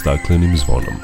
staklenim 0.00 0.56
zvonom. 0.56 0.94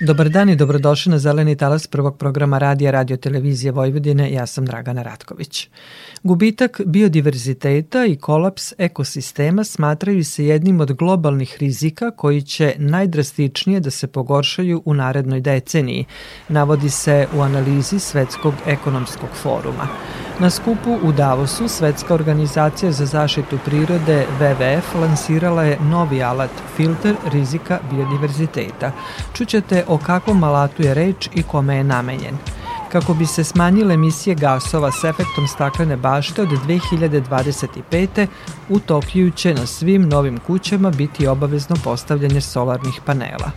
Dobar 0.00 0.28
dan 0.28 0.48
i 0.48 0.56
dobrodošli 0.56 1.10
na 1.10 1.18
Zeleni 1.18 1.56
talas 1.56 1.86
prvog 1.86 2.18
programa 2.18 2.58
radija 2.58 2.90
Radio 2.90 3.16
Televizije 3.16 3.72
Vojvodine. 3.72 4.32
Ja 4.32 4.46
sam 4.46 4.66
Dragana 4.66 5.02
Ratković. 5.02 5.68
Gubitak 6.22 6.80
biodiverziteta 6.86 8.06
i 8.06 8.16
kolaps 8.16 8.72
ekosistema 8.78 9.64
smatraju 9.64 10.24
se 10.24 10.44
jednim 10.46 10.80
od 10.80 10.92
globalnih 10.92 11.56
rizika 11.60 12.10
koji 12.10 12.42
će 12.42 12.74
najdrastičnije 12.78 13.80
da 13.80 13.90
se 13.90 14.06
pogoršaju 14.06 14.82
u 14.84 14.94
narednoj 14.94 15.40
deceniji, 15.40 16.04
navodi 16.48 16.90
se 16.90 17.26
u 17.36 17.40
analizi 17.40 17.98
Svetskog 17.98 18.54
ekonomskog 18.66 19.30
foruma. 19.42 19.88
Na 20.40 20.50
skupu 20.50 20.98
u 21.02 21.12
Davosu 21.12 21.68
Svetska 21.68 22.14
organizacija 22.14 22.92
za 22.92 23.06
zaštitu 23.06 23.58
prirode 23.64 24.26
WWF 24.40 25.00
lansirala 25.00 25.62
je 25.62 25.78
novi 25.90 26.22
alat 26.22 26.50
filter 26.76 27.16
rizika 27.32 27.78
biodiverziteta. 27.90 28.92
Čućete 29.32 29.84
o 29.88 29.98
kakvom 29.98 30.44
alatu 30.44 30.82
je 30.82 30.94
reč 30.94 31.28
i 31.34 31.42
kome 31.42 31.76
je 31.76 31.84
namenjen 31.84 32.38
kako 32.92 33.14
bi 33.14 33.26
se 33.26 33.44
smanjile 33.44 33.94
emisije 33.94 34.34
gasova 34.34 34.92
s 34.92 35.04
efektom 35.04 35.46
staklene 35.46 35.96
bašte 35.96 36.42
od 36.42 36.48
2025. 36.48 38.26
u 38.68 38.78
Tokiju 38.78 39.30
će 39.30 39.54
na 39.54 39.66
svim 39.66 40.08
novim 40.08 40.38
kućama 40.38 40.90
biti 40.90 41.26
obavezno 41.26 41.76
postavljanje 41.84 42.40
solarnih 42.40 43.00
panela. 43.04 43.50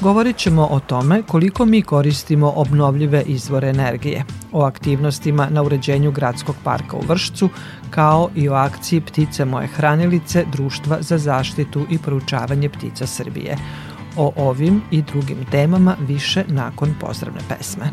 Govorit 0.00 0.36
ćemo 0.36 0.66
o 0.70 0.80
tome 0.80 1.22
koliko 1.22 1.64
mi 1.64 1.82
koristimo 1.82 2.52
obnovljive 2.56 3.22
izvore 3.22 3.68
energije, 3.68 4.24
o 4.52 4.62
aktivnostima 4.62 5.48
na 5.50 5.62
uređenju 5.62 6.10
gradskog 6.10 6.56
parka 6.64 6.96
u 6.96 7.02
Vršcu, 7.08 7.48
kao 7.90 8.30
i 8.34 8.48
o 8.48 8.54
akciji 8.54 9.00
Ptice 9.00 9.44
moje 9.44 9.66
hranilice 9.66 10.44
Društva 10.52 10.98
za 11.00 11.18
zaštitu 11.18 11.86
i 11.90 11.98
proučavanje 11.98 12.68
ptica 12.68 13.06
Srbije. 13.06 13.56
O 14.16 14.32
ovim 14.36 14.82
i 14.90 15.02
drugim 15.02 15.44
temama 15.50 15.96
više 16.00 16.44
nakon 16.48 16.94
pozdravne 17.00 17.40
pesme 17.48 17.92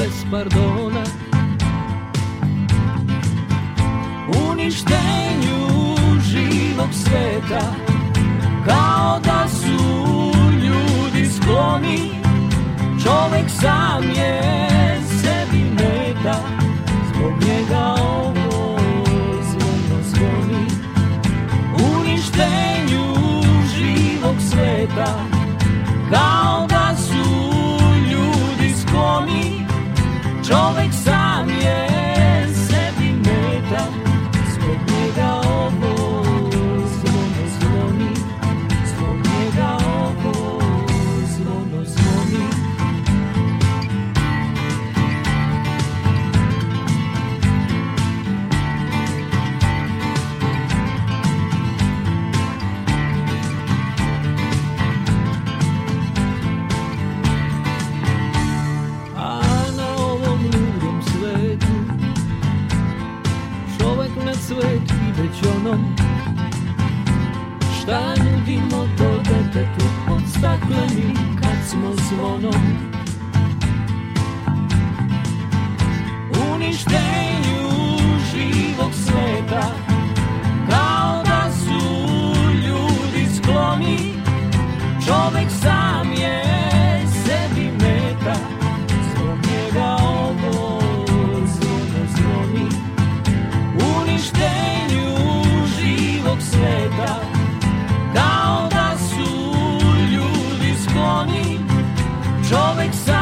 bez 0.00 0.24
pardona. 0.30 1.04
Uništenju 4.50 5.60
živog 6.20 6.88
sveta 6.92 7.74
Kao 8.66 9.20
da 9.24 9.48
su 9.48 9.84
ljudi 10.62 11.30
skloni. 11.32 12.10
Čovek 13.04 13.50
sam 13.50 14.02
je 14.16 14.40
sebi 15.22 15.64
meta 15.70 16.36
Zbog 17.08 17.32
njega 17.32 17.94
ovo 18.12 18.78
zvono 19.42 20.02
zvoni. 20.02 20.66
Uništenju 21.98 23.14
živog 23.76 24.36
sveta 24.50 25.14
Kao 26.10 26.66
da 26.66 26.96
su 26.96 27.50
ljudi 28.10 28.74
skloni 28.82 29.59
Čovek 30.50 30.92
sam 31.04 31.29
Šta 67.90 68.14
nudimo 68.24 68.88
to 68.98 69.10
detetu 69.18 69.86
Pod 70.06 70.22
staklenim 70.28 71.16
kad 71.40 71.68
smo 71.68 71.92
zvonom. 71.94 72.62
Uništenju 76.54 77.68
živog 78.30 78.92
sveta 78.94 79.66
Kao 80.70 81.22
da 81.24 81.50
su 81.52 81.80
ljudi 82.54 83.26
skloni. 83.36 83.98
Čovek 85.06 85.50
sam 85.62 85.99
Čovek 102.80 102.94
sam 102.94 103.19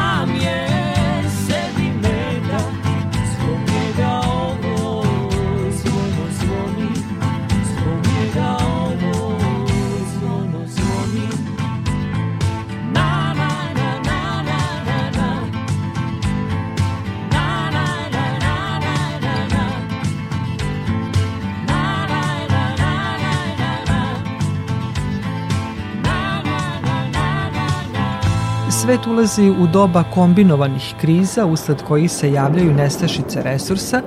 Svet 28.89 29.07
ulazi 29.07 29.49
u 29.49 29.67
doba 29.67 30.03
kombinovanih 30.03 30.93
kriza 31.01 31.45
usled 31.45 31.83
kojih 31.83 32.11
se 32.11 32.31
javljaju 32.31 32.73
nestašice 32.73 33.41
resursa, 33.43 34.01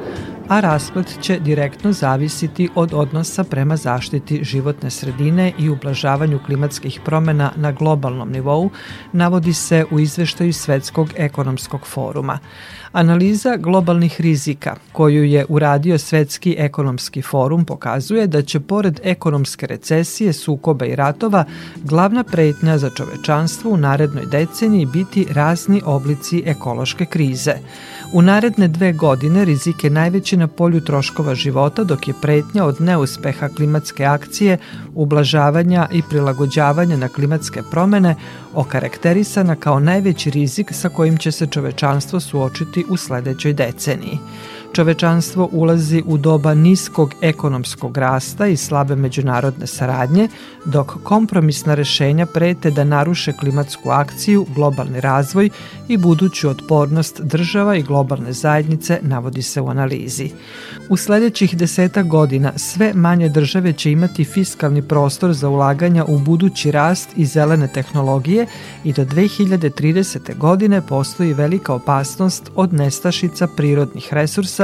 a 0.48 0.60
rasplet 0.60 1.18
će 1.20 1.38
direktno 1.38 1.92
zavisiti 1.92 2.68
od 2.74 2.94
odnosa 2.94 3.44
prema 3.44 3.76
zaštiti 3.76 4.44
životne 4.44 4.90
sredine 4.90 5.52
i 5.58 5.68
ublažavanju 5.68 6.40
klimatskih 6.46 7.00
promena 7.04 7.52
na 7.56 7.72
globalnom 7.72 8.32
nivou, 8.32 8.70
navodi 9.12 9.52
se 9.52 9.84
u 9.90 10.00
izveštaju 10.00 10.52
Svetskog 10.52 11.08
ekonomskog 11.16 11.86
foruma. 11.86 12.38
Analiza 12.92 13.56
globalnih 13.56 14.20
rizika 14.20 14.76
koju 14.92 15.24
je 15.24 15.46
uradio 15.48 15.98
Svetski 15.98 16.56
ekonomski 16.58 17.22
forum 17.22 17.64
pokazuje 17.64 18.26
da 18.26 18.42
će 18.42 18.60
pored 18.60 19.00
ekonomske 19.04 19.66
recesije, 19.66 20.32
sukoba 20.32 20.86
i 20.86 20.96
ratova 20.96 21.44
glavna 21.76 22.24
pretnja 22.24 22.78
za 22.78 22.90
čovečanstvo 22.90 23.70
u 23.70 23.76
narednoj 23.76 24.26
deceniji 24.26 24.86
biti 24.86 25.26
razni 25.30 25.82
oblici 25.84 26.42
ekološke 26.46 27.06
krize. 27.06 27.54
U 28.14 28.22
naredne 28.22 28.68
dve 28.68 28.92
godine 28.92 29.44
rizik 29.44 29.84
je 29.84 29.90
najveći 29.90 30.36
na 30.36 30.46
polju 30.46 30.80
troškova 30.80 31.34
života, 31.34 31.84
dok 31.84 32.08
je 32.08 32.14
pretnja 32.22 32.64
od 32.64 32.80
neuspeha 32.80 33.48
klimatske 33.48 34.04
akcije, 34.04 34.58
ublažavanja 34.94 35.88
i 35.92 36.02
prilagođavanja 36.10 36.96
na 36.96 37.08
klimatske 37.08 37.62
promene 37.70 38.14
okarakterisana 38.54 39.56
kao 39.56 39.80
najveći 39.80 40.30
rizik 40.30 40.72
sa 40.72 40.88
kojim 40.88 41.16
će 41.16 41.32
se 41.32 41.46
čovečanstvo 41.46 42.20
suočiti 42.20 42.84
u 42.88 42.96
sledećoj 42.96 43.52
deceniji. 43.52 44.18
Čovečanstvo 44.72 45.48
ulazi 45.52 46.02
u 46.06 46.16
doba 46.16 46.54
niskog 46.54 47.14
ekonomskog 47.20 47.98
rasta 47.98 48.46
i 48.46 48.56
slabe 48.56 48.96
međunarodne 48.96 49.66
saradnje, 49.66 50.28
dok 50.64 50.92
kompromisna 51.02 51.74
rešenja 51.74 52.26
prete 52.26 52.70
da 52.70 52.84
naruše 52.84 53.32
klimatsku 53.32 53.90
akciju, 53.90 54.46
globalni 54.54 55.00
razvoj 55.00 55.50
i 55.88 55.96
buduću 55.96 56.48
otpornost 56.48 57.20
država 57.20 57.76
i 57.76 57.82
globalne 57.82 58.32
zajednice, 58.32 58.98
navodi 59.02 59.42
se 59.42 59.60
u 59.60 59.68
analizi. 59.68 60.30
U 60.88 60.96
sledećih 60.96 61.56
deseta 61.56 62.02
godina 62.02 62.52
sve 62.56 62.92
manje 62.94 63.28
države 63.28 63.72
će 63.72 63.92
imati 63.92 64.24
fiskalni 64.24 64.82
prostor 64.82 65.32
za 65.32 65.48
ulaganja 65.48 66.04
u 66.04 66.18
budući 66.18 66.70
rast 66.70 67.08
i 67.16 67.26
zelene 67.26 67.68
tehnologije 67.68 68.46
i 68.84 68.92
do 68.92 69.04
2030. 69.04 70.38
godine 70.38 70.80
postoji 70.80 71.34
velika 71.34 71.74
opasnost 71.74 72.50
od 72.54 72.72
nestašica 72.72 73.46
prirodnih 73.46 74.08
resursa, 74.12 74.61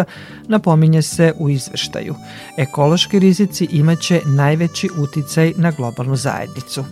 napominje 0.49 1.03
se 1.03 1.33
u 1.39 1.49
izveštaju. 1.49 2.15
Ekološki 2.59 3.19
rizici 3.19 3.69
imaće 3.71 4.21
najveći 4.27 4.89
uticaj 4.99 5.53
na 5.57 5.71
globalnu 5.71 6.17
zajednicu. 6.17 6.85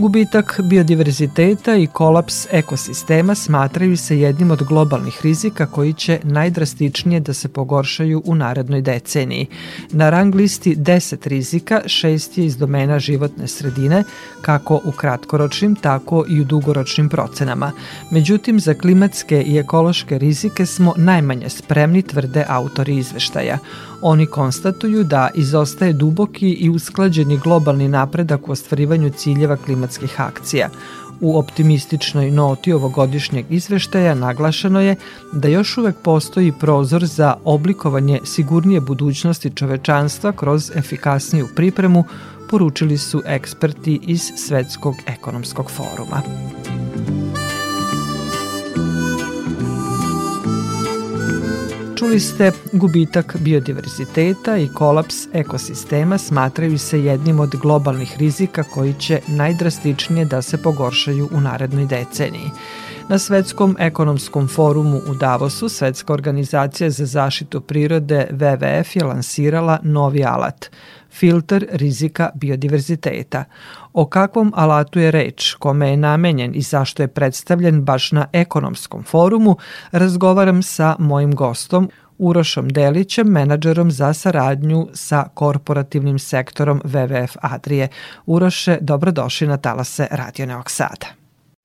Gubitak 0.00 0.60
biodiverziteta 0.62 1.76
i 1.76 1.86
kolaps 1.86 2.46
ekosistema 2.50 3.34
smatraju 3.34 3.96
se 3.96 4.20
jednim 4.20 4.50
od 4.50 4.62
globalnih 4.62 5.20
rizika 5.22 5.66
koji 5.66 5.92
će 5.92 6.20
najdrastičnije 6.22 7.20
da 7.20 7.34
se 7.34 7.48
pogoršaju 7.48 8.22
u 8.24 8.34
narednoj 8.34 8.82
deceniji. 8.82 9.46
Na 9.90 10.10
rang 10.10 10.34
listi 10.34 10.76
10 10.76 11.28
rizika, 11.28 11.80
šest 11.86 12.38
je 12.38 12.46
iz 12.46 12.56
domena 12.56 12.98
životne 12.98 13.48
sredine, 13.48 14.04
kako 14.42 14.80
u 14.84 14.92
kratkoročnim, 14.92 15.74
tako 15.74 16.24
i 16.28 16.40
u 16.40 16.44
dugoročnim 16.44 17.08
procenama. 17.08 17.72
Međutim, 18.10 18.60
za 18.60 18.74
klimatske 18.74 19.42
i 19.42 19.58
ekološke 19.58 20.18
rizike 20.18 20.66
smo 20.66 20.94
najmanje 20.96 21.48
spremni, 21.48 22.02
tvrde 22.02 22.44
autori 22.48 22.96
izveštaja. 22.96 23.58
Oni 24.02 24.26
konstatuju 24.26 25.04
da 25.04 25.28
izostaje 25.34 25.92
duboki 25.92 26.50
i 26.50 26.70
usklađeni 26.70 27.38
globalni 27.38 27.88
napredak 27.88 28.48
u 28.48 28.52
ostvarivanju 28.52 29.10
ciljeva 29.10 29.56
klimatskih 29.56 30.20
akcija. 30.20 30.68
U 31.20 31.38
optimističnoj 31.38 32.30
noti 32.30 32.72
ovogodišnjeg 32.72 33.46
izveštaja 33.50 34.14
naglašeno 34.14 34.80
je 34.80 34.96
da 35.32 35.48
još 35.48 35.78
uvek 35.78 35.96
postoji 36.02 36.52
prozor 36.52 37.06
za 37.06 37.34
oblikovanje 37.44 38.20
sigurnije 38.24 38.80
budućnosti 38.80 39.50
čovečanstva 39.54 40.32
kroz 40.32 40.70
efikasniju 40.74 41.48
pripremu, 41.56 42.04
poručili 42.50 42.98
su 42.98 43.22
eksperti 43.26 44.00
iz 44.02 44.22
Svetskog 44.36 44.94
ekonomskog 45.06 45.70
foruma. 45.70 46.22
Čuli 52.00 52.20
ste, 52.20 52.52
gubitak 52.72 53.36
biodiverziteta 53.40 54.56
i 54.56 54.68
kolaps 54.68 55.14
ekosistema 55.32 56.18
smatraju 56.18 56.78
se 56.78 57.04
jednim 57.04 57.40
od 57.40 57.50
globalnih 57.50 58.16
rizika 58.18 58.62
koji 58.62 58.94
će 58.94 59.20
najdrastičnije 59.28 60.24
da 60.24 60.42
se 60.42 60.62
pogoršaju 60.62 61.28
u 61.32 61.40
narednoj 61.40 61.86
deceniji. 61.86 62.50
Na 63.08 63.18
Svetskom 63.18 63.76
ekonomskom 63.78 64.48
forumu 64.48 65.00
u 65.08 65.14
Davosu 65.14 65.68
Svetska 65.68 66.12
organizacija 66.12 66.90
za 66.90 67.06
zaštitu 67.06 67.60
prirode 67.60 68.28
WWF 68.30 68.96
je 68.96 69.04
lansirala 69.04 69.78
novi 69.82 70.24
alat– 70.24 70.66
filter 71.10 71.66
rizika 71.70 72.30
biodiverziteta. 72.34 73.44
O 73.92 74.06
kakvom 74.06 74.52
alatu 74.56 74.98
je 74.98 75.10
reč, 75.10 75.54
kome 75.54 75.90
je 75.90 75.96
namenjen 75.96 76.52
i 76.54 76.62
zašto 76.62 77.02
je 77.02 77.08
predstavljen 77.08 77.82
baš 77.84 78.12
na 78.12 78.26
ekonomskom 78.32 79.02
forumu, 79.02 79.56
razgovaram 79.92 80.62
sa 80.62 80.96
mojim 80.98 81.34
gostom, 81.34 81.90
Urošom 82.18 82.68
Delićem, 82.68 83.26
menadžerom 83.26 83.90
za 83.90 84.12
saradnju 84.12 84.88
sa 84.94 85.24
korporativnim 85.34 86.18
sektorom 86.18 86.80
WWF 86.84 87.36
Adrije. 87.40 87.88
Uroše, 88.26 88.78
dobrodošli 88.80 89.46
na 89.46 89.56
talase 89.56 90.08
Radio 90.10 90.46
Neog 90.46 90.70
Sada. 90.70 91.19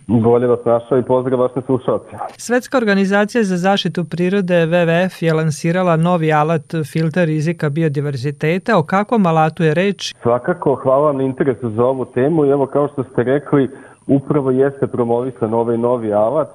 Bolje 0.07 0.47
vas 0.47 0.59
našao 0.65 0.97
i 0.97 1.03
pozdrav 1.03 1.39
vaše 1.39 1.61
slušalce. 1.65 2.09
Svetska 2.37 2.77
organizacija 2.77 3.43
za 3.43 3.57
zaštitu 3.57 4.03
prirode 4.03 4.53
WWF 4.53 5.23
je 5.23 5.33
lansirala 5.33 5.95
novi 5.95 6.33
alat 6.33 6.73
filter 6.91 7.27
rizika 7.27 7.69
biodiverziteta. 7.69 8.77
O 8.77 8.83
kakvom 8.83 9.25
alatu 9.25 9.63
je 9.63 9.73
reč? 9.73 10.13
Svakako, 10.21 10.75
hvala 10.75 11.05
vam 11.05 11.17
na 11.17 11.23
interesu 11.23 11.69
za 11.69 11.83
ovu 11.85 12.05
temu 12.05 12.45
i 12.45 12.49
evo 12.49 12.65
kao 12.65 12.87
što 12.87 13.03
ste 13.03 13.23
rekli, 13.23 13.69
upravo 14.07 14.51
jeste 14.51 14.87
promovisan 14.87 15.53
ovaj 15.53 15.77
novi 15.77 16.13
alat, 16.13 16.49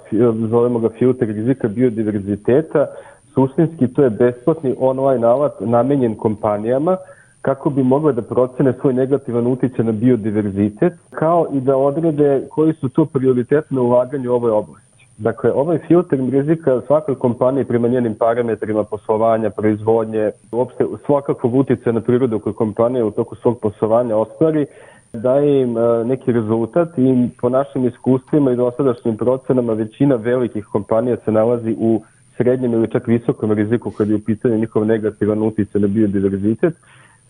zovemo 0.50 0.78
ga 0.78 0.88
filter 0.98 1.28
rizika 1.28 1.68
biodiverziteta. 1.68 2.86
Suštinski 3.34 3.88
to 3.94 4.02
je 4.02 4.10
besplatni 4.10 4.74
online 4.78 5.26
alat 5.26 5.52
namenjen 5.60 6.14
kompanijama 6.14 6.96
kako 7.42 7.70
bi 7.70 7.82
mogle 7.82 8.12
da 8.12 8.22
procene 8.22 8.72
svoj 8.72 8.94
negativan 8.94 9.46
utice 9.46 9.84
na 9.84 9.92
biodiverzitet, 9.92 10.92
kao 11.10 11.46
i 11.52 11.60
da 11.60 11.76
odrede 11.76 12.46
koji 12.50 12.72
su 12.72 12.88
to 12.88 13.04
prioritetne 13.04 13.80
ulaganje 13.80 14.28
u 14.28 14.34
ovoj 14.34 14.50
oblasti. 14.50 14.90
Dakle, 15.18 15.52
ovaj 15.52 15.78
filter 15.78 16.18
rizika 16.30 16.80
svakoj 16.86 17.14
kompaniji 17.14 17.64
prema 17.64 17.88
njenim 17.88 18.14
parametrima 18.14 18.84
poslovanja, 18.84 19.50
proizvodnje, 19.50 20.30
uopšte 20.52 20.84
svakakvog 21.06 21.54
utice 21.54 21.92
na 21.92 22.00
prirodu 22.00 22.38
koju 22.38 22.54
kompanija 22.54 23.06
u 23.06 23.10
toku 23.10 23.36
svog 23.36 23.58
poslovanja 23.60 24.16
ostvari, 24.16 24.66
daje 25.12 25.62
im 25.62 25.78
e, 25.78 26.04
neki 26.04 26.32
rezultat 26.32 26.98
i 26.98 27.28
po 27.40 27.48
našim 27.48 27.86
iskustvima 27.86 28.52
i 28.52 28.56
dosadašnjim 28.56 29.16
procenama 29.16 29.72
većina 29.72 30.14
velikih 30.14 30.64
kompanija 30.64 31.16
se 31.24 31.32
nalazi 31.32 31.76
u 31.78 32.02
srednjem 32.36 32.72
ili 32.72 32.90
čak 32.90 33.06
visokom 33.06 33.52
riziku 33.52 33.90
kad 33.90 34.08
je 34.08 34.14
u 34.14 34.24
pitanju 34.26 34.58
njihov 34.58 34.86
negativan 34.86 35.42
utjecaj 35.42 35.80
na 35.80 35.86
biodiverzitet. 35.86 36.74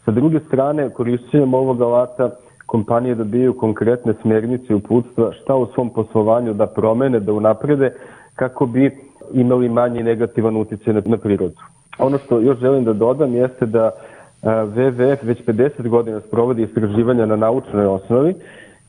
Sa 0.05 0.11
druge 0.11 0.41
strane, 0.41 0.91
korišćenjem 0.91 1.55
ovog 1.55 1.83
alata 1.83 2.31
kompanije 2.67 3.15
dobijaju 3.15 3.53
konkretne 3.53 4.15
smernice 4.23 4.73
i 4.73 4.75
uputstva 4.75 5.33
šta 5.33 5.57
u 5.57 5.67
svom 5.75 5.91
poslovanju 5.91 6.55
da 6.55 6.67
promene, 6.67 7.21
da 7.21 7.33
unaprede, 7.33 7.93
kako 8.35 8.67
bi 8.67 8.91
imali 9.33 9.69
manji 9.69 10.03
negativan 10.03 10.57
utjecaj 10.57 10.95
na, 10.95 11.17
prirodu. 11.17 11.61
Ono 11.99 12.19
što 12.19 12.41
još 12.41 12.59
želim 12.59 12.85
da 12.85 12.93
dodam 12.93 13.35
jeste 13.35 13.67
da 13.67 13.91
WWF 14.43 15.17
već 15.23 15.45
50 15.45 15.89
godina 15.89 16.21
sprovodi 16.21 16.63
istraživanja 16.63 17.27
na 17.27 17.37
naučnoj 17.37 17.87
osnovi 17.87 18.35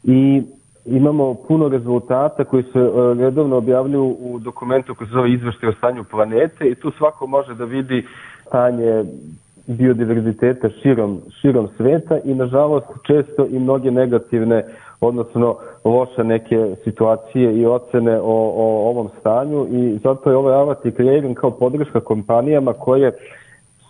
i 0.04 0.44
imamo 0.86 1.34
puno 1.48 1.68
rezultata 1.68 2.44
koji 2.44 2.64
se 2.64 2.80
e, 2.80 3.14
redovno 3.20 3.58
objavljuju 3.58 4.18
u 4.20 4.40
dokumentu 4.40 4.96
koji 4.96 5.08
se 5.08 5.14
zove 5.14 5.34
izveštaj 5.34 5.70
o 5.70 5.74
stanju 5.74 6.04
planete 6.04 6.70
i 6.70 6.76
tu 6.76 6.92
svako 6.92 7.28
može 7.28 7.54
da 7.54 7.66
vidi 7.66 8.06
stanje 8.48 9.04
biodiverziteta 9.78 10.70
širom, 10.82 11.22
širom 11.42 11.68
sveta 11.78 12.20
i 12.24 12.36
nažalost 12.36 12.88
često 13.08 13.46
i 13.46 13.60
mnoge 13.60 13.92
negativne 13.92 14.64
odnosno 15.02 15.56
loše 15.86 16.24
neke 16.24 16.76
situacije 16.84 17.58
i 17.58 17.66
ocene 17.66 18.20
o, 18.20 18.52
o 18.56 18.90
ovom 18.90 19.10
stanju 19.20 19.68
i 19.72 19.98
zato 20.04 20.30
je 20.30 20.38
ovaj 20.38 20.56
avat 20.56 20.86
i 20.86 20.92
kreiran 20.92 21.34
kao 21.34 21.52
podrška 21.52 22.00
kompanijama 22.00 22.74
koje 22.74 23.12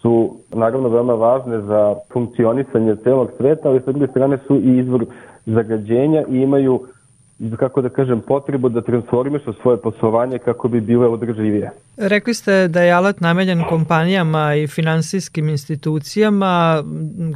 su 0.01 0.35
naravno 0.53 0.89
veoma 0.89 1.13
važne 1.13 1.61
za 1.61 1.95
funkcionisanje 2.13 2.95
celog 2.95 3.31
sveta, 3.37 3.69
ali 3.69 3.81
sa 3.81 3.91
druge 3.91 4.07
strane 4.07 4.37
su 4.47 4.55
i 4.55 4.77
izvor 4.77 5.05
zagađenja 5.45 6.23
i 6.29 6.37
imaju 6.37 6.79
kako 7.57 7.81
da 7.81 7.89
kažem, 7.89 8.21
potrebu 8.27 8.69
da 8.69 8.81
transformišu 8.81 9.53
svoje 9.53 9.77
poslovanje 9.77 10.37
kako 10.37 10.67
bi 10.67 10.81
bile 10.81 11.07
održivije. 11.07 11.71
Rekli 12.01 12.33
ste 12.33 12.67
da 12.67 12.81
je 12.81 12.91
alat 12.91 13.19
namenjen 13.19 13.63
kompanijama 13.69 14.55
i 14.55 14.67
finansijskim 14.67 15.49
institucijama 15.49 16.83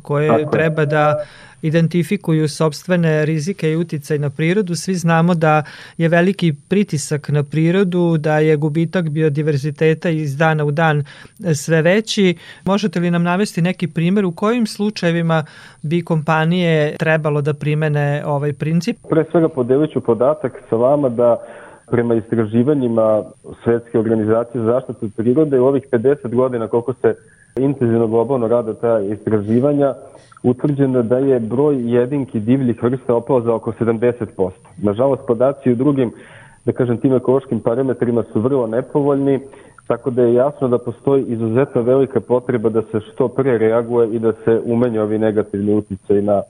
koje 0.03 0.27
Tako 0.29 0.51
treba 0.51 0.81
je. 0.81 0.85
da 0.85 1.25
identifikuju 1.61 2.47
sobstvene 2.47 3.25
rizike 3.25 3.71
i 3.71 3.75
uticaj 3.75 4.19
na 4.19 4.29
prirodu. 4.29 4.75
Svi 4.75 4.95
znamo 4.95 5.35
da 5.35 5.63
je 5.97 6.09
veliki 6.09 6.53
pritisak 6.69 7.29
na 7.29 7.43
prirodu, 7.43 8.17
da 8.17 8.39
je 8.39 8.55
gubitak 8.55 9.09
biodiverziteta 9.09 10.09
iz 10.09 10.37
dana 10.37 10.65
u 10.65 10.71
dan 10.71 11.03
sve 11.53 11.81
veći. 11.81 12.35
Možete 12.65 12.99
li 12.99 13.11
nam 13.11 13.23
navesti 13.23 13.61
neki 13.61 13.87
primer 13.87 14.25
u 14.25 14.31
kojim 14.31 14.67
slučajevima 14.67 15.45
bi 15.81 16.01
kompanije 16.01 16.95
trebalo 16.97 17.41
da 17.41 17.53
primene 17.53 18.23
ovaj 18.25 18.53
princip? 18.53 18.97
Pre 19.09 19.25
svega 19.31 19.49
podelit 19.49 19.91
ću 19.91 20.01
podatak 20.01 20.61
sa 20.69 20.75
vama 20.75 21.09
da 21.09 21.37
prema 21.91 22.15
istraživanjima 22.15 23.23
Svetske 23.63 23.99
organizacije 23.99 24.63
za 24.63 24.71
zaštitu 24.71 25.09
prirode 25.17 25.59
u 25.59 25.65
ovih 25.65 25.83
50 25.91 26.35
godina 26.35 26.67
koliko 26.67 26.93
se 26.93 27.15
intenzivno 27.59 28.07
globalno 28.07 28.47
rada 28.47 28.73
ta 28.73 28.99
istraživanja, 28.99 29.93
utvrđeno 30.43 31.03
da 31.03 31.17
je 31.17 31.39
broj 31.39 31.95
jedinki 31.95 32.39
divljih 32.39 32.83
vrsta 32.83 33.15
opao 33.15 33.41
za 33.41 33.53
oko 33.53 33.71
70%. 33.71 34.51
Nažalost, 34.77 35.21
podaci 35.27 35.71
u 35.71 35.75
drugim, 35.75 36.11
da 36.65 36.71
kažem, 36.71 36.97
tim 36.97 37.13
ekološkim 37.13 37.59
parametrima 37.59 38.23
su 38.33 38.41
vrlo 38.41 38.67
nepovoljni, 38.67 39.39
tako 39.87 40.09
da 40.11 40.21
je 40.21 40.33
jasno 40.33 40.67
da 40.67 40.77
postoji 40.77 41.23
izuzetno 41.27 41.81
velika 41.81 42.19
potreba 42.19 42.69
da 42.69 42.81
se 42.81 42.99
što 42.99 43.27
pre 43.27 43.57
reaguje 43.57 44.09
i 44.09 44.19
da 44.19 44.33
se 44.45 44.61
umenja 44.65 45.03
ovi 45.03 45.17
negativni 45.17 45.73
uticaj 45.73 46.21
na, 46.21 46.41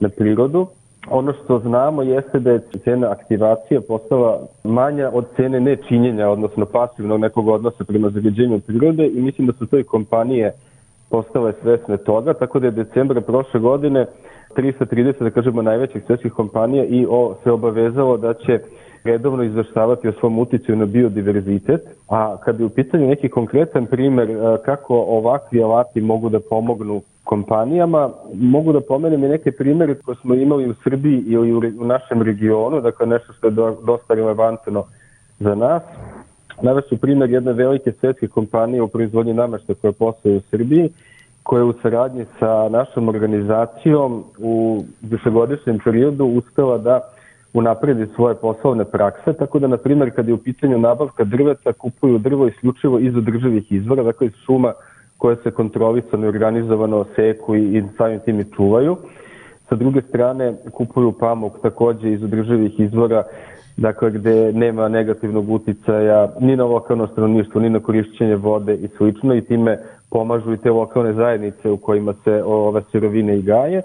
na 0.00 0.08
prirodu. 0.08 0.66
Ono 1.10 1.32
što 1.32 1.58
znamo 1.58 2.02
jeste 2.02 2.38
da 2.38 2.50
je 2.50 2.60
cena 2.84 3.10
aktivacije 3.10 3.80
postala 3.80 4.40
manja 4.64 5.10
od 5.12 5.24
cene 5.36 5.60
nečinjenja, 5.60 6.28
odnosno 6.28 6.66
pasivnog 6.66 7.20
nekog 7.20 7.48
odnosa 7.48 7.84
prema 7.84 8.10
zagađenju 8.10 8.60
prirode 8.66 9.06
i 9.06 9.20
mislim 9.20 9.46
da 9.46 9.52
su 9.52 9.66
to 9.66 9.78
i 9.78 9.84
kompanije 9.84 10.52
postale 11.10 11.52
svesne 11.62 11.96
toga, 11.96 12.34
tako 12.34 12.58
da 12.58 12.66
je 12.66 12.70
decembra 12.70 13.20
prošle 13.20 13.60
godine 13.60 14.06
330, 14.56 15.22
da 15.22 15.30
kažemo, 15.30 15.62
najvećih 15.62 16.02
svetskih 16.06 16.32
kompanija 16.32 16.84
i 16.84 17.06
o, 17.10 17.34
se 17.44 17.50
obavezalo 17.50 18.16
da 18.16 18.34
će 18.34 18.58
redovno 19.04 19.42
izveštavati 19.42 20.08
o 20.08 20.12
svom 20.12 20.38
uticaju 20.38 20.76
na 20.76 20.86
biodiverzitet, 20.86 21.80
a 22.08 22.36
kad 22.44 22.60
je 22.60 22.66
u 22.66 22.70
pitanju 22.70 23.06
neki 23.06 23.28
konkretan 23.28 23.86
primer 23.86 24.30
e, 24.30 24.36
kako 24.64 24.94
ovakvi 24.94 25.62
alati 25.62 26.00
mogu 26.00 26.28
da 26.28 26.40
pomognu 26.50 27.00
kompanijama, 27.26 28.10
mogu 28.34 28.72
da 28.72 28.80
pomenem 28.80 29.24
i 29.24 29.28
neke 29.28 29.52
primere 29.52 29.94
koje 29.94 30.16
smo 30.16 30.34
imali 30.34 30.70
u 30.70 30.74
Srbiji 30.74 31.22
ili 31.26 31.78
u 31.78 31.84
našem 31.84 32.22
regionu, 32.22 32.80
dakle 32.80 33.06
nešto 33.06 33.32
što 33.32 33.46
je 33.46 33.54
dosta 33.86 34.14
relevantno 34.14 34.84
za 35.40 35.54
nas. 35.54 35.82
Navešću 36.62 36.96
primer 36.96 37.30
jedne 37.30 37.52
velike 37.52 37.92
svetske 37.92 38.28
kompanije 38.28 38.82
u 38.82 38.88
proizvodnji 38.88 39.34
namešta 39.34 39.74
koja 39.74 39.92
postoje 39.92 40.36
u 40.36 40.40
Srbiji, 40.40 40.88
koja 41.42 41.60
je 41.60 41.64
u 41.64 41.74
saradnji 41.82 42.24
sa 42.38 42.68
našom 42.68 43.08
organizacijom 43.08 44.24
u 44.38 44.84
višegodišnjem 45.02 45.78
periodu 45.84 46.24
uspela 46.24 46.78
da 46.78 47.00
unapredi 47.52 48.06
svoje 48.14 48.34
poslovne 48.34 48.84
prakse, 48.84 49.32
tako 49.32 49.58
da, 49.58 49.66
na 49.66 49.76
primjer, 49.76 50.10
kad 50.14 50.28
je 50.28 50.34
u 50.34 50.38
pitanju 50.38 50.78
nabavka 50.78 51.24
drveta, 51.24 51.72
kupuju 51.72 52.18
drvo 52.18 52.48
isključivo 52.48 52.98
iz 52.98 53.16
održivih 53.16 53.72
izvora, 53.72 54.02
dakle 54.02 54.26
iz 54.26 54.32
šuma 54.46 54.72
koje 55.18 55.36
se 55.36 55.50
kontrolisano 55.50 56.26
i 56.26 56.28
organizovano 56.28 57.04
seku 57.16 57.56
i, 57.56 57.78
i 57.78 57.82
samim 57.96 58.20
tim 58.20 58.40
i 58.40 58.44
čuvaju. 58.56 58.96
Sa 59.68 59.74
druge 59.74 60.02
strane, 60.02 60.54
kupuju 60.72 61.12
pamuk 61.12 61.52
takođe 61.62 62.12
iz 62.12 62.22
održivih 62.24 62.80
izvora, 62.80 63.22
dakle 63.76 64.10
gde 64.10 64.52
nema 64.52 64.88
negativnog 64.88 65.50
uticaja 65.50 66.28
ni 66.40 66.56
na 66.56 66.64
lokalno 66.64 67.06
stanovništvo, 67.06 67.60
ni 67.60 67.70
na 67.70 67.80
korišćenje 67.80 68.36
vode 68.36 68.74
i 68.74 68.88
slično 68.88 69.34
i 69.34 69.40
time 69.40 69.78
pomažu 70.10 70.52
i 70.52 70.56
te 70.56 70.70
lokalne 70.70 71.12
zajednice 71.12 71.70
u 71.70 71.76
kojima 71.76 72.14
se 72.24 72.42
ove 72.44 72.82
sirovine 72.92 73.38
i 73.38 73.42
gaje 73.42 73.82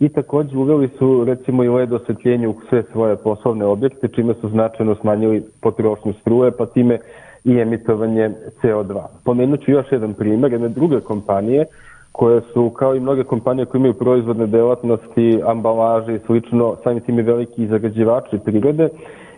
i 0.00 0.08
takođe 0.08 0.58
uveli 0.58 0.88
su 0.98 1.24
recimo 1.24 1.64
i 1.64 1.68
led 1.68 1.92
osvetljenje 1.92 2.48
u 2.48 2.54
sve 2.68 2.82
svoje 2.92 3.16
poslovne 3.16 3.64
objekte, 3.64 4.08
čime 4.08 4.34
su 4.34 4.48
značajno 4.48 4.94
smanjili 4.94 5.42
potrošnju 5.62 6.12
struje, 6.12 6.50
pa 6.50 6.66
time 6.66 6.98
i 7.44 7.58
emitovanje 7.60 8.30
CO2. 8.62 9.02
Pomenut 9.24 9.64
ću 9.64 9.70
još 9.70 9.86
jedan 9.90 10.14
primer, 10.14 10.52
jedne 10.52 10.68
druge 10.68 11.00
kompanije 11.00 11.64
koje 12.12 12.40
su, 12.52 12.70
kao 12.70 12.94
i 12.94 13.00
mnoge 13.00 13.24
kompanije 13.24 13.66
koje 13.66 13.78
imaju 13.78 13.94
proizvodne 13.94 14.46
delatnosti, 14.46 15.40
ambalaže 15.46 16.14
i 16.14 16.18
slično, 16.18 16.76
sami 16.84 17.00
tim 17.00 17.18
i 17.18 17.22
veliki 17.22 17.66
zagađivači 17.66 18.38
prirode, 18.44 18.88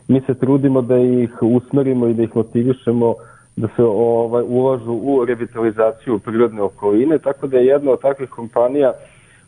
mi 0.09 0.21
se 0.21 0.35
trudimo 0.35 0.83
da 0.83 0.99
ih 0.99 1.43
usmerimo 1.43 2.07
i 2.07 2.15
da 2.15 2.23
ih 2.23 2.37
motivišemo 2.37 3.15
da 3.57 3.69
se 3.77 3.83
ovaj, 3.85 4.45
ulažu 4.49 4.93
u 4.93 5.25
revitalizaciju 5.25 6.19
prirodne 6.19 6.63
okoline, 6.63 7.19
tako 7.19 7.47
da 7.47 7.59
je 7.59 7.67
jedna 7.67 7.91
od 7.91 8.01
takvih 8.01 8.29
kompanija 8.29 8.93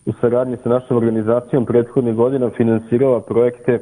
u 0.06 0.12
saradnji 0.20 0.56
sa 0.62 0.68
našom 0.68 0.96
organizacijom 0.96 1.66
prethodnih 1.66 2.14
godina 2.14 2.50
finansirala 2.50 3.20
projekte 3.20 3.78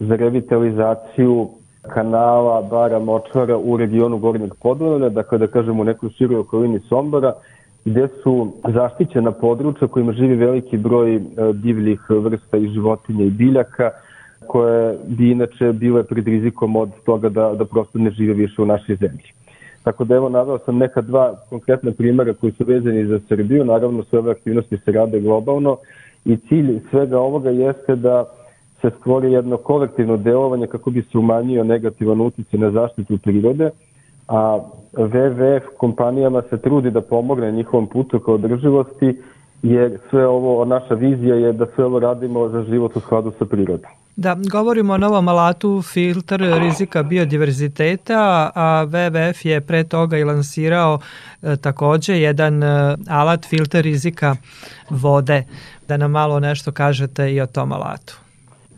za 0.00 0.16
revitalizaciju 0.16 1.48
kanala, 1.88 2.62
bara, 2.62 2.98
močvara 2.98 3.58
u 3.58 3.76
regionu 3.76 4.18
Gornjeg 4.18 4.54
Podunavlja, 4.62 5.08
dakle 5.08 5.38
da 5.38 5.46
kažemo 5.46 5.82
u 5.82 5.84
nekoj 5.84 6.10
široj 6.10 6.38
okolini 6.38 6.80
Sombora, 6.88 7.32
gde 7.84 8.08
su 8.22 8.52
zaštićena 8.68 9.32
područja 9.32 9.88
kojima 9.88 10.12
živi 10.12 10.36
veliki 10.36 10.76
broj 10.76 11.16
e, 11.16 11.20
divljih 11.52 12.00
vrsta 12.10 12.56
i 12.56 12.68
životinja 12.68 13.24
i 13.24 13.30
biljaka, 13.30 13.90
koje 14.46 14.98
bi 15.06 15.30
inače 15.30 15.72
bile 15.72 16.02
pred 16.02 16.26
rizikom 16.26 16.76
od 16.76 16.90
toga 17.04 17.28
da, 17.28 17.54
da 17.54 17.64
prosto 17.64 17.98
ne 17.98 18.10
žive 18.10 18.34
više 18.34 18.62
u 18.62 18.66
našoj 18.66 18.96
zemlji. 18.96 19.32
Tako 19.82 20.04
da 20.04 20.14
evo 20.14 20.28
naveo 20.28 20.58
sam 20.58 20.76
neka 20.76 21.00
dva 21.00 21.34
konkretna 21.50 21.92
primera 21.92 22.34
koji 22.34 22.52
su 22.52 22.64
vezani 22.64 23.06
za 23.06 23.20
Srbiju, 23.28 23.64
naravno 23.64 24.04
sve 24.04 24.18
ove 24.18 24.30
aktivnosti 24.30 24.76
se 24.84 24.92
rade 24.92 25.20
globalno 25.20 25.76
i 26.24 26.36
cilj 26.36 26.80
svega 26.90 27.20
ovoga 27.20 27.50
jeste 27.50 27.96
da 27.96 28.24
se 28.84 28.90
stvori 29.00 29.32
jedno 29.32 29.56
kolektivno 29.56 30.16
delovanje 30.16 30.66
kako 30.66 30.90
bi 30.90 31.02
se 31.02 31.18
umanjio 31.18 31.64
negativan 31.64 32.20
uticaj 32.20 32.60
na 32.60 32.70
zaštitu 32.70 33.18
prirode, 33.18 33.70
a 34.28 34.58
WWF 34.92 35.62
kompanijama 35.78 36.42
se 36.50 36.56
trudi 36.56 36.90
da 36.90 37.00
pomogne 37.00 37.52
njihovom 37.52 37.86
putu 37.86 38.20
kao 38.20 38.34
održivosti, 38.34 39.16
jer 39.62 39.98
sve 40.10 40.26
ovo, 40.26 40.64
naša 40.64 40.94
vizija 40.94 41.34
je 41.34 41.52
da 41.52 41.66
sve 41.74 41.84
ovo 41.84 41.98
radimo 41.98 42.48
za 42.48 42.62
život 42.62 42.96
u 42.96 43.00
skladu 43.00 43.32
sa 43.38 43.44
prirodom. 43.44 43.90
Da, 44.16 44.36
govorimo 44.50 44.92
o 44.92 44.98
novom 44.98 45.28
alatu 45.28 45.82
filter 45.82 46.40
rizika 46.40 47.02
biodiverziteta, 47.02 48.50
a 48.54 48.86
WWF 48.86 49.46
je 49.46 49.60
pre 49.60 49.84
toga 49.84 50.18
i 50.18 50.24
lansirao 50.24 50.98
e, 51.42 51.56
takođe 51.56 52.20
jedan 52.20 52.62
e, 52.62 52.96
alat 53.08 53.46
filter 53.46 53.84
rizika 53.84 54.36
vode. 54.90 55.44
Da 55.88 55.96
nam 55.96 56.10
malo 56.10 56.40
nešto 56.40 56.72
kažete 56.72 57.32
i 57.32 57.40
o 57.40 57.46
tom 57.46 57.72
alatu. 57.72 58.23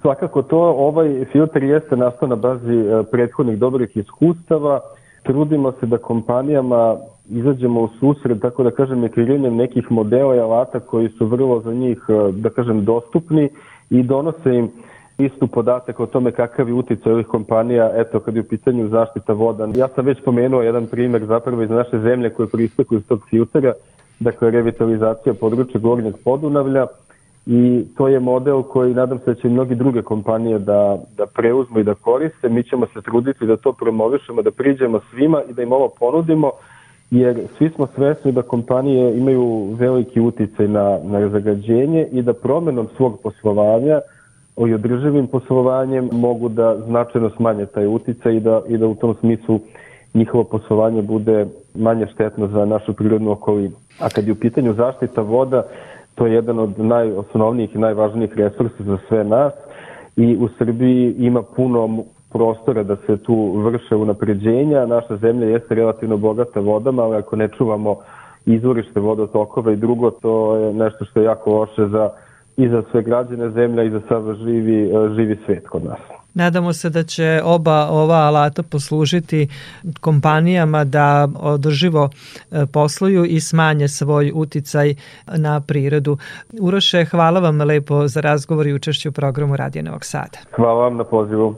Svakako 0.00 0.43
to, 0.43 0.59
ovaj 0.59 1.25
filter 1.33 1.62
jeste 1.62 1.97
nastao 1.97 2.29
na 2.29 2.37
bazi 2.37 2.75
e, 2.75 3.03
prethodnih 3.11 3.59
dobrih 3.59 3.97
iskustava. 3.97 4.81
Trudimo 5.23 5.73
se 5.73 5.87
da 5.87 5.99
kompanijama 5.99 6.97
izađemo 7.29 7.81
u 7.81 7.88
susred, 7.88 8.41
tako 8.41 8.62
da 8.62 8.71
kažem, 8.71 9.05
ekviriranjem 9.05 9.57
nekih 9.57 9.91
modela 9.91 10.37
i 10.37 10.38
alata 10.38 10.81
koji 10.81 11.09
su 11.09 11.26
vrlo 11.26 11.61
za 11.61 11.75
njih, 11.75 11.99
e, 12.09 12.33
da 12.33 12.50
kažem, 12.50 12.85
dostupni 12.85 13.49
i 13.91 14.03
donose 14.03 14.55
im 14.55 14.71
istu 15.19 15.47
podatak 15.47 16.00
o 16.00 16.07
tome 16.07 16.33
kakav 16.33 16.69
je 16.69 16.75
uticaj 16.75 17.12
ovih 17.12 17.26
kompanija, 17.26 17.91
eto, 17.95 18.21
kad 18.21 18.35
je 18.35 18.41
u 18.41 18.49
pitanju 18.49 18.88
zaštita 18.88 19.33
voda. 19.33 19.69
Ja 19.75 19.88
sam 19.88 20.05
već 20.05 20.23
pomenuo 20.25 20.62
jedan 20.62 20.87
primer 20.87 21.25
zapravo 21.25 21.62
iz 21.62 21.71
naše 21.71 21.99
zemlje 21.99 22.31
koje 22.31 22.49
proistekuje 22.49 22.99
iz 22.99 23.07
tog 23.07 23.21
filtera, 23.31 23.73
dakle, 24.21 24.50
revitalizacija 24.50 25.35
područja 25.35 25.81
Gornjeg 25.81 26.15
Podunavlja, 26.25 26.87
i 27.47 27.85
to 27.97 28.09
je 28.09 28.21
model 28.21 28.62
koji 28.62 28.95
nadam 28.95 29.19
se 29.19 29.25
da 29.25 29.35
će 29.35 29.49
mnogi 29.49 29.75
druge 29.75 30.03
kompanije 30.03 30.59
da, 30.59 30.99
da 31.17 31.26
preuzmu 31.26 31.79
i 31.79 31.85
da 31.85 31.95
koriste. 31.95 32.49
Mi 32.49 32.62
ćemo 32.62 32.87
se 32.87 33.03
truditi 33.03 33.47
da 33.47 33.57
to 33.57 33.73
promovišemo, 33.73 34.43
da 34.43 34.50
priđemo 34.50 35.00
svima 35.11 35.43
i 35.50 35.53
da 35.53 35.62
im 35.62 35.73
ovo 35.73 35.88
ponudimo, 35.99 36.50
jer 37.11 37.41
svi 37.59 37.71
smo 37.71 37.87
svesni 37.95 38.33
da 38.33 38.43
kompanije 38.43 39.19
imaju 39.19 39.69
veliki 39.79 40.21
uticaj 40.21 40.69
na, 40.69 40.99
na 41.05 41.29
zagađenje 41.29 42.09
i 42.12 42.23
da 42.23 42.33
promenom 42.33 42.88
svog 42.97 43.21
poslovanja 43.23 44.00
i 44.57 44.75
održivim 44.75 45.26
poslovanjem 45.26 46.09
mogu 46.12 46.49
da 46.49 46.76
značajno 46.87 47.31
smanje 47.31 47.67
taj 47.67 47.87
uticaj 47.87 48.37
i 48.37 48.41
da, 48.41 48.62
i 48.69 48.79
da 48.79 48.87
u 48.87 48.95
tom 48.95 49.15
smislu 49.21 49.61
njihovo 50.15 50.45
poslovanje 50.45 51.03
bude 51.03 51.47
manje 51.75 52.07
štetno 52.15 52.47
za 52.47 52.65
našu 52.65 52.93
prirodnu 52.93 53.31
okolinu. 53.31 53.75
A 54.00 54.09
kad 54.09 54.26
je 54.26 54.33
u 54.33 54.41
pitanju 54.41 54.75
zaštita 54.75 55.23
voda, 55.23 55.62
to 56.16 56.26
je 56.26 56.35
jedan 56.35 56.58
od 56.58 56.78
najosnovnijih 56.78 57.75
i 57.75 57.78
najvažnijih 57.78 58.32
resursa 58.37 58.85
za 58.85 58.99
sve 59.08 59.25
nas 59.25 59.52
i 60.16 60.37
u 60.37 60.49
Srbiji 60.58 61.14
ima 61.18 61.42
puno 61.42 62.04
prostora 62.32 62.82
da 62.82 62.96
se 62.96 63.16
tu 63.16 63.52
vrše 63.52 63.96
unapređenja. 63.96 64.87
Naša 64.87 65.16
zemlja 65.16 65.46
jeste 65.46 65.75
relativno 65.75 66.16
bogata 66.16 66.61
vodama, 66.61 67.02
ali 67.02 67.16
ako 67.16 67.37
ne 67.37 67.49
čuvamo 67.49 67.96
izvorište 68.46 69.00
vodotokova 69.00 69.73
i 69.73 69.76
drugo, 69.76 70.11
to 70.11 70.56
je 70.56 70.75
nešto 70.75 71.04
što 71.04 71.20
je 71.20 71.25
jako 71.25 71.50
loše 71.50 71.87
za, 71.87 72.11
i 72.56 72.68
za 72.68 72.82
sve 72.90 73.02
građane 73.02 73.50
zemlja 73.50 73.82
i 73.82 73.90
za 73.90 74.00
sada 74.08 74.35
živi, 74.35 74.92
živi 75.16 75.38
svet 75.46 75.68
kod 75.68 75.85
nas. 75.85 76.25
Nadamo 76.37 76.73
se 76.73 76.90
da 76.90 77.02
će 77.02 77.40
oba 77.45 77.87
ova 77.90 78.16
alata 78.16 78.62
poslužiti 78.62 79.49
kompanijama 80.00 80.85
da 80.85 81.28
održivo 81.37 82.11
e, 82.50 82.66
posluju 82.66 83.25
i 83.25 83.40
smanje 83.40 83.88
svoj 83.88 84.33
uticaj 84.35 84.95
na 85.26 85.61
prirodu. 85.61 86.19
Uroše, 86.61 87.05
hvala 87.05 87.40
vam 87.40 87.61
lepo 87.61 88.09
za 88.09 88.21
razgovor 88.21 88.66
i 88.66 88.75
učešću 88.75 89.09
u 89.09 89.12
programu 89.12 89.57
Radio 89.57 89.83
Novog 89.83 90.05
Sada. 90.05 90.38
Hvala 90.50 90.83
vam 90.83 90.97
na 90.97 91.05
pozivu. 91.05 91.55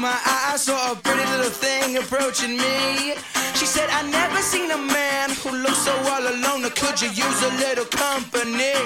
My 0.00 0.16
eye, 0.24 0.52
I 0.54 0.56
saw 0.56 0.92
a 0.92 0.96
pretty 0.96 1.24
little 1.30 1.50
thing 1.50 1.96
approaching 1.98 2.56
me. 2.56 3.14
She 3.54 3.66
said, 3.66 3.88
I 3.90 4.02
never 4.08 4.40
seen 4.40 4.70
a 4.70 4.78
man 4.78 5.30
who 5.42 5.50
looks 5.50 5.84
so 5.84 5.92
all 6.12 6.24
alone. 6.24 6.64
Or 6.64 6.70
could 6.70 7.00
you 7.00 7.08
use 7.08 7.40
a 7.42 7.52
little 7.60 7.84
company? 7.84 8.80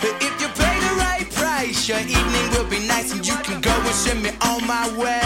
If 0.00 0.34
you 0.40 0.48
pay 0.56 0.76
the 0.86 0.94
right 1.04 1.28
price, 1.36 1.88
your 1.88 2.00
evening 2.00 2.46
will 2.52 2.68
be 2.68 2.80
nice 2.88 3.12
and 3.12 3.26
you 3.26 3.36
can 3.44 3.60
go 3.60 3.72
and 3.72 3.94
send 3.94 4.22
me 4.22 4.30
on 4.40 4.66
my 4.66 4.88
way. 4.96 5.20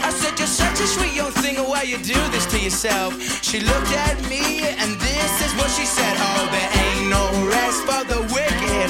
I 0.00 0.10
said, 0.10 0.38
You're 0.38 0.48
such 0.48 0.80
a 0.80 0.86
sweet 0.86 1.14
young 1.14 1.32
thing, 1.32 1.56
why 1.56 1.82
you 1.82 1.98
do 1.98 2.18
this 2.32 2.46
to 2.52 2.58
yourself? 2.58 3.12
She 3.42 3.60
looked 3.60 3.92
at 3.92 4.16
me 4.30 4.64
and 4.80 4.90
this 4.98 5.32
is 5.44 5.52
what 5.58 5.70
she 5.70 5.84
said 5.84 6.14
Oh, 6.16 6.48
there 6.54 6.70
ain't 6.82 7.10
no 7.12 7.24
rest 7.52 7.80
for 7.84 8.02
the 8.08 8.20
wicked. 8.32 8.88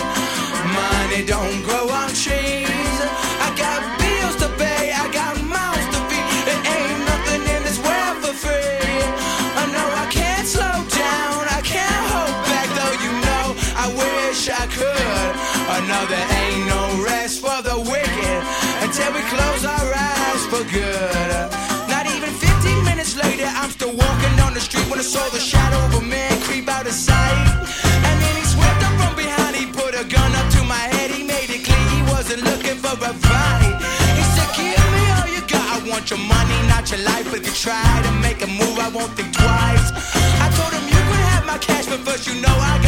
Money 0.79 1.27
don't 1.27 1.63
grow 1.65 1.89
on 1.91 2.11
trees. 2.11 2.86
I 24.99 25.03
saw 25.03 25.29
the 25.29 25.39
shadow 25.39 25.77
of 25.85 26.03
a 26.03 26.07
man 26.07 26.41
creep 26.41 26.69
out 26.69 26.87
of 26.87 26.93
sight. 26.93 27.37
And 28.09 28.17
then 28.17 28.35
he 28.41 28.45
swept 28.49 28.81
up 28.81 28.95
from 28.97 29.15
behind, 29.15 29.55
he 29.55 29.67
put 29.67 29.93
a 29.93 30.05
gun 30.09 30.33
up 30.33 30.49
to 30.57 30.65
my 30.65 30.85
head, 30.97 31.11
he 31.11 31.23
made 31.23 31.51
it 31.53 31.69
clear 31.69 31.85
he 31.93 32.01
wasn't 32.09 32.43
looking 32.49 32.81
for 32.81 32.97
a 32.97 33.13
fight. 33.13 33.77
He 34.17 34.25
said, 34.33 34.49
Give 34.57 34.89
me 34.97 35.05
all 35.13 35.29
you 35.29 35.43
got, 35.45 35.67
I 35.69 35.85
want 35.91 36.09
your 36.09 36.21
money, 36.21 36.57
not 36.73 36.89
your 36.91 37.05
life. 37.05 37.29
If 37.29 37.45
you 37.45 37.53
try 37.53 37.85
to 38.09 38.13
make 38.25 38.41
a 38.41 38.49
move, 38.49 38.79
I 38.81 38.89
won't 38.89 39.13
think 39.13 39.37
twice. 39.37 39.93
I 40.41 40.49
told 40.57 40.73
him 40.73 40.89
you 40.89 41.03
could 41.13 41.25
have 41.37 41.45
my 41.45 41.59
cash, 41.59 41.85
but 41.85 42.01
first 42.01 42.27
you 42.27 42.41
know 42.41 42.57
I 42.57 42.81
gotta 42.81 42.86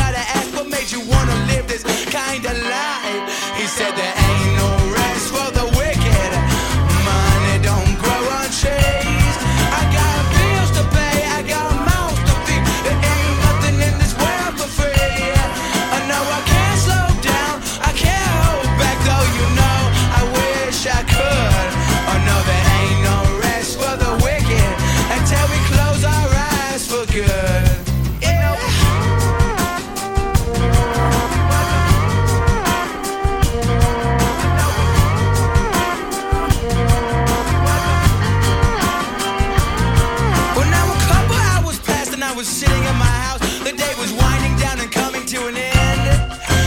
I 40.70 40.84
was 40.84 41.00
a 41.00 41.08
couple 41.08 41.36
hours 41.36 41.78
past, 41.80 42.12
and 42.12 42.22
I 42.22 42.32
was 42.34 42.46
sitting 42.46 42.76
in 42.76 42.96
my 42.96 43.04
house. 43.06 43.40
The 43.64 43.72
day 43.72 43.94
was 43.98 44.12
winding 44.12 44.56
down 44.58 44.78
and 44.78 44.92
coming 44.92 45.24
to 45.26 45.46
an 45.48 45.56
end. 45.56 46.04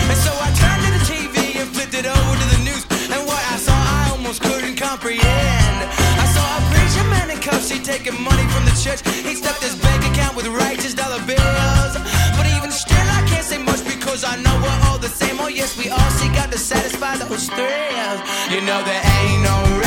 And 0.10 0.17
so 0.17 0.31
I 0.33 0.50
turned 0.57 0.81
to 0.86 0.91
the 0.98 1.03
TV 1.05 1.62
and 1.62 1.69
flipped 1.69 1.93
it 1.93 2.05
over 2.05 2.33
to 2.41 2.48
the 2.57 2.63
news. 2.65 2.86
And 3.13 3.25
what 3.27 3.43
I 3.53 3.57
saw, 3.57 3.74
I 3.74 4.10
almost 4.12 4.41
couldn't 4.41 4.75
comprehend. 4.75 5.86
I 6.17 6.25
saw 6.33 6.57
a 6.57 6.62
preacher 6.74 7.05
man 7.10 7.29
in 7.29 7.39
cuffs, 7.39 7.69
he 7.69 7.79
taking 7.79 8.19
money 8.21 8.48
from 8.50 8.65
the 8.65 8.75
church. 8.83 9.01
He 9.24 9.36
stuffed 9.36 9.63
his 9.63 9.80
with 10.35 10.47
righteous 10.47 10.93
dollar 10.93 11.19
bills. 11.25 11.93
But 12.38 12.45
even 12.55 12.71
still, 12.71 13.07
I 13.19 13.23
can't 13.27 13.45
say 13.45 13.57
much 13.57 13.83
because 13.83 14.23
I 14.23 14.35
know 14.41 14.53
we're 14.63 14.79
all 14.88 14.97
the 14.97 15.09
same. 15.09 15.39
Oh, 15.39 15.47
yes, 15.47 15.77
we 15.77 15.89
all 15.89 16.11
seek 16.11 16.35
out 16.38 16.51
to 16.51 16.57
satisfy 16.57 17.17
those 17.17 17.47
thrills. 17.47 18.19
You 18.53 18.61
know, 18.61 18.79
there 18.83 19.03
ain't 19.19 19.43
no 19.43 19.80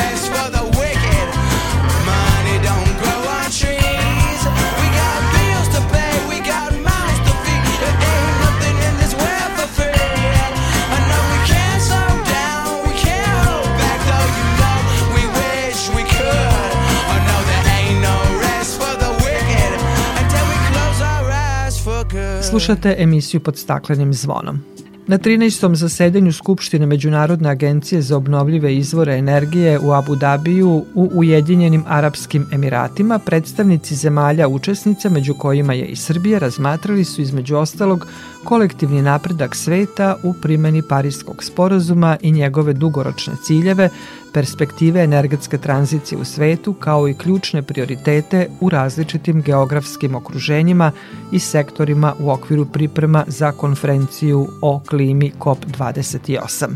Slušate 22.55 22.95
emisiju 22.99 23.41
pod 23.41 23.59
staklenim 23.59 24.15
zvonom. 24.15 24.61
Na 25.07 25.19
13. 25.19 25.75
zasedanju 25.75 26.33
Skupštine 26.33 26.87
Međunarodne 26.87 27.51
agencije 27.51 28.03
za 28.03 28.17
obnovljive 28.17 28.77
izvore 28.77 29.15
energije 29.15 29.79
u 29.79 29.93
Abu 29.93 30.17
Dabiju 30.17 30.85
u 30.95 31.11
Ujedinjenim 31.15 31.85
Arapskim 31.87 32.47
Emiratima 32.53 33.19
predstavnici 33.19 33.95
zemalja 33.95 34.49
učesnica, 34.49 35.09
među 35.09 35.35
kojima 35.35 35.75
je 35.75 35.87
i 35.87 35.97
Srbija, 35.97 36.39
razmatrali 36.39 37.05
su 37.05 37.23
između 37.23 37.57
ostalog 37.57 38.07
kolektivni 38.45 39.03
napredak 39.03 39.57
sveta 39.57 40.17
u 40.23 40.35
primeni 40.43 40.83
Parijskog 40.83 41.45
sporazuma 41.45 42.17
i 42.21 42.33
njegove 42.33 42.73
dugoročne 42.73 43.33
ciljeve, 43.43 43.89
perspektive 44.33 45.05
energetske 45.05 45.59
tranzicije 45.59 46.19
u 46.19 46.25
svetu 46.25 46.73
kao 46.73 47.09
i 47.09 47.15
ključne 47.15 47.63
prioritete 47.63 48.49
u 48.61 48.69
različitim 48.69 49.43
geografskim 49.43 50.15
okruženjima 50.15 50.93
i 51.33 51.39
sektorima 51.39 52.15
u 52.21 52.31
okviru 52.31 52.67
priprema 52.67 53.25
za 53.27 53.53
konferenciju 53.53 54.49
o 54.63 54.81
klimi 54.89 55.33
COP28. 55.39 56.75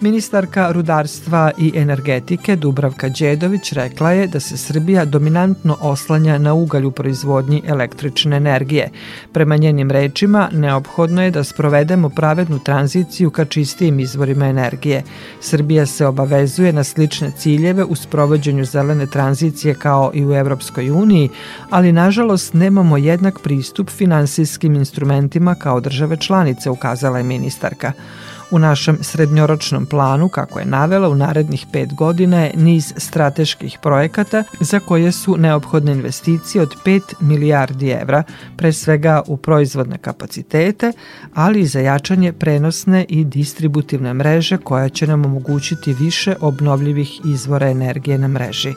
Ministarka 0.00 0.72
rudarstva 0.72 1.50
i 1.58 1.72
energetike 1.74 2.56
Dubravka 2.56 3.08
Đedović 3.08 3.72
rekla 3.72 4.10
je 4.12 4.26
da 4.26 4.40
se 4.40 4.56
Srbija 4.56 5.04
dominantno 5.04 5.76
oslanja 5.80 6.38
na 6.38 6.54
ugalj 6.54 6.84
u 6.84 6.90
proizvodnji 6.90 7.62
električne 7.66 8.36
energije. 8.36 8.90
Prema 9.32 9.56
njenim 9.56 9.90
rečima, 9.90 10.48
neophodno 10.52 11.22
je 11.22 11.30
da 11.30 11.44
sprovedemo 11.44 12.08
pravednu 12.08 12.58
tranziciju 12.58 13.30
ka 13.30 13.44
čistijim 13.44 14.00
izvorima 14.00 14.46
energije. 14.46 15.02
Srbija 15.40 15.86
se 15.86 16.06
obavezuje 16.06 16.72
na 16.72 16.84
slične 16.84 17.32
ciljeve 17.38 17.84
u 17.84 17.96
sprovođenju 17.96 18.64
zelene 18.64 19.06
tranzicije 19.06 19.74
kao 19.74 20.10
i 20.14 20.26
u 20.26 20.34
Evropskoj 20.34 20.90
uniji, 20.90 21.30
ali 21.70 21.92
nažalost 21.92 22.54
nemamo 22.54 22.96
jednak 22.96 23.38
pristup 23.42 23.90
finansijskim 23.90 24.74
instrumentima 24.74 25.54
kao 25.54 25.80
države 25.80 26.16
članice, 26.16 26.70
ukazala 26.70 27.18
je 27.18 27.24
ministarka. 27.24 27.92
U 28.50 28.58
našem 28.58 28.98
srednjoročnom 29.00 29.86
planu, 29.86 30.28
kako 30.28 30.58
je 30.58 30.66
navela, 30.66 31.08
u 31.08 31.14
narednih 31.14 31.66
pet 31.72 31.94
godina 31.94 32.44
je 32.44 32.52
niz 32.56 32.92
strateških 32.96 33.78
projekata 33.82 34.44
za 34.60 34.80
koje 34.80 35.12
su 35.12 35.36
neophodne 35.36 35.92
investicije 35.92 36.62
od 36.62 36.74
5 36.84 37.00
milijardi 37.20 37.88
evra, 37.88 38.22
pre 38.56 38.72
svega 38.72 39.22
u 39.26 39.36
proizvodne 39.36 39.98
kapacitete, 39.98 40.92
ali 41.34 41.60
i 41.60 41.66
za 41.66 41.80
jačanje 41.80 42.32
prenosne 42.32 43.04
i 43.08 43.24
distributivne 43.24 44.14
mreže 44.14 44.58
koja 44.58 44.88
će 44.88 45.06
nam 45.06 45.24
omogućiti 45.24 45.92
više 45.92 46.34
obnovljivih 46.40 47.20
izvora 47.24 47.68
energije 47.68 48.18
na 48.18 48.28
mreži. 48.28 48.74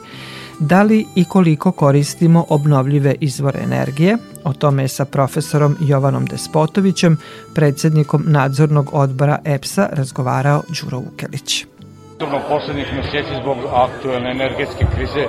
Da 0.64 0.82
li 0.82 1.06
i 1.14 1.24
koliko 1.24 1.72
koristimo 1.72 2.44
obnovljive 2.48 3.14
izvore 3.20 3.58
energije? 3.64 4.16
O 4.44 4.52
tome 4.52 4.82
je 4.82 4.88
sa 4.88 5.04
profesorom 5.04 5.76
Jovanom 5.80 6.26
Despotovićem, 6.26 7.16
predsednikom 7.54 8.22
nadzornog 8.26 8.90
odbora 8.92 9.38
EPS-a, 9.44 9.88
razgovarao 9.92 10.62
Đuro 10.68 10.98
Vukelić. 10.98 11.66
Sigurno 12.12 12.40
poslednjih 12.48 12.86
meseci 12.96 13.34
zbog 13.42 13.56
aktuelne 13.74 14.30
energetske 14.30 14.84
krize 14.94 15.24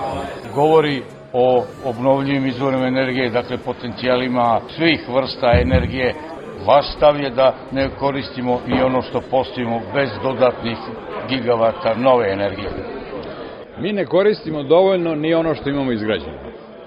govori 0.56 1.04
o 1.34 1.66
obnovljivim 1.86 2.48
izvorima 2.48 2.88
energije, 2.88 3.30
dakle 3.30 3.58
potencijalima 3.58 4.62
svih 4.76 5.00
vrsta 5.16 5.52
energije. 5.62 6.14
Vaš 6.68 6.86
stav 6.98 7.20
je 7.20 7.30
da 7.30 7.56
ne 7.72 7.90
koristimo 8.00 8.60
i 8.68 8.82
ono 8.82 9.02
što 9.02 9.22
postavimo 9.32 9.82
bez 9.94 10.10
dodatnih 10.24 10.78
gigavata 11.30 11.96
nove 11.96 12.32
energije. 12.34 13.03
Mi 13.80 13.94
ne 13.94 14.06
koristimo 14.06 14.64
dovoljno 14.64 15.16
ni 15.16 15.34
ono 15.34 15.56
što 15.56 15.70
imamo 15.70 15.92
izgrađeno. 15.92 16.38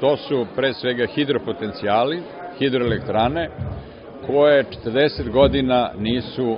To 0.01 0.17
su 0.17 0.47
pre 0.57 0.73
svega 0.75 1.07
hidropotencijali, 1.07 2.23
hidroelektrane, 2.59 3.51
koje 4.27 4.65
40 4.85 5.31
godina 5.31 5.91
nisu, 5.99 6.57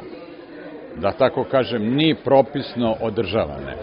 da 0.96 1.12
tako 1.12 1.44
kažem, 1.44 1.94
ni 1.94 2.14
propisno 2.24 2.96
održavane. 3.00 3.76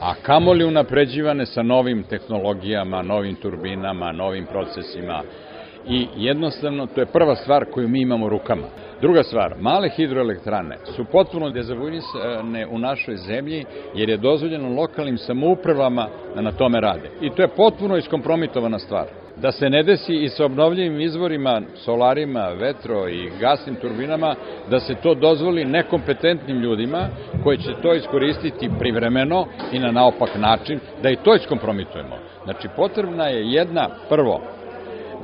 A 0.00 0.14
kamoli 0.22 0.64
unapređivane 0.64 1.46
sa 1.46 1.62
novim 1.62 2.02
tehnologijama, 2.02 3.02
novim 3.02 3.34
turbinama, 3.34 4.12
novim 4.12 4.46
procesima. 4.46 5.22
I 5.88 6.06
jednostavno, 6.16 6.86
to 6.86 7.00
je 7.00 7.06
prva 7.06 7.36
stvar 7.36 7.64
koju 7.64 7.88
mi 7.88 8.00
imamo 8.00 8.28
rukama. 8.28 8.66
Druga 9.00 9.22
stvar, 9.22 9.54
male 9.60 9.88
hidroelektrane 9.88 10.78
su 10.96 11.04
potpuno 11.04 11.50
dezavujnisane 11.50 12.66
u 12.70 12.78
našoj 12.78 13.16
zemlji 13.16 13.64
jer 13.94 14.08
je 14.08 14.16
dozvoljeno 14.16 14.80
lokalnim 14.80 15.18
samoupravama 15.18 16.08
da 16.34 16.40
na 16.40 16.52
tome 16.52 16.80
rade. 16.80 17.10
I 17.20 17.30
to 17.30 17.42
je 17.42 17.48
potpuno 17.48 17.96
iskompromitovana 17.96 18.78
stvar. 18.78 19.06
Da 19.36 19.52
se 19.52 19.70
ne 19.70 19.82
desi 19.82 20.14
i 20.14 20.28
sa 20.28 20.44
obnovljivim 20.44 21.00
izvorima, 21.00 21.62
solarima, 21.74 22.48
vetro 22.48 23.08
i 23.08 23.30
gasnim 23.40 23.76
turbinama, 23.76 24.34
da 24.70 24.80
se 24.80 24.94
to 24.94 25.14
dozvoli 25.14 25.64
nekompetentnim 25.64 26.60
ljudima 26.60 27.08
koji 27.44 27.58
će 27.58 27.72
to 27.82 27.94
iskoristiti 27.94 28.70
privremeno 28.78 29.46
i 29.72 29.78
na 29.78 29.90
naopak 29.90 30.30
način, 30.36 30.80
da 31.02 31.10
i 31.10 31.16
to 31.16 31.34
iskompromitujemo. 31.34 32.16
Znači, 32.44 32.68
potrebna 32.76 33.26
je 33.26 33.52
jedna, 33.52 33.88
prvo, 34.08 34.40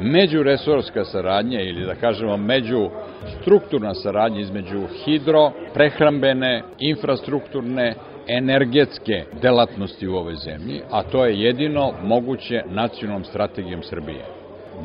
međuresorska 0.00 1.04
saradnja 1.04 1.60
ili 1.60 1.86
da 1.86 1.94
kažemo 1.94 2.36
među 2.36 2.88
strukturna 3.40 3.94
saradnja 3.94 4.40
između 4.40 4.86
hidro, 5.04 5.52
prehrambene, 5.74 6.62
infrastrukturne, 6.78 7.94
energetske 8.28 9.24
delatnosti 9.42 10.08
u 10.08 10.14
ovoj 10.14 10.34
zemlji, 10.34 10.80
a 10.90 11.02
to 11.02 11.26
je 11.26 11.40
jedino 11.40 11.92
moguće 12.02 12.62
nacionalnom 12.70 13.24
strategijom 13.24 13.82
Srbije. 13.82 14.35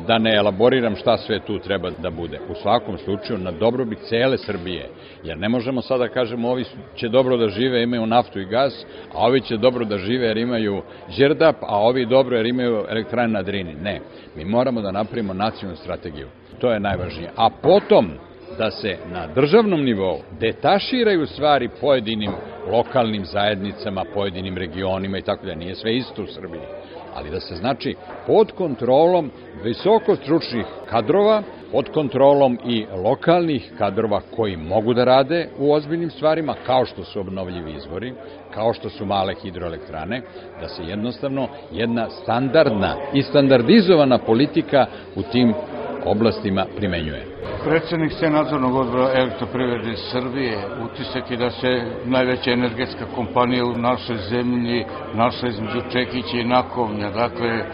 Da 0.06 0.18
ne 0.18 0.36
elaboriram 0.36 0.96
šta 0.96 1.16
sve 1.16 1.40
tu 1.40 1.58
treba 1.58 1.90
da 1.90 2.10
bude. 2.10 2.40
U 2.50 2.54
svakom 2.54 2.98
slučaju 2.98 3.38
na 3.38 3.50
dobrobit 3.50 3.98
cele 4.08 4.38
Srbije, 4.38 4.88
jer 5.24 5.38
ne 5.38 5.48
možemo 5.48 5.82
sada 5.82 6.04
da 6.04 6.12
kažemo 6.12 6.48
ovi 6.50 6.64
će 6.96 7.08
dobro 7.08 7.36
da 7.36 7.48
žive, 7.48 7.82
imaju 7.82 8.06
naftu 8.06 8.40
i 8.40 8.44
gas, 8.44 8.86
a 9.14 9.26
ovi 9.26 9.40
će 9.40 9.56
dobro 9.56 9.84
da 9.84 9.98
žive 9.98 10.26
jer 10.26 10.36
imaju 10.36 10.82
đerdap, 11.18 11.56
a 11.60 11.78
ovi 11.78 12.06
dobro 12.06 12.36
jer 12.36 12.46
imaju 12.46 12.84
elektrane 12.88 13.32
na 13.32 13.42
Drini. 13.42 13.74
Ne, 13.74 14.00
mi 14.36 14.44
moramo 14.44 14.80
da 14.80 14.90
napravimo 14.90 15.34
nacionalnu 15.34 15.76
strategiju. 15.76 16.28
To 16.60 16.72
je 16.72 16.80
najvažnije. 16.80 17.30
A 17.36 17.50
potom 17.62 18.10
da 18.58 18.70
se 18.70 18.96
na 19.12 19.26
državnom 19.26 19.84
nivou 19.84 20.20
detaširaju 20.40 21.26
stvari 21.26 21.68
pojedinim 21.80 22.30
lokalnim 22.70 23.24
zajednicama, 23.24 24.04
pojedinim 24.14 24.56
regionima 24.56 25.18
i 25.18 25.22
tako 25.22 25.46
da 25.46 25.54
nije 25.54 25.74
sve 25.74 25.96
isto 25.96 26.22
u 26.22 26.26
Srbiji 26.26 26.62
ali 27.14 27.30
da 27.30 27.40
se 27.40 27.54
znači 27.56 27.96
pod 28.26 28.52
kontrolom 28.52 29.30
visoko 29.64 30.16
stručnih 30.16 30.66
kadrova, 30.90 31.42
pod 31.72 31.88
kontrolom 31.94 32.58
i 32.66 32.86
lokalnih 33.04 33.72
kadrova 33.78 34.20
koji 34.36 34.56
mogu 34.56 34.94
da 34.94 35.04
rade 35.04 35.48
u 35.58 35.72
ozbiljnim 35.72 36.10
stvarima, 36.10 36.54
kao 36.66 36.84
što 36.84 37.04
su 37.04 37.20
obnovljivi 37.20 37.72
izvori, 37.72 38.14
kao 38.54 38.72
što 38.72 38.90
su 38.90 39.06
male 39.06 39.34
hidroelektrane, 39.42 40.22
da 40.60 40.68
se 40.68 40.82
jednostavno 40.84 41.48
jedna 41.72 42.10
standardna 42.10 42.96
i 43.14 43.22
standardizovana 43.22 44.18
politika 44.18 44.86
u 45.16 45.22
tim 45.22 45.54
oblastima 46.04 46.66
primenjuje. 46.76 47.26
Predsednik 47.64 48.12
se 48.12 48.30
nadzornog 48.30 48.74
odbora 48.74 49.10
elektroprivrede 49.14 49.96
Srbije 49.96 50.58
utisak 50.84 51.30
je 51.30 51.36
da 51.36 51.50
se 51.50 51.84
najveća 52.04 52.50
energetska 52.50 53.04
kompanija 53.14 53.64
u 53.64 53.78
našoj 53.78 54.16
zemlji 54.16 54.84
našla 55.14 55.48
između 55.48 55.80
Čekića 55.92 56.36
i 56.36 56.44
Nakovnja. 56.44 57.10
Dakle, 57.10 57.64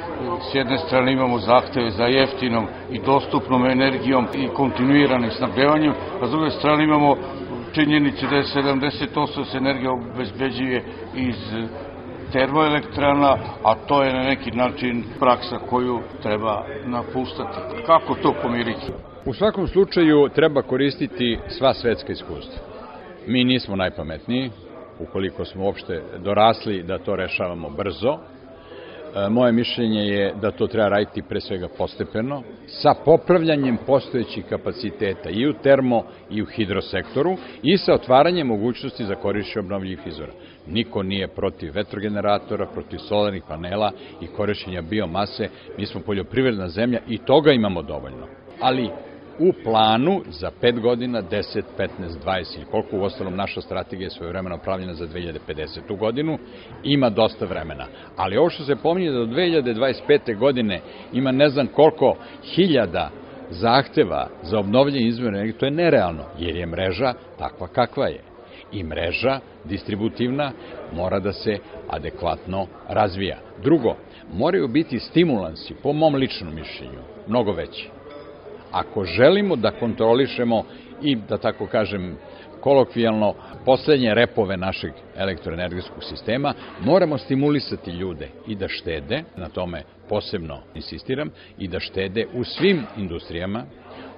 s 0.50 0.54
jedne 0.54 0.78
strane 0.78 1.12
imamo 1.12 1.38
zahteve 1.38 1.90
za 1.90 2.04
jeftinom 2.04 2.66
i 2.90 2.98
dostupnom 2.98 3.66
energijom 3.66 4.26
i 4.34 4.48
kontinuiranim 4.48 5.30
snabdevanjem, 5.30 5.92
a 6.22 6.26
s 6.26 6.30
druge 6.30 6.50
strane 6.50 6.84
imamo 6.84 7.16
činjenice 7.72 8.26
da 8.26 8.36
je 8.36 8.42
70% 8.42 9.44
se 9.44 9.58
energija 9.58 9.92
obezbeđuje 9.92 10.84
iz 11.14 11.36
termoelektrana, 12.32 13.38
a 13.64 13.74
to 13.74 14.02
je 14.02 14.12
na 14.12 14.22
neki 14.22 14.50
način 14.50 15.04
praksa 15.18 15.58
koju 15.58 16.00
treba 16.22 16.64
napustati. 16.86 17.82
Kako 17.86 18.14
to 18.14 18.34
pomiriti? 18.42 18.92
U 19.24 19.34
svakom 19.34 19.68
slučaju 19.68 20.28
treba 20.34 20.62
koristiti 20.62 21.38
sva 21.48 21.74
svetska 21.74 22.12
iskustva. 22.12 22.58
Mi 23.26 23.44
nismo 23.44 23.76
najpametniji, 23.76 24.50
ukoliko 25.00 25.44
smo 25.44 25.64
uopšte 25.64 26.02
dorasli 26.18 26.82
da 26.82 26.98
to 26.98 27.16
rešavamo 27.16 27.70
brzo, 27.70 28.18
E, 29.14 29.28
moje 29.28 29.52
mišljenje 29.52 30.00
je 30.00 30.34
da 30.40 30.50
to 30.50 30.66
treba 30.66 30.88
raditi 30.88 31.22
pre 31.22 31.40
svega 31.40 31.68
postepeno, 31.78 32.42
sa 32.66 32.94
popravljanjem 33.04 33.76
postojećih 33.86 34.44
kapaciteta 34.48 35.30
i 35.30 35.46
u 35.46 35.52
termo 35.52 36.04
i 36.30 36.42
u 36.42 36.46
hidrosektoru 36.46 37.36
i 37.62 37.78
sa 37.78 37.94
otvaranjem 37.94 38.46
mogućnosti 38.46 39.04
za 39.04 39.14
korišćenje 39.14 39.60
obnovljivih 39.60 40.06
izvora. 40.06 40.32
Niko 40.68 41.02
nije 41.02 41.28
protiv 41.28 41.74
vetrogeneratora, 41.74 42.66
protiv 42.66 42.98
solarnih 42.98 43.42
panela 43.48 43.92
i 44.20 44.26
korišćenja 44.26 44.82
biomase. 44.82 45.48
Mi 45.78 45.86
smo 45.86 46.00
poljoprivredna 46.00 46.68
zemlja 46.68 47.00
i 47.08 47.18
toga 47.18 47.52
imamo 47.52 47.82
dovoljno. 47.82 48.26
Ali 48.60 48.90
u 49.38 49.52
planu 49.64 50.22
za 50.28 50.50
5 50.62 50.80
godina, 50.80 51.22
10, 51.22 51.62
15, 51.78 51.88
20 52.24 52.56
ili 52.56 52.66
koliko 52.70 52.96
u 52.96 53.02
ostalom 53.02 53.36
naša 53.36 53.60
strategija 53.60 54.06
je 54.06 54.10
svoje 54.10 54.28
vremena 54.28 54.58
pravljena 54.58 54.94
za 54.94 55.06
2050. 55.06 55.98
godinu, 55.98 56.38
ima 56.84 57.10
dosta 57.10 57.46
vremena. 57.46 57.86
Ali 58.16 58.36
ovo 58.36 58.50
što 58.50 58.64
se 58.64 58.76
pominje 58.76 59.10
da 59.10 59.18
do 59.18 59.26
2025. 59.26 60.38
godine 60.38 60.80
ima 61.12 61.32
ne 61.32 61.48
znam 61.48 61.66
koliko 61.66 62.16
hiljada 62.42 63.10
zahteva 63.50 64.28
za 64.42 64.58
obnovljenje 64.58 65.06
izvora 65.06 65.28
energije, 65.28 65.58
to 65.58 65.66
je 65.66 65.70
nerealno, 65.70 66.24
jer 66.38 66.56
je 66.56 66.66
mreža 66.66 67.14
takva 67.38 67.68
kakva 67.68 68.06
je. 68.06 68.27
I 68.72 68.84
mreža 68.84 69.40
distributivna 69.64 70.52
mora 70.92 71.20
da 71.20 71.32
se 71.32 71.58
adekvatno 71.88 72.66
razvija. 72.88 73.38
Drugo, 73.62 73.96
moraju 74.32 74.68
biti 74.68 74.98
stimulansi, 74.98 75.74
po 75.82 75.92
mom 75.92 76.14
ličnom 76.14 76.54
mišljenju, 76.54 77.00
mnogo 77.28 77.52
veći 77.52 77.90
ako 78.72 79.04
želimo 79.04 79.56
da 79.56 79.70
kontrolišemo 79.70 80.64
i, 81.02 81.16
da 81.16 81.38
tako 81.38 81.66
kažem, 81.66 82.16
kolokvijalno 82.60 83.34
poslednje 83.64 84.14
repove 84.14 84.56
našeg 84.56 84.92
elektroenergetskog 85.16 86.04
sistema, 86.04 86.54
moramo 86.80 87.18
stimulisati 87.18 87.90
ljude 87.90 88.28
i 88.46 88.54
da 88.54 88.68
štede, 88.68 89.22
na 89.36 89.48
tome 89.48 89.82
posebno 90.08 90.58
insistiram, 90.74 91.30
i 91.58 91.68
da 91.68 91.80
štede 91.80 92.26
u 92.34 92.44
svim 92.44 92.82
industrijama, 92.96 93.64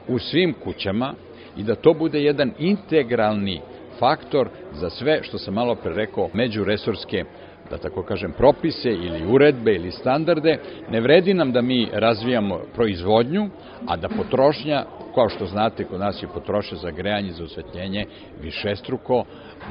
u 0.08 0.18
svim 0.18 0.54
kućama 0.64 1.14
i 1.56 1.62
da 1.62 1.74
to 1.74 1.94
bude 1.94 2.22
jedan 2.22 2.52
integralni 2.58 3.60
faktor 4.00 4.48
za 4.72 4.90
sve 4.90 5.22
što 5.22 5.38
sam 5.38 5.54
malo 5.54 5.74
pre 5.74 5.94
rekao 5.94 6.30
međuresorske 6.32 7.24
da 7.70 7.78
tako 7.78 8.02
kažem, 8.02 8.32
propise 8.32 8.90
ili 8.90 9.26
uredbe 9.26 9.74
ili 9.74 9.90
standarde, 9.90 10.58
ne 10.90 11.00
vredi 11.00 11.34
nam 11.34 11.52
da 11.52 11.62
mi 11.62 11.88
razvijamo 11.92 12.60
proizvodnju, 12.74 13.48
a 13.86 13.96
da 13.96 14.08
potrošnja, 14.08 14.84
kao 15.14 15.28
što 15.28 15.46
znate, 15.46 15.84
kod 15.84 16.00
nas 16.00 16.22
je 16.22 16.28
potrošnja 16.34 16.78
za 16.78 16.90
grejanje, 16.90 17.32
za 17.32 17.44
osvetljenje 17.44 18.06
višestruko 18.42 19.24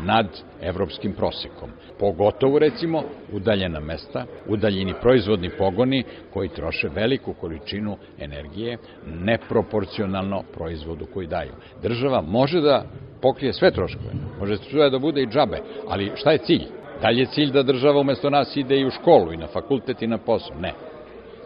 nad 0.03 0.27
evropskim 0.61 1.13
prosekom. 1.13 1.69
Pogotovo, 1.99 2.59
recimo, 2.59 3.03
udaljena 3.33 3.79
mesta, 3.79 4.25
udaljeni 4.47 4.93
proizvodni 5.01 5.49
pogoni 5.49 6.03
koji 6.33 6.49
troše 6.49 6.89
veliku 6.95 7.33
količinu 7.33 7.97
energije 8.19 8.77
neproporcionalno 9.05 10.43
proizvodu 10.53 11.05
koji 11.13 11.27
daju. 11.27 11.51
Država 11.81 12.21
može 12.21 12.61
da 12.61 12.85
pokrije 13.21 13.53
sve 13.53 13.71
troškove, 13.71 14.11
može 14.39 14.57
sve 14.57 14.89
da 14.89 14.99
bude 14.99 15.21
i 15.21 15.27
džabe, 15.27 15.61
ali 15.87 16.11
šta 16.15 16.31
je 16.31 16.37
cilj? 16.37 16.65
Da 17.01 17.09
li 17.09 17.19
je 17.19 17.25
cilj 17.25 17.51
da 17.51 17.63
država 17.63 17.99
umesto 17.99 18.29
nas 18.29 18.55
ide 18.57 18.79
i 18.79 18.85
u 18.85 18.91
školu 18.91 19.33
i 19.33 19.37
na 19.37 19.47
fakultet 19.47 20.01
i 20.01 20.07
na 20.07 20.17
posao? 20.17 20.55
Ne. 20.59 20.73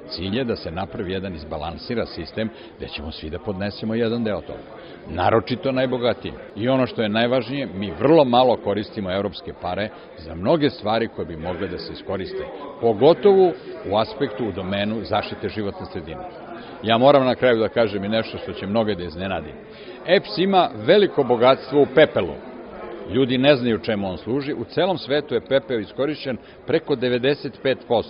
Cilj 0.10 0.38
je 0.38 0.44
da 0.44 0.56
se 0.56 0.72
napravi 0.72 1.12
jedan 1.12 1.36
izbalansira 1.36 2.06
sistem 2.06 2.50
gde 2.78 2.88
ćemo 2.88 3.12
svi 3.12 3.30
da 3.30 3.40
podnesemo 3.40 3.96
jedan 3.96 4.24
deo 4.24 4.42
toga. 4.42 4.60
Naročito 5.10 5.72
najbogatiji. 5.72 6.34
I 6.56 6.70
ono 6.70 6.88
što 6.88 7.02
je 7.02 7.10
najvažnije, 7.10 7.68
mi 7.76 7.92
vrlo 8.00 8.26
malo 8.26 8.58
koristimo 8.58 9.12
evropske 9.12 9.54
pare 9.62 9.90
za 10.18 10.36
mnoge 10.36 10.70
stvari 10.70 11.08
koje 11.08 11.26
bi 11.26 11.38
mogle 11.38 11.68
da 11.68 11.78
se 11.78 11.94
iskoriste. 11.94 12.46
Pogotovo 12.82 13.52
u 13.92 13.98
aspektu, 13.98 14.46
u 14.48 14.52
domenu 14.52 15.04
zaštite 15.04 15.50
životne 15.50 15.86
sredine. 15.86 16.24
Ja 16.84 16.98
moram 16.98 17.26
na 17.26 17.36
kraju 17.36 17.60
da 17.60 17.70
kažem 17.70 18.04
i 18.04 18.10
nešto 18.10 18.38
što 18.38 18.54
će 18.54 18.68
mnoge 18.68 18.96
da 18.96 19.04
iznenadi. 19.04 19.54
EPS 20.08 20.38
ima 20.38 20.70
veliko 20.86 21.24
bogatstvo 21.24 21.82
u 21.82 21.88
pepelu 21.96 22.34
Ljudi 23.12 23.38
ne 23.38 23.56
znaju 23.56 23.80
čemu 23.80 24.10
on 24.10 24.18
služi. 24.18 24.54
U 24.54 24.64
celom 24.64 24.98
svetu 24.98 25.36
je 25.36 25.42
pepeo 25.42 25.80
iskorišćen 25.80 26.38
preko 26.68 26.96
95%. 26.96 28.04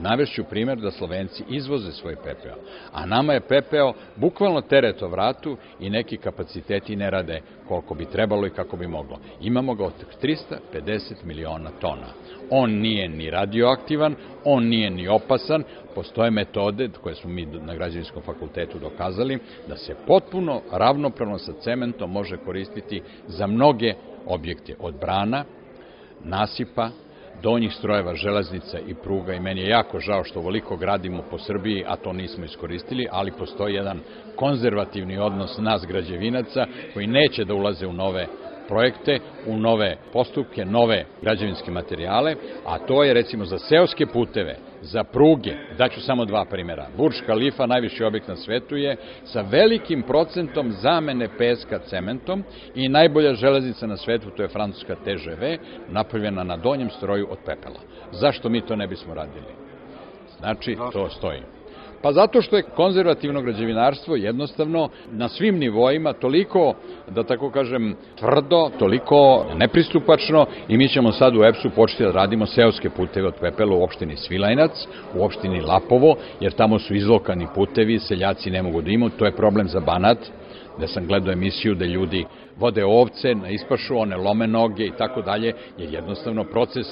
Navešću 0.00 0.44
primjer 0.44 0.78
da 0.78 0.90
Slovenci 0.90 1.44
izvoze 1.48 1.92
svoj 1.92 2.16
pepeo, 2.16 2.54
a 2.92 3.06
nama 3.06 3.32
je 3.32 3.40
pepeo 3.40 3.92
bukvalno 4.16 4.60
teret 4.60 5.02
o 5.02 5.08
vratu 5.08 5.56
i 5.80 5.90
neki 5.90 6.16
kapaciteti 6.16 6.96
ne 6.96 7.10
rade 7.10 7.40
koliko 7.68 7.94
bi 7.94 8.04
trebalo 8.04 8.46
i 8.46 8.50
kako 8.50 8.76
bi 8.76 8.86
moglo. 8.86 9.18
Imamo 9.40 9.74
ga 9.74 9.84
od 9.84 9.92
350 10.22 11.24
miliona 11.24 11.70
tona. 11.80 12.06
On 12.50 12.70
nije 12.70 13.08
ni 13.08 13.30
radioaktivan, 13.30 14.14
on 14.44 14.64
nije 14.64 14.90
ni 14.90 15.08
opasan, 15.08 15.64
postoje 15.94 16.30
metode 16.30 16.88
koje 17.02 17.14
smo 17.14 17.30
mi 17.30 17.46
na 17.46 17.74
građevinskom 17.74 18.22
fakultetu 18.22 18.78
dokazali 18.78 19.38
da 19.68 19.76
se 19.76 19.94
potpuno 20.06 20.62
ravnopravno 20.72 21.38
sa 21.38 21.52
cementom 21.52 22.12
može 22.12 22.36
koristiti 22.36 23.02
za 23.26 23.46
mnoge 23.46 23.94
objekte 24.26 24.74
od 24.80 24.94
brana, 25.00 25.44
nasipa, 26.24 26.90
donjih 27.42 27.74
strojeva 27.74 28.14
železnica 28.14 28.78
i 28.78 28.94
pruga. 28.94 29.34
I 29.34 29.40
meni 29.40 29.60
je 29.60 29.68
jako 29.68 30.00
žao 30.00 30.24
što 30.24 30.38
ovoliko 30.38 30.76
gradimo 30.76 31.22
po 31.30 31.38
Srbiji, 31.38 31.84
a 31.86 31.96
to 31.96 32.12
nismo 32.12 32.44
iskoristili, 32.44 33.08
ali 33.10 33.32
postoji 33.38 33.74
jedan 33.74 34.00
konzervativni 34.36 35.18
odnos 35.18 35.58
nas 35.58 35.86
građevinaca 35.86 36.66
koji 36.94 37.06
neće 37.06 37.44
da 37.44 37.54
ulaze 37.54 37.86
u 37.86 37.92
nove 37.92 38.26
projekte, 38.68 39.18
u 39.46 39.56
nove 39.56 39.96
postupke, 40.12 40.64
nove 40.64 41.04
građevinske 41.22 41.70
materijale, 41.70 42.34
a 42.66 42.78
to 42.78 43.04
je 43.04 43.14
recimo 43.14 43.44
za 43.44 43.58
seoske 43.58 44.06
puteve, 44.06 44.56
za 44.82 45.04
pruge, 45.04 45.54
daću 45.78 46.00
samo 46.00 46.24
dva 46.24 46.44
primjera. 46.44 46.86
Burj 46.96 47.14
Khalifa, 47.26 47.66
najviši 47.66 48.04
objekt 48.04 48.28
na 48.28 48.36
svetu 48.36 48.76
je 48.76 48.96
sa 49.24 49.40
velikim 49.40 50.02
procentom 50.02 50.70
zamene 50.70 51.28
peska 51.38 51.78
cementom 51.78 52.44
i 52.74 52.88
najbolja 52.88 53.34
železnica 53.34 53.86
na 53.86 53.96
svetu, 53.96 54.30
to 54.30 54.42
je 54.42 54.48
francuska 54.48 54.94
TGV, 54.94 55.44
napravljena 55.88 56.44
na 56.44 56.56
donjem 56.56 56.90
stroju 56.90 57.26
od 57.30 57.38
pepela. 57.38 57.80
Zašto 58.12 58.48
mi 58.48 58.60
to 58.60 58.76
ne 58.76 58.86
bismo 58.86 59.14
radili? 59.14 59.52
Znači, 60.38 60.76
to 60.92 61.08
stoji. 61.08 61.57
Pa 62.02 62.12
zato 62.12 62.42
što 62.42 62.56
je 62.56 62.62
konzervativno 62.62 63.42
građevinarstvo 63.42 64.16
jednostavno 64.16 64.88
na 65.10 65.28
svim 65.28 65.58
nivoima 65.58 66.12
toliko, 66.12 66.74
da 67.10 67.22
tako 67.22 67.50
kažem, 67.50 67.96
tvrdo, 68.18 68.70
toliko 68.78 69.46
nepristupačno 69.56 70.46
i 70.68 70.76
mi 70.76 70.88
ćemo 70.88 71.12
sad 71.12 71.36
u 71.36 71.44
EPS-u 71.44 71.70
početi 71.70 72.02
da 72.02 72.10
radimo 72.10 72.46
seoske 72.46 72.90
puteve 72.90 73.26
od 73.26 73.34
pepela 73.40 73.76
u 73.76 73.82
opštini 73.82 74.16
Svilajnac, 74.16 74.70
u 75.14 75.24
opštini 75.24 75.60
Lapovo, 75.60 76.16
jer 76.40 76.52
tamo 76.52 76.78
su 76.78 76.94
izlokani 76.94 77.46
putevi, 77.54 77.98
seljaci 77.98 78.50
ne 78.50 78.62
mogu 78.62 78.82
da 78.82 78.90
imaju, 78.90 79.10
to 79.18 79.24
je 79.24 79.36
problem 79.36 79.68
za 79.68 79.80
Banat, 79.80 80.18
gde 80.76 80.86
sam 80.86 81.06
gledao 81.06 81.32
emisiju 81.32 81.74
da 81.74 81.84
ljudi 81.84 82.24
vode 82.56 82.84
ovce 82.84 83.34
na 83.34 83.48
ispašu, 83.48 83.98
one 83.98 84.16
lome 84.16 84.46
noge 84.46 84.84
i 84.84 84.92
tako 84.98 85.22
dalje, 85.22 85.52
jer 85.78 85.94
jednostavno 85.94 86.44
proces 86.44 86.86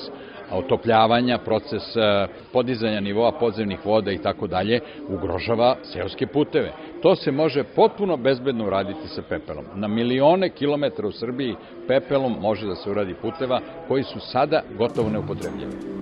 otopljavanja, 0.50 1.38
proces 1.38 1.96
e, 1.96 2.26
podizanja 2.52 3.00
nivoa 3.00 3.32
podzemnih 3.32 3.86
voda 3.86 4.12
i 4.12 4.18
tako 4.18 4.46
dalje 4.46 4.80
ugrožava 5.08 5.76
seoske 5.82 6.26
puteve. 6.26 6.72
To 7.02 7.16
se 7.16 7.32
može 7.32 7.64
potpuno 7.64 8.16
bezbedno 8.16 8.66
uraditi 8.66 9.08
sa 9.08 9.22
pepelom. 9.28 9.64
Na 9.74 9.88
milione 9.88 10.48
kilometra 10.48 11.06
u 11.06 11.12
Srbiji 11.12 11.56
pepelom 11.88 12.36
može 12.40 12.66
da 12.66 12.74
se 12.74 12.90
uradi 12.90 13.14
puteva 13.22 13.60
koji 13.88 14.02
su 14.02 14.20
sada 14.20 14.62
gotovo 14.78 15.10
neupotrebljivi. 15.10 15.96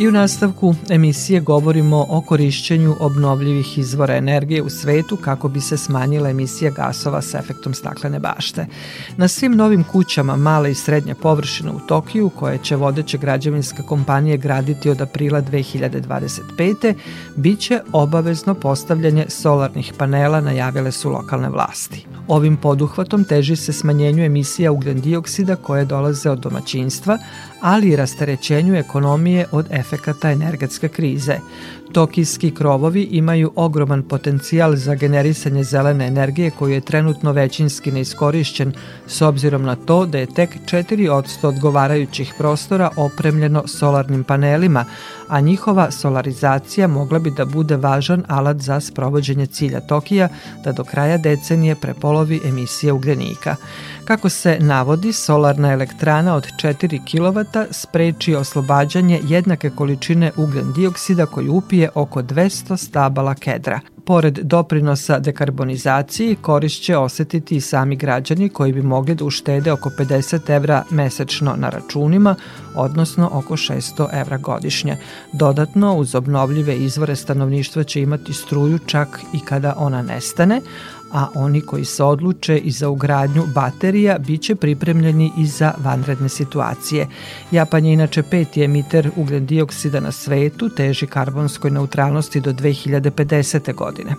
I 0.00 0.08
u 0.08 0.12
nastavku 0.12 0.74
emisije 0.90 1.40
govorimo 1.40 2.06
o 2.08 2.20
korišćenju 2.20 2.96
obnovljivih 3.00 3.78
izvora 3.78 4.16
energije 4.16 4.62
u 4.62 4.70
svetu 4.70 5.16
kako 5.16 5.48
bi 5.48 5.60
se 5.60 5.76
smanjila 5.76 6.30
emisija 6.30 6.70
gasova 6.70 7.22
sa 7.22 7.38
efektom 7.38 7.74
staklene 7.74 8.18
bašte. 8.18 8.66
Na 9.16 9.28
svim 9.28 9.56
novim 9.56 9.84
kućama 9.84 10.36
male 10.36 10.70
i 10.70 10.74
srednje 10.74 11.14
površine 11.14 11.70
u 11.70 11.80
Tokiju, 11.80 12.30
koje 12.30 12.58
će 12.58 12.76
vodeće 12.76 13.18
građevinske 13.18 13.82
kompanije 13.82 14.36
graditi 14.36 14.90
od 14.90 15.00
aprila 15.00 15.42
2025. 15.42 16.94
biće 17.36 17.80
obavezno 17.92 18.54
postavljanje 18.54 19.26
solarnih 19.28 19.92
panela, 19.98 20.40
najavile 20.40 20.92
su 20.92 21.10
lokalne 21.10 21.48
vlasti. 21.48 22.06
Ovim 22.28 22.56
poduhvatom 22.56 23.24
teži 23.24 23.56
se 23.56 23.72
smanjenju 23.72 24.24
emisija 24.24 24.72
ugljen 24.72 25.00
dioksida 25.00 25.56
koje 25.56 25.84
dolaze 25.84 26.30
od 26.30 26.38
domaćinstva, 26.38 27.18
ali 27.60 27.88
i 27.88 27.96
rasterećenju 27.96 28.76
ekonomije 28.76 29.46
od 29.52 29.66
efekata 29.70 30.30
energetske 30.30 30.88
krize. 30.88 31.36
Tokijski 31.92 32.50
krovovi 32.50 33.02
imaju 33.02 33.52
ogroman 33.56 34.02
potencijal 34.02 34.76
za 34.76 34.94
generisanje 34.94 35.64
zelene 35.64 36.06
energije 36.06 36.50
koji 36.50 36.74
je 36.74 36.80
trenutno 36.80 37.32
većinski 37.32 37.92
neiskorišćen 37.92 38.72
s 39.06 39.22
obzirom 39.22 39.62
na 39.62 39.76
to 39.76 40.06
da 40.06 40.18
je 40.18 40.26
tek 40.26 40.50
4% 40.70 41.46
odgovarajućih 41.46 42.34
prostora 42.38 42.90
opremljeno 42.96 43.66
solarnim 43.66 44.24
panelima, 44.24 44.84
a 45.28 45.40
njihova 45.40 45.90
solarizacija 45.90 46.88
mogla 46.88 47.18
bi 47.18 47.30
da 47.30 47.44
bude 47.44 47.76
važan 47.76 48.24
alat 48.28 48.56
za 48.56 48.80
sprovođenje 48.80 49.46
cilja 49.46 49.80
Tokija 49.80 50.28
da 50.64 50.72
do 50.72 50.84
kraja 50.84 51.18
decenije 51.18 51.74
prepolovi 51.74 52.40
emisije 52.44 52.92
ugljenika. 52.92 53.56
Kako 54.04 54.28
se 54.28 54.58
navodi, 54.60 55.12
solarna 55.12 55.72
elektrana 55.72 56.34
od 56.34 56.46
4 56.62 57.00
kW 57.04 57.66
spreči 57.70 58.34
oslobađanje 58.34 59.20
jednake 59.22 59.70
količine 59.70 60.32
ugljen 60.36 60.72
dioksida 60.72 61.26
koji 61.26 61.48
upije 61.48 61.79
oko 61.94 62.22
200 62.22 62.76
stabala 62.76 63.34
kedra. 63.34 63.80
Pored 64.04 64.38
doprinosa 64.42 65.18
dekarbonizaciji, 65.18 66.36
korist 66.42 66.82
će 66.82 66.96
osetiti 66.96 67.56
i 67.56 67.60
sami 67.60 67.96
građani 67.96 68.48
koji 68.48 68.72
bi 68.72 68.82
mogli 68.82 69.14
da 69.14 69.24
uštede 69.24 69.72
oko 69.72 69.90
50 69.98 70.50
evra 70.50 70.84
mesečno 70.90 71.54
na 71.56 71.70
računima, 71.70 72.34
odnosno 72.74 73.30
oko 73.32 73.56
600 73.56 74.20
evra 74.20 74.36
godišnje. 74.36 74.96
Dodatno, 75.32 75.94
uz 75.94 76.14
obnovljive 76.14 76.76
izvore 76.76 77.16
stanovništva 77.16 77.84
će 77.84 78.02
imati 78.02 78.32
struju 78.32 78.78
čak 78.86 79.20
i 79.32 79.40
kada 79.40 79.74
ona 79.76 80.02
nestane, 80.02 80.60
a 81.12 81.28
oni 81.34 81.60
koji 81.60 81.84
se 81.84 82.04
odluče 82.04 82.58
i 82.58 82.70
za 82.70 82.88
ugradnju 82.88 83.42
baterija 83.54 84.18
biće 84.18 84.54
pripremljeni 84.54 85.32
i 85.38 85.46
za 85.46 85.72
vanredne 85.78 86.28
situacije. 86.28 87.06
Japan 87.50 87.84
je 87.84 87.92
inače 87.92 88.22
peti 88.22 88.62
emiter 88.62 89.10
ugljen 89.16 89.46
dioksida 89.46 90.00
na 90.00 90.12
svetu, 90.12 90.68
teži 90.68 91.06
karbonskoj 91.06 91.70
neutralnosti 91.70 92.40
do 92.40 92.52
2050. 92.52 93.74
godine. 93.74 94.14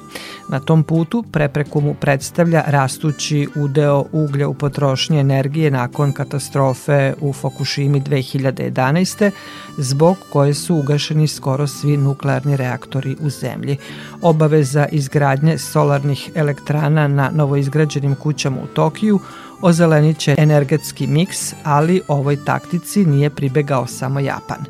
Na 0.50 0.60
tom 0.60 0.84
putu 0.84 1.24
prepreku 1.32 1.82
mu 1.82 1.94
predstavlja 1.94 2.64
rastući 2.68 3.48
udeo 3.56 4.06
uglja 4.12 4.48
u 4.48 4.54
potrošnji 4.54 5.20
energije 5.20 5.72
nakon 5.72 6.12
katastrofe 6.12 7.14
u 7.22 7.34
Fukushimi 7.34 8.02
2011. 8.02 9.32
zbog 9.78 10.18
koje 10.30 10.54
su 10.54 10.76
ugašeni 10.76 11.28
skoro 11.28 11.68
svi 11.68 11.98
nuklearni 11.98 12.58
reaktori 12.58 13.16
u 13.20 13.30
zemlji. 13.30 13.78
Obaveza 14.22 14.88
izgradnje 14.92 15.58
solarnih 15.58 16.32
elektrana 16.36 16.81
elektrana 16.82 17.08
na 17.08 17.32
novoizgrađenim 17.34 18.16
kućama 18.16 18.58
u 18.64 18.68
Tokiju 18.68 19.20
ozelenit 19.62 20.18
će 20.18 20.36
energetski 20.38 21.08
miks, 21.08 21.54
ali 21.64 22.02
ovoj 22.08 22.46
taktici 22.46 23.06
nije 23.06 23.30
pribegao 23.30 23.88
samo 23.88 24.20
Japan. 24.20 24.66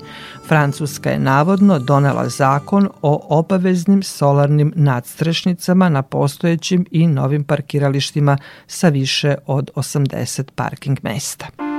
Francuska 0.47 1.09
je 1.09 1.19
navodno 1.19 1.79
donela 1.79 2.29
zakon 2.29 2.89
o 3.01 3.27
obaveznim 3.29 4.03
solarnim 4.03 4.73
nadstrešnicama 4.75 5.89
na 5.89 6.01
postojećim 6.01 6.85
i 6.91 7.07
novim 7.07 7.43
parkiralištima 7.43 8.37
sa 8.67 8.89
više 8.89 9.35
od 9.45 9.71
80 9.75 10.43
parking 10.55 10.97
mesta. 11.03 11.70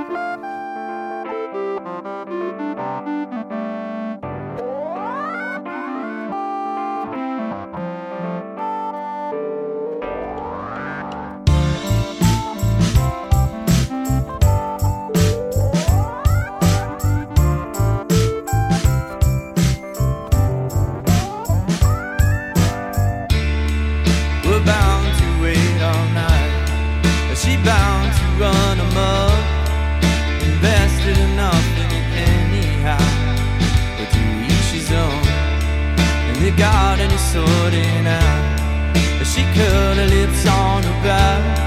Sorting 37.17 38.07
out. 38.07 38.95
She 39.23 39.43
curled 39.55 39.97
her 39.97 40.07
lips 40.07 40.45
on 40.45 40.83
her 40.83 41.01
brow. 41.01 41.62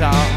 guitar 0.00 0.29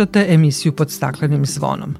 Slušate 0.00 0.26
emisiju 0.28 0.72
pod 0.72 0.90
staklenim 0.90 1.46
zvonom. 1.46 1.94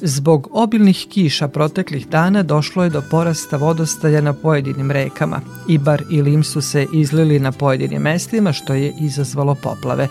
Zbog 0.00 0.48
obilnih 0.52 1.06
kiša 1.10 1.48
proteklih 1.48 2.08
dana 2.08 2.42
došlo 2.42 2.84
je 2.84 2.90
do 2.90 3.02
porasta 3.10 3.56
vodostaja 3.56 4.20
na 4.20 4.32
pojedinim 4.32 4.90
rekama. 4.90 5.40
Ibar 5.68 6.02
i 6.10 6.22
Lim 6.22 6.44
su 6.44 6.60
se 6.60 6.86
izlili 6.92 7.38
na 7.38 7.52
pojedinim 7.52 8.02
mestima 8.02 8.52
što 8.52 8.74
je 8.74 8.92
izazvalo 9.00 9.54
poplave. 9.54 10.08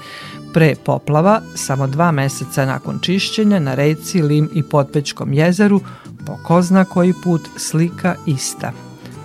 Pre 0.53 0.75
poplava, 0.85 1.41
samo 1.55 1.87
dva 1.87 2.11
meseca 2.11 2.65
nakon 2.65 2.99
čišćenja 2.99 3.59
na 3.59 3.75
reci 3.75 4.21
Lim 4.21 4.49
i 4.53 4.63
Potpečkom 4.63 5.33
jezeru, 5.33 5.81
po 6.25 6.37
ko 6.43 6.61
zna 6.61 6.85
koji 6.85 7.13
put 7.23 7.41
slika 7.57 8.15
ista. 8.27 8.71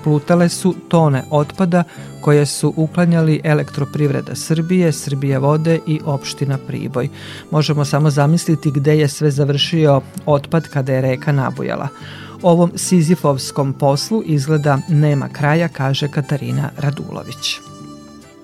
Plutale 0.05 0.49
su 0.49 0.75
tone 0.89 1.25
otpada 1.31 1.85
koje 2.21 2.47
su 2.47 2.73
uklanjali 2.77 3.41
elektroprivreda 3.45 4.35
Srbije, 4.35 4.93
Srbije 4.93 5.39
vode 5.39 5.81
i 5.87 6.01
opština 6.05 6.59
Priboj. 6.67 7.09
Možemo 7.51 7.85
samo 7.85 8.11
zamisliti 8.11 8.71
gde 8.71 8.99
je 8.99 9.09
sve 9.09 9.31
završio 9.31 10.01
otpad 10.27 10.69
kada 10.69 10.93
je 10.93 11.01
reka 11.01 11.33
nabujala. 11.33 11.89
Ovom 12.43 12.73
sizifovskom 12.75 13.73
poslu 13.73 14.23
izgleda 14.27 14.79
nema 14.89 15.29
kraja, 15.29 15.69
kaže 15.69 16.09
Katarina 16.09 16.71
Radulović. 16.77 17.61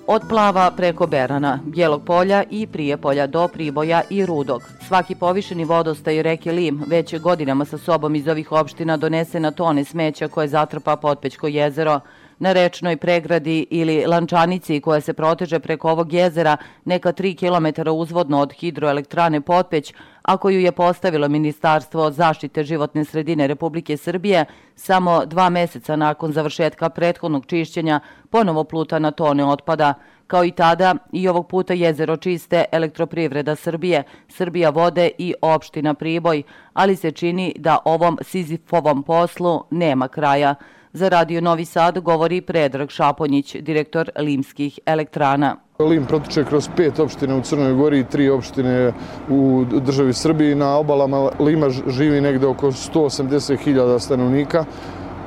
Od 0.07 0.21
Plava 0.29 0.71
preko 0.71 1.07
Berana, 1.07 1.59
Bijelog 1.65 2.03
polja 2.05 2.43
i 2.49 2.67
Prijepolja 2.67 3.27
do 3.27 3.47
Priboja 3.47 4.01
i 4.09 4.25
Rudog. 4.25 4.61
Svaki 4.87 5.15
povišeni 5.15 5.65
vodostaj 5.65 6.21
reke 6.23 6.51
Lim 6.51 6.83
već 6.87 7.19
godinama 7.19 7.65
sa 7.65 7.77
sobom 7.77 8.15
iz 8.15 8.27
ovih 8.27 8.51
opština 8.51 8.97
donese 8.97 9.39
na 9.39 9.51
tone 9.51 9.83
smeća 9.83 10.27
koje 10.27 10.47
zatrpa 10.47 10.95
Potpećko 10.95 11.47
jezero. 11.47 11.99
Na 12.39 12.53
rečnoj 12.53 12.97
pregradi 12.97 13.67
ili 13.69 14.05
lančanici 14.05 14.81
koja 14.81 15.01
se 15.01 15.13
proteže 15.13 15.59
preko 15.59 15.91
ovog 15.91 16.13
jezera 16.13 16.57
neka 16.85 17.13
3 17.13 17.35
km 17.39 17.89
uzvodno 17.89 18.39
od 18.39 18.53
hidroelektrane 18.53 19.41
Potpeć, 19.41 19.93
a 20.25 20.37
koju 20.37 20.59
je 20.59 20.71
postavilo 20.71 21.29
Ministarstvo 21.29 22.11
zaštite 22.11 22.63
životne 22.63 23.05
sredine 23.05 23.47
Republike 23.47 23.97
Srbije, 23.97 24.45
samo 24.75 25.25
dva 25.25 25.49
meseca 25.49 25.95
nakon 25.95 26.31
završetka 26.31 26.89
prethodnog 26.89 27.45
čišćenja 27.45 27.99
ponovo 28.29 28.63
pluta 28.63 28.99
na 28.99 29.11
tone 29.11 29.45
otpada. 29.45 29.93
Kao 30.27 30.45
i 30.45 30.51
tada, 30.51 30.95
i 31.11 31.27
ovog 31.27 31.47
puta 31.47 31.73
jezero 31.73 32.17
čiste 32.17 32.65
elektroprivreda 32.71 33.55
Srbije, 33.55 34.03
Srbija 34.27 34.69
vode 34.69 35.11
i 35.17 35.33
opština 35.41 35.93
Priboj, 35.93 36.43
ali 36.73 36.95
se 36.95 37.11
čini 37.11 37.53
da 37.57 37.77
ovom 37.85 38.17
Sizifovom 38.21 39.03
poslu 39.03 39.63
nema 39.71 40.07
kraja. 40.07 40.55
Za 40.95 41.09
Radio 41.09 41.41
Novi 41.41 41.65
Sad 41.65 41.99
govori 41.99 42.41
Predrag 42.41 42.89
Šaponjić, 42.89 43.55
direktor 43.55 44.09
Limskih 44.19 44.79
elektrana. 44.85 45.55
Lim 45.79 46.05
protiče 46.05 46.45
kroz 46.45 46.69
pet 46.77 46.99
opštine 46.99 47.35
u 47.35 47.41
Crnoj 47.41 47.73
Gori 47.73 47.99
i 47.99 48.03
tri 48.03 48.29
opštine 48.29 48.93
u 49.29 49.65
državi 49.85 50.13
Srbiji. 50.13 50.55
Na 50.55 50.77
obalama 50.77 51.29
Lima 51.39 51.69
živi 51.69 52.21
negde 52.21 52.47
oko 52.47 52.67
180.000 52.67 53.99
stanovnika. 53.99 54.65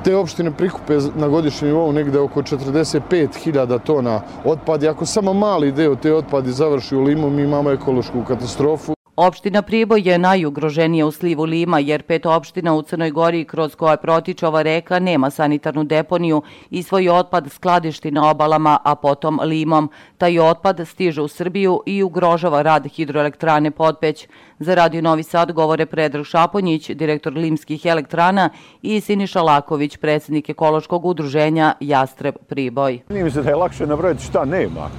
Te 0.03 0.15
opštine 0.15 0.51
prikupe 0.51 0.97
na 1.15 1.27
godišnjem 1.27 1.71
nivou 1.71 1.91
negde 1.91 2.19
oko 2.19 2.41
45.000 2.41 3.79
tona 3.79 4.21
otpadi. 4.45 4.87
Ako 4.87 5.05
samo 5.05 5.33
mali 5.33 5.71
deo 5.71 5.95
te 5.95 6.13
otpadi 6.13 6.51
završi 6.51 6.95
u 6.95 7.03
Limu, 7.03 7.29
mi 7.29 7.43
imamo 7.43 7.71
ekološku 7.71 8.23
katastrofu. 8.27 8.98
Opština 9.21 9.61
Priboj 9.61 10.01
je 10.05 10.17
najugroženija 10.17 11.05
u 11.05 11.11
slivu 11.11 11.43
Lima 11.43 11.79
jer 11.79 12.03
pet 12.03 12.25
opština 12.25 12.73
u 12.73 12.81
Crnoj 12.81 13.11
Gori 13.11 13.45
kroz 13.45 13.75
koje 13.75 13.97
protiče 13.97 14.47
ova 14.47 14.61
reka 14.61 14.99
nema 14.99 15.29
sanitarnu 15.29 15.83
deponiju 15.83 16.41
i 16.69 16.83
svoj 16.83 17.09
otpad 17.09 17.51
skladišti 17.51 18.11
na 18.11 18.29
obalama, 18.29 18.77
a 18.83 18.95
potom 18.95 19.39
Limom. 19.43 19.89
Taj 20.17 20.39
otpad 20.39 20.87
stiže 20.87 21.21
u 21.21 21.27
Srbiju 21.27 21.81
i 21.85 22.03
ugrožava 22.03 22.61
rad 22.61 22.87
hidroelektrane 22.87 23.71
Potpeć. 23.71 24.27
Za 24.59 24.75
Radio 24.75 25.01
Novi 25.01 25.23
Sad 25.23 25.51
govore 25.51 25.85
Predrag 25.85 26.25
Šaponjić, 26.25 26.89
direktor 26.89 27.33
Limskih 27.33 27.85
elektrana 27.85 28.49
i 28.81 29.01
Siniša 29.01 29.41
Laković, 29.41 29.97
predsednik 29.97 30.49
ekološkog 30.49 31.05
udruženja 31.05 31.73
Jastreb 31.79 32.35
Priboj. 32.47 32.99
Mi 33.09 33.31
se 33.31 33.41
da 33.41 33.49
je 33.49 33.55
lakše 33.55 33.87
nabrojiti 33.87 34.23
šta 34.23 34.45
nema 34.45 34.89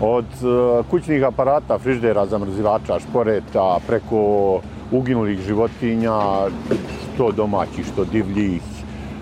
od 0.00 0.24
e, 0.24 0.82
kućnih 0.90 1.24
aparata, 1.24 1.78
friždera, 1.78 2.26
zamrzivača, 2.26 2.98
šporeta, 3.00 3.78
preko 3.86 4.60
uginulih 4.92 5.40
životinja, 5.40 6.18
što 7.14 7.32
domaćih, 7.32 7.86
što 7.92 8.04
divljih, 8.04 8.62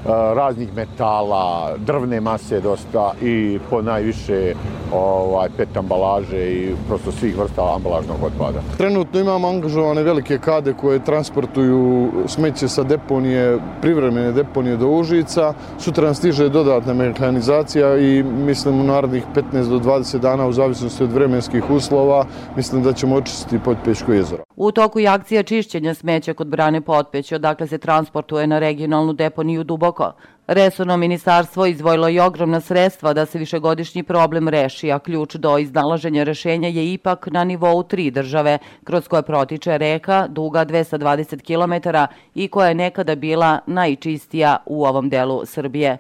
raznih 0.09 0.69
metala, 0.77 1.77
drvne 1.79 2.21
mase 2.21 2.61
dosta 2.61 3.13
i 3.23 3.59
po 3.71 3.83
najviše 3.83 4.55
ovaj, 4.93 5.49
pet 5.57 5.77
ambalaže 5.77 6.53
i 6.53 6.75
prosto 6.89 7.13
svih 7.13 7.39
vrsta 7.39 7.75
ambalažnog 7.75 8.17
otpada. 8.23 8.61
Trenutno 8.77 9.21
imamo 9.21 9.49
angažovane 9.49 10.03
velike 10.03 10.39
kade 10.39 10.75
koje 10.81 11.05
transportuju 11.05 12.11
smeće 12.27 12.69
sa 12.69 12.83
deponije, 12.83 13.59
privremene 13.81 14.33
deponije 14.33 14.77
do 14.77 14.89
Užica. 14.89 15.55
Sutra 15.79 16.05
nam 16.05 16.15
stiže 16.15 16.49
dodatna 16.49 16.95
mehanizacija 16.95 17.97
i 17.99 18.23
mislim 18.23 18.81
u 18.81 18.85
narednih 18.85 19.25
15 19.35 19.69
do 19.69 19.79
20 19.79 20.19
dana 20.19 20.47
u 20.47 20.53
zavisnosti 20.53 21.05
od 21.05 21.13
vremenskih 21.13 21.71
uslova 21.71 22.25
mislim 22.57 22.83
da 22.83 22.93
ćemo 22.93 23.17
očistiti 23.17 23.59
Potpeško 23.65 24.13
jezero. 24.13 24.46
U 24.57 24.73
toku 24.73 25.01
je 25.01 25.09
akcija 25.09 25.43
čišćenja 25.43 25.95
smeća 25.95 26.35
kod 26.35 26.47
Brane 26.47 26.81
Potpeć, 26.81 27.33
odakle 27.33 27.67
se 27.67 27.79
transportuje 27.79 28.47
na 28.47 28.59
regionalnu 28.59 29.13
deponiju 29.13 29.65
Duboko. 29.65 30.13
Resorno 30.47 30.97
ministarstvo 30.97 31.67
izvojilo 31.67 32.09
je 32.09 32.23
ogromna 32.23 32.61
sredstva 32.61 33.13
da 33.13 33.27
se 33.27 33.39
višegodišnji 33.39 34.03
problem 34.03 34.49
reši, 34.49 34.93
a 34.93 34.99
ključ 34.99 35.35
do 35.35 35.59
iznalaženja 35.59 36.25
rešenja 36.25 36.69
je 36.69 36.93
ipak 36.93 37.27
na 37.27 37.45
nivou 37.45 37.83
tri 37.83 38.11
države, 38.11 38.59
kroz 38.85 39.09
koje 39.09 39.23
protiče 39.23 39.79
reka 39.79 40.27
duga 40.29 40.67
220 40.67 41.43
km 41.43 41.89
i 42.35 42.49
koja 42.49 42.69
je 42.69 42.75
nekada 42.75 43.15
bila 43.15 43.59
najčistija 43.67 44.57
u 44.67 44.85
ovom 44.85 45.09
delu 45.09 45.47
Srbije. 45.47 45.99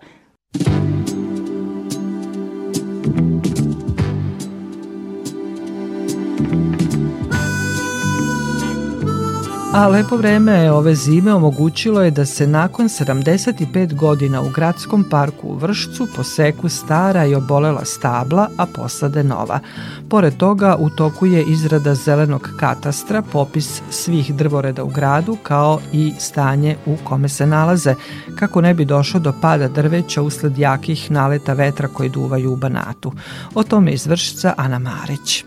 A 9.76 9.88
lepo 9.88 10.16
vreme 10.16 10.72
ove 10.72 10.94
zime 10.94 11.34
omogućilo 11.34 12.02
je 12.02 12.10
da 12.10 12.24
se 12.26 12.46
nakon 12.46 12.88
75 12.88 13.94
godina 13.94 14.42
u 14.42 14.50
gradskom 14.50 15.04
parku 15.10 15.48
u 15.48 15.54
Vršcu 15.54 16.06
poseku 16.16 16.68
stara 16.68 17.26
i 17.26 17.34
obolela 17.34 17.84
stabla, 17.84 18.48
a 18.56 18.66
posade 18.66 19.24
nova. 19.24 19.60
Pored 20.08 20.36
toga, 20.36 20.76
u 20.78 20.90
toku 20.90 21.26
je 21.26 21.44
izrada 21.44 21.94
zelenog 21.94 22.48
katastra, 22.56 23.22
popis 23.22 23.82
svih 23.90 24.34
drvoreda 24.34 24.84
u 24.84 24.88
gradu, 24.88 25.36
kao 25.42 25.80
i 25.92 26.12
stanje 26.18 26.76
u 26.86 26.96
kome 27.04 27.28
se 27.28 27.46
nalaze, 27.46 27.94
kako 28.38 28.60
ne 28.60 28.74
bi 28.74 28.84
došlo 28.84 29.20
do 29.20 29.32
pada 29.42 29.68
drveća 29.68 30.22
usled 30.22 30.58
jakih 30.58 31.10
naleta 31.10 31.52
vetra 31.52 31.88
koji 31.88 32.08
duvaju 32.08 32.52
u 32.52 32.56
Banatu. 32.56 33.12
O 33.54 33.62
tome 33.62 33.92
iz 33.92 34.06
Vršca 34.06 34.54
Ana 34.56 34.78
Marić. 34.78 35.44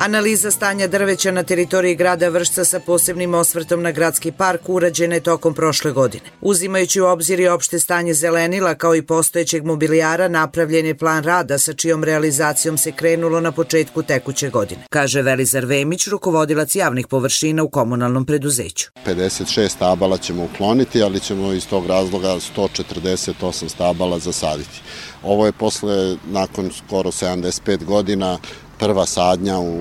Analiza 0.00 0.50
stanja 0.50 0.86
drveća 0.86 1.30
na 1.30 1.42
teritoriji 1.42 1.94
grada 1.94 2.28
Vršca 2.28 2.64
sa 2.64 2.80
posebnim 2.80 3.34
osvrtom 3.34 3.82
na 3.82 3.92
gradski 3.92 4.32
park 4.32 4.68
urađena 4.68 5.14
je 5.14 5.20
tokom 5.20 5.54
prošle 5.54 5.92
godine. 5.92 6.24
Uzimajući 6.40 7.00
u 7.00 7.06
obzir 7.06 7.40
i 7.40 7.48
opšte 7.48 7.78
stanje 7.78 8.14
zelenila 8.14 8.74
kao 8.74 8.94
i 8.94 9.02
postojećeg 9.02 9.64
mobilijara, 9.64 10.28
napravljen 10.28 10.86
je 10.86 10.98
plan 10.98 11.24
rada 11.24 11.58
sa 11.58 11.72
čijom 11.72 12.04
realizacijom 12.04 12.78
se 12.78 12.92
krenulo 12.92 13.40
na 13.40 13.52
početku 13.52 14.02
tekuće 14.02 14.50
godine, 14.50 14.82
kaže 14.90 15.22
Velizar 15.22 15.64
Vemić, 15.64 16.06
rukovodilac 16.06 16.74
javnih 16.74 17.06
površina 17.06 17.62
u 17.62 17.68
komunalnom 17.68 18.26
preduzeću. 18.26 18.90
56 19.06 19.68
stabala 19.68 20.18
ćemo 20.18 20.44
ukloniti, 20.44 21.02
ali 21.02 21.20
ćemo 21.20 21.52
iz 21.52 21.66
tog 21.66 21.86
razloga 21.86 22.28
148 22.56 23.68
stabala 23.68 24.18
zasaditi. 24.18 24.80
Ovo 25.22 25.46
je 25.46 25.52
posle, 25.52 26.16
nakon 26.30 26.70
skoro 26.72 27.10
75 27.10 27.84
godina, 27.84 28.38
prva 28.80 29.06
sadnja 29.06 29.58
u, 29.58 29.72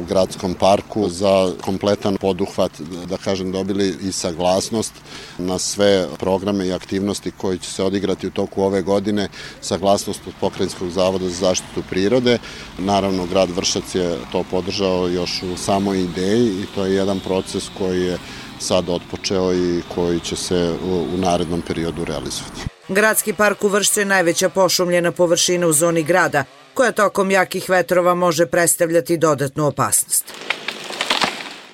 u 0.00 0.04
gradskom 0.08 0.54
parku 0.54 1.08
za 1.08 1.52
kompletan 1.60 2.16
poduhvat, 2.16 2.80
da 3.08 3.16
kažem, 3.16 3.52
dobili 3.52 3.96
i 4.02 4.12
saglasnost 4.12 4.92
na 5.38 5.58
sve 5.58 6.06
programe 6.18 6.66
i 6.66 6.72
aktivnosti 6.72 7.30
koji 7.30 7.58
će 7.58 7.70
se 7.70 7.84
odigrati 7.84 8.26
u 8.26 8.30
toku 8.30 8.62
ove 8.62 8.82
godine, 8.82 9.28
saglasnost 9.60 10.20
od 10.26 10.32
Pokrajinskog 10.40 10.90
zavoda 10.90 11.28
za 11.28 11.34
zaštitu 11.34 11.82
prirode. 11.90 12.38
Naravno, 12.78 13.26
grad 13.26 13.50
Vršac 13.50 13.94
je 13.94 14.16
to 14.32 14.44
podržao 14.50 15.08
još 15.08 15.42
u 15.42 15.56
samoj 15.56 16.00
ideji 16.00 16.48
i 16.48 16.66
to 16.74 16.86
je 16.86 16.94
jedan 16.94 17.20
proces 17.20 17.64
koji 17.78 18.02
je 18.02 18.18
sad 18.58 18.88
otpočeo 18.88 19.54
i 19.54 19.82
koji 19.94 20.20
će 20.20 20.36
se 20.36 20.74
u, 20.84 21.06
u 21.14 21.18
narednom 21.18 21.62
periodu 21.62 22.04
realizovati. 22.04 22.60
Gradski 22.88 23.32
park 23.32 23.64
u 23.64 23.68
Vršcu 23.68 24.00
je 24.00 24.04
najveća 24.04 24.48
pošumljena 24.48 25.12
površina 25.12 25.66
u 25.66 25.72
zoni 25.72 26.02
grada, 26.02 26.44
koja 26.76 26.92
tokom 26.92 27.30
jakih 27.30 27.68
vetrova 27.68 28.14
može 28.14 28.46
predstavljati 28.46 29.16
dodatnu 29.16 29.66
opasnost. 29.66 30.32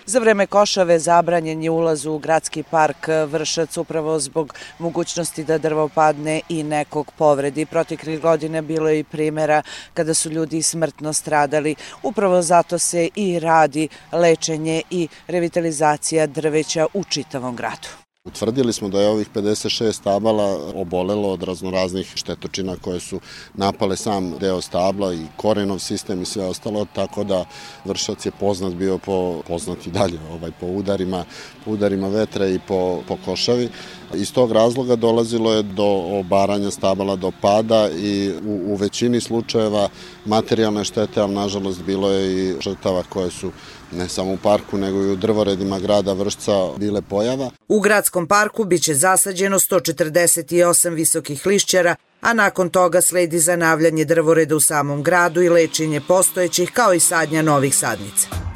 Za 0.07 0.19
vreme 0.19 0.47
košave 0.47 0.99
zabranjen 0.99 1.63
je 1.63 1.71
ulaz 1.71 2.07
u 2.07 2.19
gradski 2.19 2.63
park 2.63 3.09
Vršac 3.27 3.77
upravo 3.77 4.19
zbog 4.19 4.55
mogućnosti 4.79 5.45
da 5.45 5.59
drvo 5.59 5.89
padne 5.89 6.41
i 6.49 6.63
nekog 6.63 7.13
povredi. 7.19 7.67
Proteklih 7.67 8.21
godine 8.21 8.63
bilo 8.63 8.89
je 8.89 8.99
i 8.99 9.05
primera 9.05 9.63
kada 9.95 10.15
su 10.15 10.31
ljudi 10.31 10.63
smrtno 10.63 11.13
stradali. 11.13 11.75
Upravo 12.03 12.43
zato 12.43 12.79
se 12.79 13.09
i 13.15 13.39
radi 13.39 13.89
lečenje 14.13 14.83
i 14.91 15.09
revitalizacija 15.27 16.27
drveća 16.27 16.87
u 16.95 17.05
čitavom 17.05 17.57
gradu. 17.57 18.02
Utvrdili 18.25 18.73
smo 18.73 18.89
da 18.89 19.01
je 19.01 19.09
ovih 19.09 19.29
56 19.35 19.93
stabala 19.93 20.59
obolelo 20.75 21.33
od 21.33 21.43
raznoraznih 21.43 22.13
štetočina 22.15 22.77
koje 22.81 23.01
su 23.01 23.21
napale 23.55 23.97
sam 23.97 24.39
deo 24.39 24.61
stabla 24.61 25.15
i 25.15 25.27
korenov 25.37 25.79
sistem 25.79 26.23
i 26.23 26.25
sve 26.25 26.45
ostalo, 26.45 26.87
tako 26.93 27.25
da 27.25 27.45
vršac 27.85 28.27
je 28.27 28.33
poznat 28.41 28.75
bio 28.75 28.99
po, 28.99 29.43
poznat 29.49 29.87
i 29.87 29.91
dalje 29.91 30.19
ovaj, 30.33 30.51
po 30.61 30.67
udarima, 30.67 31.25
po 31.65 31.71
udarima 31.71 32.09
vetra 32.09 32.47
i 32.47 32.59
po, 32.69 33.03
po 33.09 33.17
košavi. 33.25 33.69
Iz 34.15 34.33
tog 34.33 34.53
razloga 34.53 34.97
dolazilo 34.97 35.53
je 35.53 35.63
do 35.63 36.19
obaranja 36.21 36.71
stabala, 36.71 37.17
do 37.17 37.33
pada 37.41 37.91
i 37.91 38.31
u, 38.45 38.73
u 38.73 38.75
većini 38.75 39.21
slučajeva 39.21 39.89
materijalne 40.25 40.85
štete, 40.85 41.21
ali 41.21 41.35
nažalost 41.35 41.83
bilo 41.83 42.11
je 42.11 42.33
i 42.33 42.55
žrtava 42.61 43.03
koje 43.03 43.31
su 43.31 43.51
ne 43.93 44.09
samo 44.09 44.33
u 44.33 44.37
parku, 44.37 44.79
nego 44.79 45.03
i 45.03 45.11
u 45.11 45.17
drvoredima 45.17 45.79
grada 45.79 46.13
Vršca 46.13 46.53
bile 46.77 47.03
pojava. 47.03 47.51
U 47.69 47.81
gradskom 47.81 48.27
parku 48.27 48.65
biće 48.65 48.95
zasađeno 48.95 49.59
148 49.59 50.95
visokih 50.95 51.47
lišćara, 51.47 51.95
a 52.21 52.33
nakon 52.33 52.71
toga 52.71 53.01
sledi 53.01 53.39
zanavljanje 53.39 54.05
drvoreda 54.05 54.57
u 54.57 54.61
samom 54.61 55.03
gradu 55.03 55.43
i 55.43 55.49
lečenje 55.49 56.01
postojećih 56.01 56.71
kao 56.73 56.95
i 56.95 57.01
sadnja 57.01 57.43
novih 57.43 57.77
sadnica. 57.77 58.52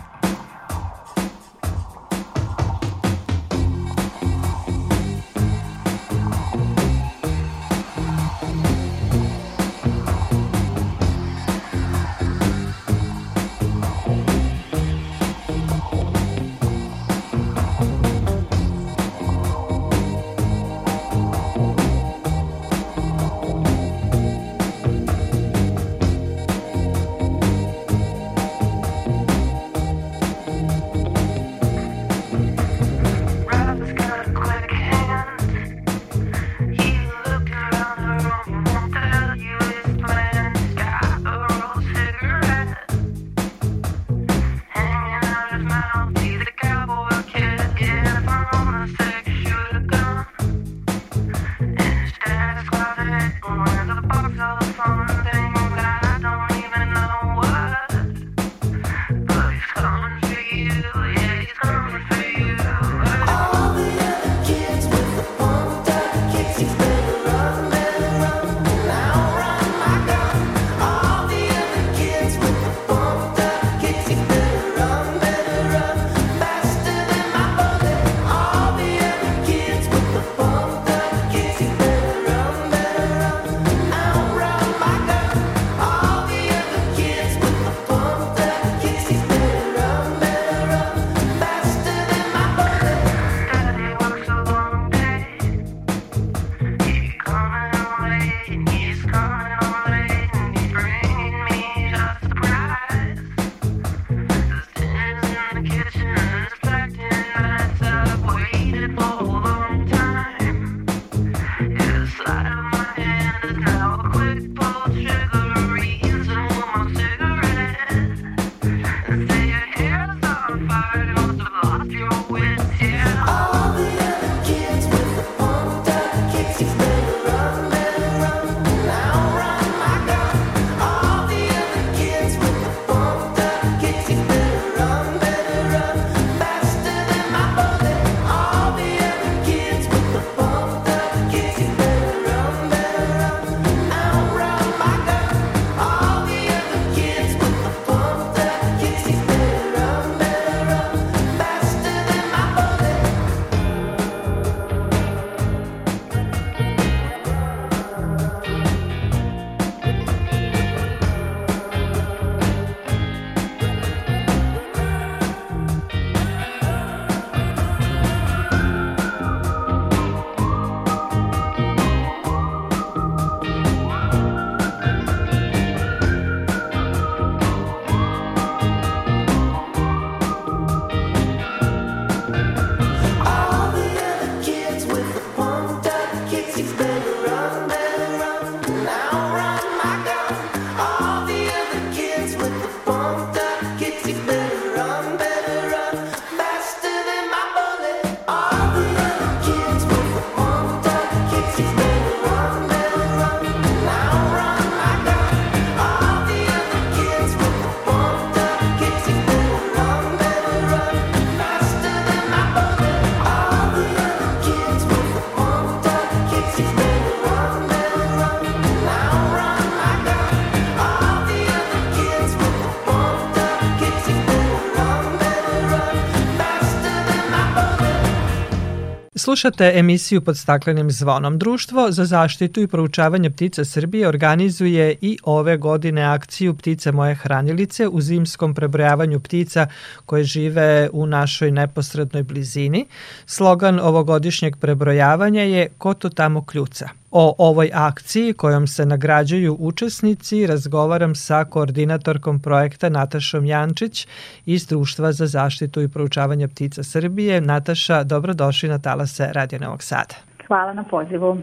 Slušate 229.37 229.73
emisiju 229.75 230.21
pod 230.21 230.39
staklenim 230.39 230.91
zvonom. 230.91 231.39
Društvo 231.39 231.93
za 231.93 232.05
zaštitu 232.05 232.61
i 232.61 232.67
proučavanje 232.67 233.31
ptica 233.31 233.65
Srbije 233.65 234.09
organizuje 234.09 234.97
i 235.01 235.19
ove 235.23 235.57
godine 235.57 236.03
akciju 236.03 236.55
Ptice 236.55 236.93
moje 236.93 237.15
hranilice 237.15 237.89
u 237.89 238.01
zimskom 238.01 238.55
prebrojavanju 238.55 239.21
ptica 239.21 239.67
koje 240.07 240.25
žive 240.25 240.89
u 240.93 241.07
našoj 241.07 241.51
neposrednoj 241.51 242.23
blizini. 242.23 242.87
Slogan 243.27 243.81
ovogodišnjeg 243.81 244.57
prebrojavanja 244.57 245.43
je 245.43 245.69
Ko 245.79 245.95
to 245.95 246.09
tamo 246.09 246.45
kljuca? 246.45 246.89
O 247.11 247.35
ovoj 247.39 247.71
akciji 247.75 248.33
kojom 248.33 248.67
se 248.67 248.87
nagrađuju 248.87 249.57
učesnici 249.61 250.47
razgovaram 250.47 251.15
sa 251.15 251.45
koordinatorkom 251.45 252.41
projekta 252.41 252.89
Natašom 252.89 253.47
Jančić 253.47 254.07
iz 254.47 254.67
Društva 254.67 255.13
za 255.13 255.27
zaštitu 255.27 255.83
i 255.83 255.89
proučavanje 255.89 256.49
ptica 256.49 256.83
Srbije. 256.83 257.41
Nataša, 257.41 258.03
dobrodošli 258.05 258.69
na 258.69 258.79
talase 258.79 259.29
Radio 259.33 259.59
Novog 259.59 259.83
Sada. 259.83 260.15
Hvala 260.47 260.73
na 260.73 260.85
pozivu. 260.85 261.43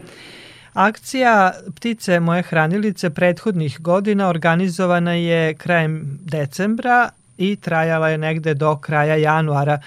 Akcija 0.74 1.52
Ptice 1.76 2.20
moje 2.20 2.42
hranilice 2.42 3.10
prethodnih 3.10 3.80
godina 3.80 4.28
organizovana 4.28 5.12
je 5.12 5.54
krajem 5.54 6.18
decembra 6.24 7.10
i 7.38 7.56
trajala 7.56 8.08
je 8.08 8.18
negde 8.18 8.54
do 8.54 8.76
kraja 8.76 9.16
januara. 9.16 9.78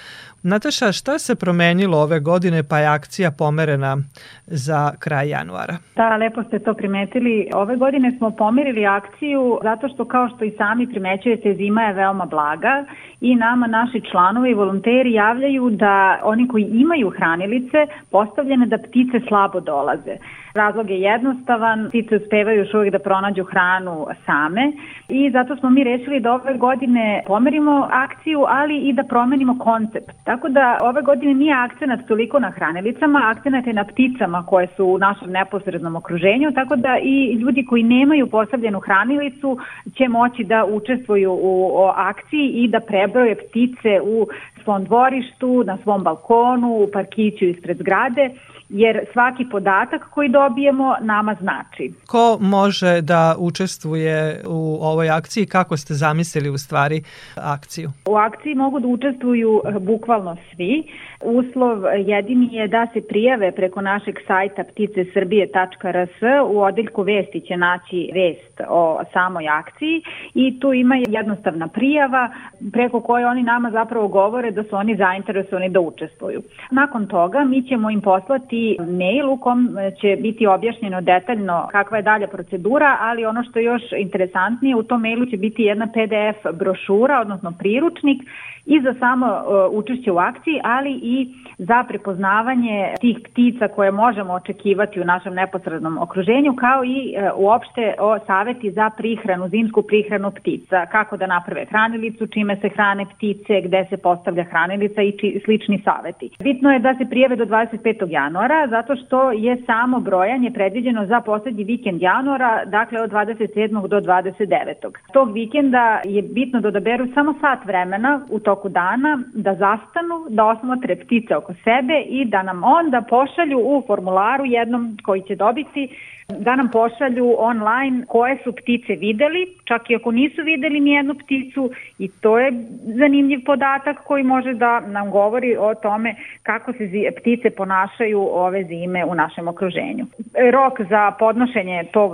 Nataša, 0.50 0.92
šta 0.92 1.20
se 1.20 1.36
promenilo 1.36 1.98
ove 1.98 2.20
godine 2.20 2.64
pa 2.70 2.80
je 2.80 2.88
akcija 2.88 3.32
pomerena 3.32 3.98
za 4.46 4.92
kraj 5.00 5.30
januara? 5.30 5.78
Da, 5.96 6.18
lepo 6.18 6.44
ste 6.44 6.60
to 6.60 6.74
primetili. 6.74 7.50
Ove 7.54 7.76
godine 7.76 8.12
smo 8.18 8.32
pomerili 8.32 8.86
akciju 8.86 9.60
zato 9.64 9.88
što 9.90 10.06
kao 10.06 10.30
što 10.30 10.46
i 10.46 10.56
sami 10.58 10.88
primećujete 10.88 11.54
zima 11.54 11.82
je 11.82 11.94
veoma 11.94 12.26
blaga 12.26 12.86
i 13.22 13.36
nama 13.36 13.68
naši 13.68 14.02
članovi 14.12 14.50
i 14.50 14.54
volonteri 14.54 15.14
javljaju 15.14 15.70
da 15.70 16.20
oni 16.24 16.48
koji 16.48 16.64
imaju 16.64 17.10
hranilice 17.10 17.88
postavljene 18.12 18.66
da 18.66 18.78
ptice 18.78 19.20
slabo 19.28 19.60
dolaze. 19.60 20.16
Razlog 20.54 20.90
je 20.90 21.02
jednostavan, 21.02 21.88
ptice 21.90 22.16
uspevaju 22.16 22.60
još 22.60 22.74
uvijek 22.74 22.92
da 22.92 23.00
pronađu 23.00 23.44
hranu 23.44 24.08
same 24.26 24.72
i 25.10 25.32
zato 25.32 25.56
smo 25.56 25.70
mi 25.70 25.84
rešili 25.84 26.20
da 26.20 26.34
ove 26.34 26.54
godine 26.54 27.24
pomerimo 27.28 27.88
akciju, 27.92 28.46
ali 28.48 28.78
i 28.78 28.94
da 28.94 29.04
promenimo 29.04 29.60
koncept. 29.60 30.12
Tako 30.24 30.37
da 30.50 30.78
ove 30.82 31.02
godine 31.02 31.34
nije 31.34 31.54
akcenat 31.54 32.08
toliko 32.08 32.40
na 32.40 32.50
hranelicama, 32.50 33.22
akcenat 33.24 33.68
je 33.68 33.74
na 33.74 33.84
pticama 33.84 34.46
koje 34.46 34.68
su 34.76 34.86
u 34.86 34.98
našem 34.98 35.32
neposrednom 35.32 35.96
okruženju, 35.96 36.52
tako 36.52 36.76
da 36.76 36.98
i 37.04 37.34
ljudi 37.34 37.66
koji 37.66 37.84
nemaju 37.84 38.28
postavljenu 38.28 38.80
hranilicu 38.80 39.58
će 39.98 40.08
moći 40.08 40.44
da 40.44 40.66
učestvuju 40.66 41.32
u 41.42 41.86
akciji 41.96 42.48
i 42.48 42.68
da 42.68 42.80
prebroje 42.80 43.36
ptice 43.36 44.02
u 44.04 44.28
svom 44.64 44.84
dvorištu, 44.84 45.64
na 45.64 45.78
svom 45.84 46.04
balkonu, 46.04 46.68
u 46.68 46.88
parkiću 46.94 47.46
ispred 47.46 47.78
zgrade 47.78 48.30
jer 48.70 49.06
svaki 49.14 49.46
podatak 49.52 50.10
koji 50.10 50.30
dobijemo 50.30 50.96
nama 51.02 51.36
znači. 51.42 51.94
Ko 52.08 52.38
može 52.42 53.02
da 53.02 53.36
učestvuje 53.38 54.44
u 54.48 54.78
ovoj 54.82 55.10
akciji? 55.10 55.46
Kako 55.46 55.78
ste 55.78 55.94
zamislili 55.94 56.50
u 56.50 56.58
stvari 56.58 57.04
akciju? 57.36 57.92
U 58.06 58.16
akciji 58.16 58.56
mogu 58.56 58.80
da 58.80 58.88
učestvuju 58.88 59.62
eh, 59.66 59.80
bukvalno 60.18 60.38
svi. 60.56 60.84
Uslov 61.22 61.84
jedini 62.06 62.50
je 62.52 62.68
da 62.68 62.88
se 62.94 63.02
prijave 63.02 63.52
preko 63.52 63.82
našeg 63.82 64.16
sajta 64.28 64.64
pticesrbije.rs 64.64 66.22
u 66.50 66.62
odeljku 66.62 67.02
vesti 67.02 67.42
će 67.42 67.58
naći 67.58 68.10
vest 68.14 68.62
o 68.70 69.00
samoj 69.14 69.48
akciji 69.48 70.02
i 70.34 70.60
tu 70.60 70.74
ima 70.74 70.96
jednostavna 71.08 71.68
prijava 71.68 72.30
preko 72.74 73.02
koje 73.02 73.28
oni 73.28 73.44
nama 73.44 73.72
zapravo 73.72 74.08
govore 74.08 74.52
da 74.52 74.64
su 74.64 74.76
oni 74.76 74.96
zainteresovani 74.96 75.70
da 75.70 75.80
učestvuju. 75.80 76.42
Nakon 76.72 77.08
toga 77.08 77.44
mi 77.44 77.68
ćemo 77.68 77.90
im 77.90 78.02
poslati 78.02 78.78
mail 78.80 79.30
u 79.30 79.38
kom 79.38 79.70
će 80.02 80.18
biti 80.22 80.48
objašnjeno 80.48 81.02
detaljno 81.02 81.68
kakva 81.72 81.98
je 81.98 82.04
dalja 82.04 82.28
procedura, 82.28 82.98
ali 83.02 83.26
ono 83.26 83.44
što 83.44 83.60
je 83.60 83.66
još 83.66 83.84
interesantnije 83.98 84.76
u 84.76 84.84
tom 84.84 85.02
mailu 85.02 85.26
će 85.26 85.38
biti 85.38 85.64
jedna 85.64 85.88
PDF 85.88 86.58
brošura, 86.58 87.22
odnosno 87.22 87.54
priručnik 87.60 88.22
i 88.68 88.82
za 88.82 88.94
samo 89.00 89.26
uh, 89.26 89.78
učešće 90.08 90.12
u 90.12 90.18
akciji, 90.18 90.62
ali 90.64 90.92
i 90.92 91.34
za 91.58 91.84
prepoznavanje 91.88 92.94
tih 93.02 93.18
ptica 93.24 93.68
koje 93.68 93.92
možemo 93.92 94.34
očekivati 94.34 95.02
u 95.02 95.06
našem 95.06 95.34
neposrednom 95.34 95.98
okruženju, 95.98 96.56
kao 96.56 96.84
i 96.86 97.14
uh, 97.16 97.32
uopšte 97.36 97.94
o 98.00 98.20
saveti 98.28 98.72
za 98.72 98.90
prihranu, 98.90 99.50
zimsku 99.50 99.82
prihranu 99.82 100.32
ptica, 100.32 100.86
kako 100.86 101.18
da 101.18 101.28
naprave 101.28 101.66
hranilicu, 101.66 102.28
čime 102.28 102.56
se 102.56 102.70
hrane 102.70 103.06
ptice, 103.06 103.62
gde 103.62 103.86
se 103.90 103.98
postavlja 103.98 104.44
hranilica 104.44 105.02
i 105.02 105.12
či, 105.12 105.42
slični 105.46 105.82
saveti. 105.84 106.30
Bitno 106.44 106.72
je 106.72 106.80
da 106.80 106.96
se 106.98 107.06
prijeve 107.10 107.36
do 107.36 107.46
25. 107.46 108.10
januara, 108.10 108.68
zato 108.70 108.96
što 108.96 109.32
je 109.32 109.58
samo 109.66 110.00
brojanje 110.00 110.52
predviđeno 110.52 111.06
za 111.06 111.22
poslednji 111.22 111.64
vikend 111.64 112.02
januara, 112.02 112.66
dakle 112.66 113.02
od 113.02 113.12
27. 113.12 113.88
do 113.88 114.00
29. 114.02 114.74
Tog 115.14 115.34
vikenda 115.34 116.02
je 116.06 116.22
bitno 116.22 116.62
da 116.62 116.68
odaberu 116.68 117.08
samo 117.14 117.34
sat 117.42 117.66
vremena 117.66 118.22
u 118.30 118.40
toku 118.40 118.70
dana 118.70 119.20
da 119.34 119.56
zastanu, 119.98 120.26
da 120.30 120.46
osmotre 120.46 120.96
ptice 120.96 121.36
oko 121.36 121.54
sebe 121.54 122.02
i 122.10 122.26
da 122.26 122.44
nam 122.44 122.64
onda 122.64 123.02
pošalju 123.10 123.60
u 123.60 123.84
formularu 123.88 124.46
jednom 124.46 124.98
koji 125.06 125.22
će 125.22 125.36
dobiti 125.36 125.90
da 126.28 126.56
nam 126.56 126.70
pošalju 126.72 127.36
online 127.38 128.06
koje 128.08 128.38
su 128.44 128.52
ptice 128.52 128.96
videli, 128.96 129.48
čak 129.64 129.90
i 129.90 129.96
ako 129.96 130.12
nisu 130.12 130.42
videli 130.44 130.80
ni 130.80 130.92
jednu 130.92 131.14
pticu 131.14 131.70
i 132.00 132.08
to 132.22 132.40
je 132.40 132.52
zanimljiv 132.84 133.40
podatak 133.46 133.98
koji 134.04 134.24
može 134.24 134.54
da 134.54 134.80
nam 134.80 135.12
govori 135.12 135.58
o 135.60 135.76
tome 135.76 136.16
kako 136.44 136.74
se 136.74 137.12
ptice 137.20 137.50
ponašaju 137.50 138.22
ove 138.32 138.64
zime 138.64 139.06
u 139.06 139.16
našem 139.16 139.48
okruženju. 139.48 140.06
Rok 140.52 140.82
za 140.90 141.12
podnošenje 141.12 141.84
tog 141.92 142.12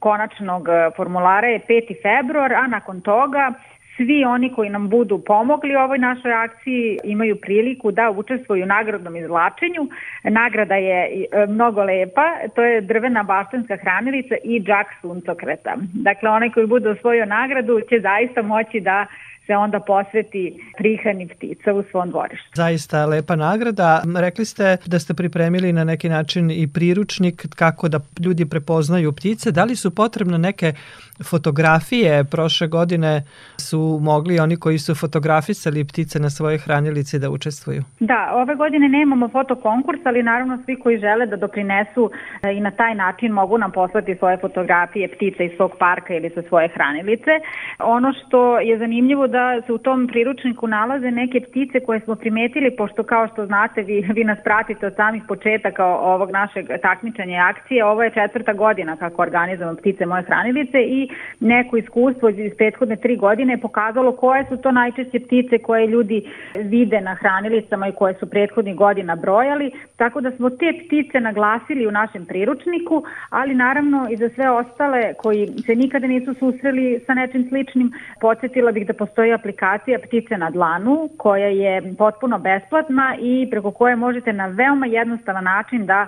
konačnog 0.00 0.68
formulara 0.96 1.46
je 1.48 1.60
5. 1.68 1.94
februar, 2.02 2.52
a 2.52 2.66
nakon 2.66 3.00
toga 3.00 3.52
Svi 3.96 4.24
oni 4.24 4.52
koji 4.54 4.70
nam 4.70 4.88
budu 4.88 5.18
pomogli 5.18 5.76
u 5.76 5.78
ovoj 5.78 5.98
našoj 5.98 6.32
akciji 6.32 6.98
imaju 7.04 7.36
priliku 7.36 7.90
da 7.90 8.10
učestvuju 8.10 8.62
u 8.62 8.66
nagradnom 8.66 9.16
izvlačenju. 9.16 9.88
Nagrada 10.24 10.74
je 10.74 11.26
e, 11.32 11.46
mnogo 11.46 11.84
lepa, 11.84 12.34
to 12.54 12.62
je 12.62 12.80
drvena 12.80 13.22
baštanska 13.22 13.76
hranilica 13.76 14.34
i 14.44 14.60
džak 14.60 14.86
suncokreta. 15.00 15.74
Dakle, 15.92 16.30
onaj 16.30 16.50
koji 16.50 16.66
bude 16.66 16.88
osvojio 16.88 17.26
nagradu 17.26 17.80
će 17.80 18.00
zaista 18.00 18.42
moći 18.42 18.80
da 18.80 19.06
se 19.46 19.56
onda 19.56 19.80
posveti 19.80 20.60
prihrani 20.78 21.28
ptica 21.28 21.72
u 21.72 21.82
svom 21.90 22.10
dvorištu. 22.10 22.48
Zaista 22.54 23.06
lepa 23.06 23.36
nagrada. 23.36 24.02
Rekli 24.16 24.44
ste 24.44 24.76
da 24.86 24.98
ste 24.98 25.14
pripremili 25.14 25.72
na 25.72 25.84
neki 25.84 26.08
način 26.08 26.50
i 26.50 26.68
priručnik 26.74 27.46
kako 27.56 27.88
da 27.88 28.00
ljudi 28.24 28.46
prepoznaju 28.46 29.12
ptice. 29.12 29.50
Da 29.50 29.64
li 29.64 29.76
su 29.76 29.94
potrebne 29.94 30.38
neke 30.38 30.72
fotografije? 31.30 32.24
Prošle 32.24 32.66
godine 32.68 33.22
su 33.56 33.98
mogli 34.02 34.40
oni 34.40 34.56
koji 34.56 34.78
su 34.78 34.94
fotografisali 34.94 35.84
ptice 35.84 36.18
na 36.18 36.30
svojoj 36.30 36.58
hranilici 36.58 37.18
da 37.18 37.30
učestvuju. 37.30 37.82
Da, 38.00 38.30
ove 38.34 38.54
godine 38.54 38.88
nemamo 38.88 39.28
fotokonkurs, 39.28 40.00
ali 40.04 40.22
naravno 40.22 40.58
svi 40.64 40.76
koji 40.76 40.98
žele 40.98 41.26
da 41.26 41.36
doprinesu 41.36 42.10
e, 42.42 42.52
i 42.56 42.60
na 42.60 42.70
taj 42.70 42.94
način 42.94 43.32
mogu 43.32 43.58
nam 43.58 43.72
poslati 43.72 44.14
svoje 44.14 44.36
fotografije 44.36 45.08
ptica 45.08 45.42
iz 45.42 45.50
svog 45.56 45.72
parka 45.78 46.14
ili 46.14 46.30
sa 46.34 46.42
svoje 46.48 46.68
hranilice. 46.68 47.30
Ono 47.78 48.12
što 48.12 48.58
je 48.60 48.78
zanimljivo 48.78 49.26
da 49.36 49.62
se 49.66 49.72
u 49.72 49.78
tom 49.78 50.06
priručniku 50.06 50.66
nalaze 50.66 51.10
neke 51.10 51.40
ptice 51.40 51.80
koje 51.80 52.00
smo 52.00 52.14
primetili, 52.14 52.76
pošto 52.76 53.02
kao 53.02 53.28
što 53.28 53.46
znate 53.46 53.82
vi, 53.82 53.96
vi 54.16 54.24
nas 54.24 54.38
pratite 54.44 54.86
od 54.86 54.94
samih 54.96 55.22
početaka 55.28 55.84
ovog 55.86 56.30
našeg 56.30 56.66
takmičanja 56.82 57.34
i 57.34 57.46
akcije, 57.52 57.84
ovo 57.84 58.02
je 58.02 58.10
četvrta 58.10 58.52
godina 58.52 58.96
kako 58.96 59.22
organizujemo 59.22 59.76
ptice 59.76 60.06
moje 60.06 60.22
hranilice 60.22 60.78
i 60.82 61.08
neko 61.40 61.76
iskustvo 61.76 62.28
iz 62.28 62.52
prethodne 62.58 62.96
tri 62.96 63.16
godine 63.16 63.52
je 63.52 63.60
pokazalo 63.60 64.12
koje 64.12 64.44
su 64.48 64.56
to 64.56 64.72
najčešće 64.72 65.18
ptice 65.20 65.58
koje 65.58 65.86
ljudi 65.86 66.18
vide 66.54 67.00
na 67.00 67.14
hranilicama 67.14 67.88
i 67.88 67.92
koje 67.92 68.14
su 68.14 68.30
prethodnih 68.30 68.76
godina 68.76 69.16
brojali, 69.16 69.70
tako 69.96 70.20
da 70.20 70.30
smo 70.30 70.50
te 70.50 70.72
ptice 70.80 71.20
naglasili 71.20 71.86
u 71.86 71.90
našem 71.90 72.26
priručniku, 72.26 73.04
ali 73.30 73.54
naravno 73.54 74.06
i 74.10 74.16
za 74.16 74.28
sve 74.28 74.50
ostale 74.50 75.14
koji 75.14 75.46
se 75.66 75.74
nikada 75.74 76.06
nisu 76.06 76.34
susreli 76.34 77.00
sa 77.06 77.14
nečim 77.14 77.48
sličnim, 77.48 77.92
podsjetila 78.20 78.72
bih 78.72 78.86
da 78.86 78.92
postoji 78.92 79.23
postoji 79.24 79.32
aplikacija 79.32 79.98
Ptice 79.98 80.36
na 80.36 80.50
dlanu 80.50 81.08
koja 81.16 81.46
je 81.46 81.94
potpuno 81.98 82.38
besplatna 82.38 83.16
i 83.20 83.48
preko 83.50 83.70
koje 83.70 83.96
možete 83.96 84.32
na 84.32 84.46
veoma 84.46 84.86
jednostavan 84.86 85.44
način 85.44 85.86
da 85.86 86.06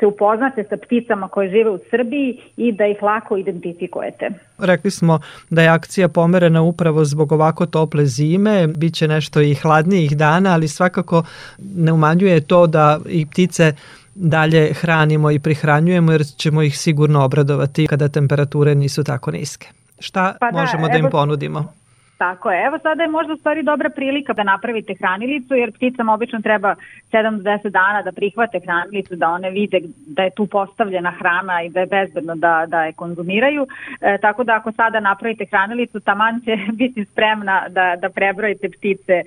se 0.00 0.06
upoznate 0.06 0.64
sa 0.68 0.76
pticama 0.76 1.28
koje 1.28 1.50
žive 1.50 1.70
u 1.70 1.78
Srbiji 1.90 2.40
i 2.56 2.72
da 2.72 2.86
ih 2.86 3.02
lako 3.02 3.36
identifikujete. 3.36 4.30
Rekli 4.58 4.90
smo 4.90 5.20
da 5.50 5.62
je 5.62 5.68
akcija 5.68 6.08
pomerena 6.08 6.62
upravo 6.62 7.04
zbog 7.04 7.32
ovako 7.32 7.66
tople 7.66 8.06
zime, 8.06 8.66
bit 8.66 8.94
će 8.94 9.08
nešto 9.08 9.40
i 9.40 9.54
hladnijih 9.54 10.16
dana, 10.16 10.52
ali 10.52 10.68
svakako 10.68 11.24
ne 11.58 11.92
umanjuje 11.92 12.40
to 12.40 12.66
da 12.66 12.98
i 13.08 13.26
ptice 13.26 13.72
dalje 14.14 14.72
hranimo 14.74 15.30
i 15.30 15.38
prihranjujemo 15.38 16.12
jer 16.12 16.22
ćemo 16.36 16.62
ih 16.62 16.78
sigurno 16.78 17.24
obradovati 17.24 17.86
kada 17.86 18.08
temperature 18.08 18.74
nisu 18.74 19.04
tako 19.04 19.30
niske. 19.30 19.68
Šta 20.00 20.36
pa 20.40 20.50
da, 20.50 20.60
možemo 20.60 20.88
da 20.88 20.94
im 20.98 21.04
evo, 21.04 21.10
ponudimo? 21.10 21.77
Tako 22.18 22.50
je. 22.50 22.64
Evo 22.66 22.78
sada 22.78 23.02
je 23.02 23.08
možda 23.08 23.36
stvari 23.36 23.62
dobra 23.62 23.90
prilika 23.90 24.32
da 24.32 24.42
napravite 24.42 24.94
hranilicu, 24.94 25.54
jer 25.54 25.72
pticama 25.72 26.14
obično 26.14 26.40
treba 26.40 26.74
7 27.12 27.36
do 27.36 27.50
10 27.50 27.68
dana 27.68 28.02
da 28.02 28.12
prihvate 28.12 28.60
hranilicu, 28.60 29.16
da 29.16 29.28
one 29.28 29.50
vide 29.50 29.80
da 30.06 30.22
je 30.22 30.30
tu 30.30 30.46
postavljena 30.46 31.10
hrana 31.10 31.62
i 31.62 31.68
da 31.68 31.80
je 31.80 31.86
bezbedno 31.86 32.34
da, 32.34 32.64
da 32.68 32.84
je 32.84 32.92
konzumiraju. 32.92 33.66
E, 34.00 34.18
tako 34.18 34.44
da 34.44 34.54
ako 34.54 34.72
sada 34.72 35.00
napravite 35.00 35.44
hranilicu, 35.44 36.00
taman 36.00 36.40
će 36.40 36.56
biti 36.80 37.04
spremna 37.04 37.68
da, 37.68 37.96
da 37.96 38.08
prebrojite 38.08 38.68
ptice 38.68 39.22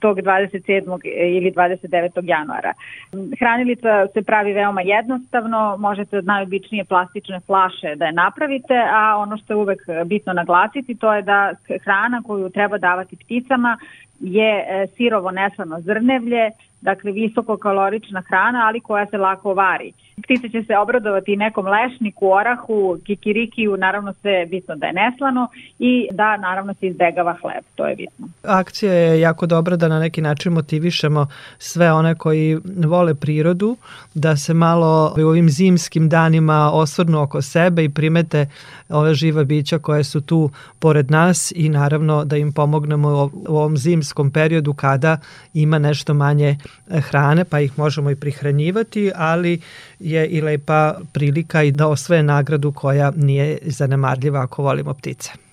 tog 0.00 0.18
27. 0.18 1.00
ili 1.36 1.50
29. 1.52 2.28
januara. 2.28 2.72
Hranilica 3.38 4.06
se 4.14 4.22
pravi 4.22 4.52
veoma 4.52 4.80
jednostavno, 4.80 5.76
možete 5.78 6.18
od 6.18 6.24
najobičnije 6.24 6.84
plastične 6.84 7.40
flaše 7.40 7.94
da 7.96 8.04
je 8.04 8.12
napravite, 8.12 8.74
a 8.92 9.16
ono 9.16 9.36
što 9.36 9.52
je 9.52 9.56
uvek 9.56 9.80
bitno 10.06 10.32
naglasiti 10.32 10.94
to 10.94 11.14
je 11.14 11.22
da 11.22 11.52
hrana 11.84 12.22
koju 12.26 12.35
treba 12.50 12.78
davati 12.78 13.16
pticama 13.16 13.78
je 14.20 14.64
e, 14.68 14.86
sirovo 14.96 15.30
neslano 15.30 15.80
zrnevlje, 15.80 16.50
dakle 16.80 17.12
visokokalorična 17.12 18.20
hrana, 18.20 18.66
ali 18.66 18.80
koja 18.80 19.06
se 19.06 19.18
lako 19.18 19.54
vari. 19.54 19.92
Ptice 20.22 20.48
će 20.48 20.62
se 20.62 20.76
obradovati 20.76 21.36
nekom 21.36 21.66
lešniku, 21.66 22.28
orahu, 22.28 22.98
kikirikiju, 23.04 23.76
naravno 23.76 24.12
sve 24.12 24.46
bitno 24.46 24.76
da 24.76 24.86
je 24.86 24.92
neslano 24.92 25.48
i 25.78 26.08
da 26.12 26.36
naravno 26.36 26.74
se 26.74 26.86
izbegava 26.86 27.36
hleb, 27.42 27.64
to 27.74 27.86
je 27.86 27.96
bitno. 27.96 28.28
Akcija 28.42 28.92
je 28.92 29.20
jako 29.20 29.46
dobra 29.46 29.76
da 29.76 29.88
na 29.88 30.00
neki 30.00 30.20
način 30.20 30.52
motivišemo 30.52 31.26
sve 31.58 31.92
one 31.92 32.14
koji 32.14 32.58
vole 32.86 33.14
prirodu, 33.14 33.76
da 34.14 34.36
se 34.36 34.54
malo 34.54 35.14
u 35.18 35.20
ovim 35.20 35.48
zimskim 35.50 36.08
danima 36.08 36.70
osvrnu 36.72 37.22
oko 37.22 37.42
sebe 37.42 37.84
i 37.84 37.88
primete 37.88 38.46
ove 38.88 39.14
živa 39.14 39.44
bića 39.44 39.78
koje 39.78 40.04
su 40.04 40.20
tu 40.20 40.50
pored 40.78 41.10
nas 41.10 41.52
i 41.56 41.68
naravno 41.68 42.24
da 42.24 42.36
im 42.36 42.52
pomognemo 42.52 43.30
u 43.48 43.56
ovom 43.56 43.76
zimskom 43.76 44.05
periodu 44.32 44.74
kada 44.74 45.18
ima 45.54 45.78
nešto 45.78 46.14
manje 46.14 46.58
hrane, 46.88 47.44
pa 47.44 47.60
ih 47.60 47.78
možemo 47.78 48.10
i 48.10 48.16
prihranjivati, 48.16 49.12
ali 49.14 49.60
je 49.98 50.26
i 50.26 50.40
lepa 50.40 50.98
prilika 51.12 51.62
i 51.62 51.72
da 51.72 51.86
osvoje 51.86 52.22
nagradu 52.22 52.72
koja 52.72 53.12
nije 53.16 53.58
zanemarljiva 53.62 54.42
ako 54.42 54.62
volimo 54.62 54.94
ptice. 54.94 55.45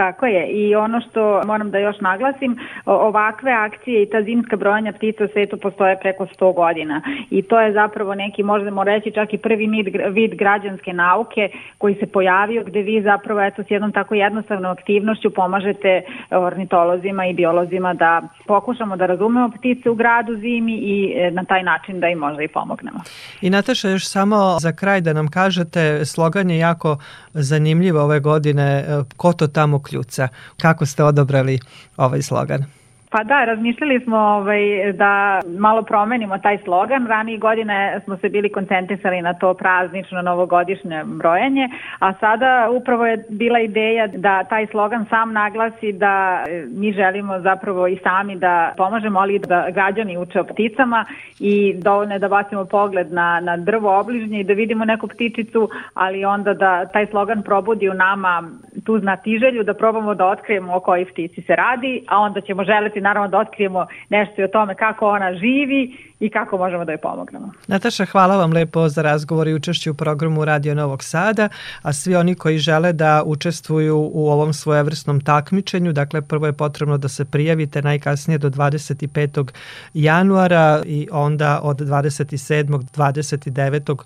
Tako 0.00 0.26
je 0.26 0.46
i 0.46 0.74
ono 0.74 1.00
što 1.00 1.42
moram 1.46 1.70
da 1.70 1.78
još 1.78 2.00
naglasim, 2.00 2.58
ovakve 2.84 3.52
akcije 3.52 4.02
i 4.02 4.10
ta 4.10 4.22
zimska 4.22 4.56
brojanja 4.56 4.92
ptica 4.92 5.24
u 5.24 5.28
svetu 5.32 5.56
postoje 5.56 5.98
preko 6.00 6.26
100 6.26 6.54
godina 6.54 7.02
i 7.30 7.42
to 7.42 7.60
je 7.60 7.72
zapravo 7.72 8.14
neki, 8.14 8.42
možemo 8.42 8.84
reći 8.84 9.10
čak 9.10 9.34
i 9.34 9.38
prvi 9.38 9.66
vid 10.10 10.34
građanske 10.34 10.92
nauke 10.92 11.50
koji 11.78 11.94
se 11.94 12.06
pojavio 12.06 12.64
gde 12.64 12.82
vi 12.82 13.02
zapravo 13.02 13.40
eto 13.40 13.62
s 13.62 13.70
jednom 13.70 13.92
tako 13.92 14.14
jednostavnom 14.14 14.72
aktivnošću 14.72 15.30
pomažete 15.30 16.02
ornitolozima 16.30 17.26
i 17.26 17.34
biolozima 17.34 17.94
da 17.94 18.22
pokušamo 18.46 18.96
da 18.96 19.06
razumemo 19.06 19.50
ptice 19.58 19.90
u 19.90 19.94
gradu 19.94 20.36
zimi 20.36 20.74
i 20.74 21.14
e, 21.16 21.30
na 21.30 21.44
taj 21.44 21.62
način 21.62 22.00
da 22.00 22.08
im 22.08 22.18
možda 22.18 22.42
i 22.42 22.48
pomognemo. 22.48 23.00
I 23.40 23.50
Nataša, 23.50 23.88
još 23.88 24.08
samo 24.08 24.56
za 24.60 24.72
kraj 24.72 25.00
da 25.00 25.12
nam 25.12 25.28
kažete, 25.28 26.04
slogan 26.04 26.50
je 26.50 26.58
jako 26.58 26.98
zanimljiv 27.34 27.96
ove 27.96 28.20
godine, 28.20 28.62
e, 28.62 29.02
ko 29.16 29.32
to 29.32 29.46
tamo 29.46 29.82
kljuca. 29.82 30.28
Kako 30.60 30.86
ste 30.86 31.04
odobrali 31.04 31.58
ovaj 31.96 32.22
slogan? 32.22 32.64
Pa 33.12 33.24
da, 33.24 33.44
razmišljali 33.44 34.00
smo 34.00 34.16
ovaj, 34.18 34.92
da 34.92 35.40
malo 35.58 35.82
promenimo 35.82 36.38
taj 36.38 36.58
slogan. 36.58 37.06
Ranije 37.06 37.38
godine 37.38 38.00
smo 38.04 38.16
se 38.16 38.28
bili 38.28 38.52
koncentrisali 38.52 39.22
na 39.22 39.34
to 39.34 39.54
praznično 39.54 40.22
novogodišnje 40.22 41.04
brojanje, 41.04 41.68
a 41.98 42.12
sada 42.20 42.68
upravo 42.70 43.06
je 43.06 43.24
bila 43.28 43.60
ideja 43.60 44.06
da 44.06 44.44
taj 44.44 44.66
slogan 44.66 45.06
sam 45.10 45.32
naglasi 45.32 45.92
da 45.92 46.44
e, 46.48 46.64
mi 46.68 46.92
želimo 46.92 47.40
zapravo 47.40 47.86
i 47.86 47.98
sami 48.02 48.36
da 48.36 48.74
pomažemo, 48.76 49.20
ali 49.20 49.38
da 49.38 49.66
građani 49.70 50.18
uče 50.18 50.40
o 50.40 50.44
pticama 50.44 51.04
i 51.40 51.74
dovoljno 51.76 52.14
je 52.14 52.18
da 52.18 52.28
bacimo 52.28 52.64
pogled 52.64 53.12
na, 53.12 53.40
na 53.40 53.56
drvo 53.56 54.00
obližnje 54.00 54.40
i 54.40 54.44
da 54.44 54.52
vidimo 54.52 54.84
neku 54.84 55.08
ptičicu, 55.08 55.68
ali 55.94 56.24
onda 56.24 56.54
da 56.54 56.86
taj 56.86 57.06
slogan 57.06 57.42
probudi 57.42 57.88
u 57.88 57.94
nama 57.94 58.42
tu 58.84 58.98
znatiželju, 58.98 59.64
da 59.64 59.74
probamo 59.74 60.14
da 60.14 60.26
otkrijemo 60.26 60.76
o 60.76 60.80
kojoj 60.80 61.04
ptici 61.04 61.42
se 61.42 61.56
radi, 61.56 62.04
a 62.08 62.18
onda 62.18 62.40
ćemo 62.40 62.64
želeti 63.00 63.02
naravno 63.02 63.28
da 63.28 63.38
otkrijemo 63.38 63.86
nešto 64.08 64.40
i 64.40 64.44
o 64.44 64.48
tome 64.48 64.74
kako 64.74 65.08
ona 65.08 65.34
živi 65.34 65.96
i 66.20 66.30
kako 66.30 66.58
možemo 66.58 66.84
da 66.84 66.92
joj 66.92 66.98
pomognemo. 66.98 67.52
Nataša, 67.66 68.04
hvala 68.04 68.36
vam 68.36 68.52
lepo 68.52 68.88
za 68.88 69.02
razgovor 69.02 69.48
i 69.48 69.54
učešću 69.54 69.90
u 69.90 69.94
programu 69.94 70.44
Radio 70.44 70.74
Novog 70.74 71.02
Sada, 71.02 71.48
a 71.82 71.92
svi 71.92 72.16
oni 72.16 72.34
koji 72.34 72.58
žele 72.58 72.92
da 72.92 73.22
učestvuju 73.26 74.10
u 74.12 74.28
ovom 74.30 74.52
svojevrsnom 74.52 75.20
takmičenju, 75.20 75.92
dakle 75.92 76.22
prvo 76.22 76.46
je 76.46 76.52
potrebno 76.52 76.98
da 76.98 77.08
se 77.08 77.24
prijavite 77.24 77.82
najkasnije 77.82 78.38
do 78.38 78.50
25. 78.50 79.50
januara 79.94 80.82
i 80.86 81.08
onda 81.12 81.60
od 81.62 81.80
27. 81.80 82.82
29. 82.96 83.96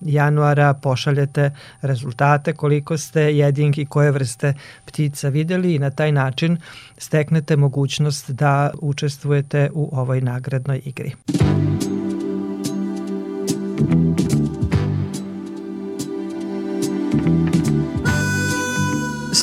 januara 0.00 0.74
pošaljete 0.82 1.50
rezultate 1.82 2.52
koliko 2.52 2.98
ste 2.98 3.20
jedinki 3.20 3.86
koje 3.86 4.10
vrste 4.10 4.54
ptica 4.84 5.28
videli 5.28 5.74
i 5.74 5.78
na 5.78 5.90
taj 5.90 6.12
način 6.12 6.58
steknete 6.98 7.56
mogućnost 7.56 8.30
da 8.30 8.70
učestvujete 8.80 9.70
u 9.74 9.88
ovoj 9.92 10.20
nagradnoj 10.20 10.80
igri. 10.84 11.12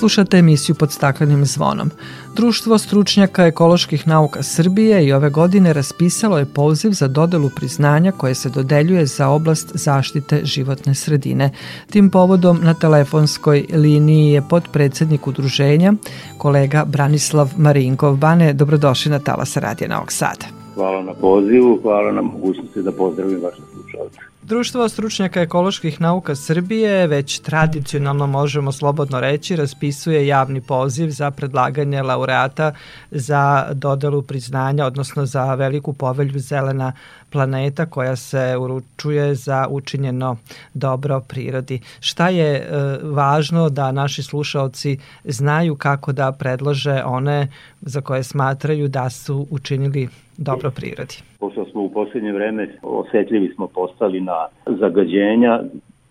Slušate 0.04 0.38
emisiju 0.38 0.76
pod 0.76 0.92
staklenim 0.92 1.46
zvonom. 1.46 1.92
Društvo 2.36 2.78
stručnjaka 2.78 3.46
ekoloških 3.46 4.08
nauka 4.08 4.44
Srbije 4.44 5.06
i 5.06 5.14
ove 5.14 5.30
godine 5.30 5.74
raspisalo 5.74 6.38
je 6.38 6.46
poziv 6.46 6.92
za 6.92 7.08
dodelu 7.08 7.50
priznanja 7.56 8.12
koje 8.12 8.36
se 8.36 8.50
dodeljuje 8.50 9.06
za 9.06 9.28
oblast 9.28 9.72
zaštite 9.74 10.42
životne 10.46 10.96
sredine. 10.96 11.50
Tim 11.92 12.10
povodom 12.10 12.60
na 12.64 12.74
telefonskoj 12.74 13.66
liniji 13.74 14.32
je 14.32 14.44
podpredsednik 14.50 15.28
udruženja 15.28 15.94
kolega 16.38 16.86
Branislav 16.86 17.54
Marinkov. 17.58 18.16
Bane, 18.16 18.54
dobrodošli 18.54 19.12
na 19.12 19.20
Talas 19.20 19.58
Radija 19.58 19.88
Novog 19.88 20.12
Sada. 20.12 20.46
Hvala 20.76 21.04
na 21.04 21.14
pozivu, 21.14 21.80
hvala 21.82 22.12
na 22.12 22.22
mogućnosti 22.22 22.82
da 22.82 22.92
pozdravim 22.92 23.40
vaše 23.44 23.62
slušalce. 23.74 24.33
Društvo 24.46 24.90
stručnjaka 24.90 25.42
ekoloških 25.42 26.02
nauka 26.02 26.36
Srbije 26.36 27.08
već 27.08 27.40
tradicionalno 27.40 28.28
možemo 28.28 28.72
slobodno 28.72 29.20
reći 29.20 29.56
raspisuje 29.56 30.28
javni 30.28 30.62
poziv 30.62 31.10
za 31.10 31.32
predlaganje 31.32 32.02
laureata 32.02 32.74
za 33.12 33.68
dodelu 33.74 34.22
priznanja, 34.22 34.86
odnosno 34.86 35.26
za 35.26 35.56
veliku 35.56 35.94
povelju 35.94 36.40
Zelena 36.40 36.94
planeta 37.30 37.86
koja 37.86 38.16
se 38.16 38.56
uručuje 38.60 39.36
za 39.36 39.68
učinjeno 39.70 40.38
dobro 40.74 41.22
prirodi. 41.22 41.80
Šta 42.00 42.30
je 42.30 42.56
e, 42.56 42.68
važno 43.04 43.70
da 43.70 43.92
naši 43.92 44.24
slušaoci 44.24 44.98
znaju 45.26 45.76
kako 45.76 46.12
da 46.12 46.32
predlože 46.32 47.04
one 47.06 47.48
za 47.82 48.02
koje 48.02 48.24
smatraju 48.24 48.88
da 48.88 49.10
su 49.10 49.48
učinili 49.50 50.10
dobro 50.38 50.72
prirodi? 50.76 51.16
Pošto 51.40 51.66
smo 51.66 51.82
u 51.82 51.90
poslednje 51.90 52.34
vreme 52.34 52.68
osetljivi 52.82 53.54
smo 53.56 53.68
postali 53.68 54.22
na 54.22 54.48
zagađenja 54.66 55.64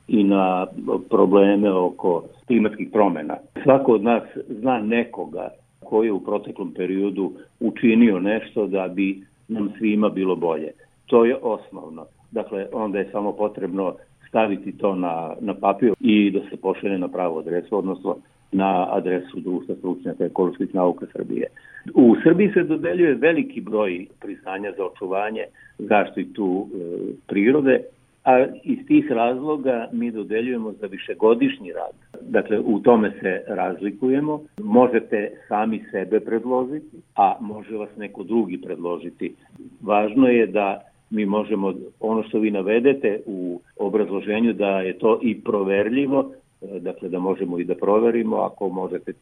i 0.08 0.24
na 0.24 0.66
probleme 1.10 1.72
oko 1.72 2.24
klimatskih 2.46 2.88
promena. 2.92 3.36
Svako 3.62 3.92
od 3.92 4.02
nas 4.02 4.22
zna 4.48 4.78
nekoga 4.78 5.48
koji 5.84 6.06
je 6.06 6.12
u 6.12 6.24
proteklom 6.24 6.74
periodu 6.74 7.32
učinio 7.60 8.20
nešto 8.20 8.66
da 8.66 8.88
bi 8.88 9.22
nam 9.48 9.72
svima 9.78 10.08
bilo 10.08 10.36
bolje. 10.36 10.70
To 11.06 11.24
je 11.24 11.36
osnovno. 11.42 12.06
Dakle, 12.30 12.66
onda 12.72 12.98
je 12.98 13.08
samo 13.12 13.32
potrebno 13.32 13.94
staviti 14.28 14.78
to 14.78 14.94
na, 14.94 15.34
na 15.40 15.54
papir 15.54 15.92
i 16.00 16.30
da 16.30 16.40
se 16.50 16.56
pošalje 16.56 16.98
na 16.98 17.08
pravu 17.08 17.38
adresu, 17.38 17.78
odnosno 17.78 18.16
na 18.52 18.86
adresu 18.90 19.40
Društva 19.40 19.74
stručnjaka 19.74 20.24
ekoloških 20.24 20.74
nauka 20.74 21.06
Srbije. 21.12 21.46
U 21.94 22.16
Srbiji 22.22 22.50
se 22.54 22.62
dodeljuje 22.62 23.14
veliki 23.14 23.60
broj 23.60 24.06
priznanja 24.20 24.72
za 24.76 24.84
očuvanje 24.84 25.44
zaštitu 25.78 26.66
e, 26.66 26.78
prirode, 27.26 27.80
a 28.24 28.46
iz 28.64 28.78
tih 28.86 29.10
razloga 29.10 29.88
mi 29.92 30.10
dodeljujemo 30.10 30.72
za 30.72 30.86
višegodišnji 30.86 31.72
rad. 31.72 32.22
Dakle, 32.28 32.58
u 32.58 32.78
tome 32.78 33.12
se 33.20 33.42
razlikujemo. 33.46 34.40
Možete 34.62 35.30
sami 35.48 35.84
sebe 35.90 36.20
predložiti, 36.20 36.96
a 37.16 37.36
može 37.40 37.76
vas 37.76 37.88
neko 37.96 38.22
drugi 38.22 38.60
predložiti. 38.60 39.34
Važno 39.80 40.28
je 40.28 40.46
da 40.46 40.80
mi 41.10 41.26
možemo, 41.26 41.74
ono 42.00 42.22
što 42.22 42.38
vi 42.38 42.50
navedete 42.50 43.20
u 43.26 43.60
obrazloženju, 43.78 44.52
da 44.52 44.80
je 44.80 44.98
to 44.98 45.18
i 45.22 45.40
proverljivo, 45.40 46.32
dakle 46.80 47.08
da 47.08 47.18
možemo 47.18 47.58
i 47.58 47.64
da 47.64 47.74
proverimo, 47.74 48.36
ako 48.36 48.68
možete 48.68 49.12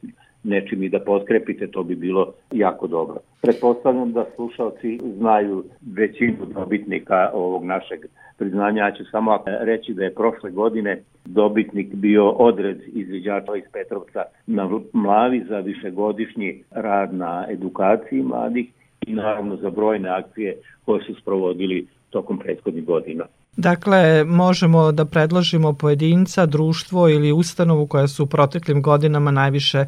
nečim 0.45 0.83
i 0.83 0.89
da 0.89 1.01
potkrepite, 1.01 1.67
to 1.67 1.83
bi 1.83 1.95
bilo 1.95 2.33
jako 2.53 2.87
dobro. 2.87 3.17
Pretpostavljam 3.43 4.13
da 4.13 4.27
slušalci 4.35 4.99
znaju 5.17 5.65
većinu 5.95 6.47
dobitnika 6.55 7.31
ovog 7.35 7.65
našeg 7.65 8.01
priznanja. 8.39 8.85
Ja 8.85 8.93
ću 8.93 9.05
samo 9.11 9.39
reći 9.47 9.95
da 9.95 10.05
je 10.05 10.15
prošle 10.15 10.51
godine 10.51 11.03
dobitnik 11.25 11.95
bio 11.95 12.31
odred 12.31 12.81
izviđača 12.87 13.57
iz 13.57 13.65
Petrovca 13.73 14.23
na 14.47 14.81
Mlavi 14.93 15.45
za 15.49 15.59
višegodišnji 15.59 16.63
rad 16.71 17.15
na 17.15 17.47
edukaciji 17.51 18.23
mladih 18.23 18.67
i 19.07 19.15
naravno 19.15 19.57
za 19.57 19.71
brojne 19.71 20.09
akcije 20.09 20.57
koje 20.85 21.03
su 21.03 21.15
sprovodili 21.15 21.87
tokom 22.11 22.39
prethodnih 22.39 22.85
godina. 22.85 23.25
Dakle, 23.57 24.25
možemo 24.25 24.93
da 24.93 25.05
predložimo 25.05 25.73
pojedinca, 25.73 26.47
društvo 26.47 27.09
ili 27.09 27.33
ustanovu 27.33 27.87
koja 27.87 28.09
su 28.09 28.25
u 28.25 28.27
proteklim 28.27 28.83
godinama 28.83 29.31
najviše 29.31 29.79
e, 29.79 29.87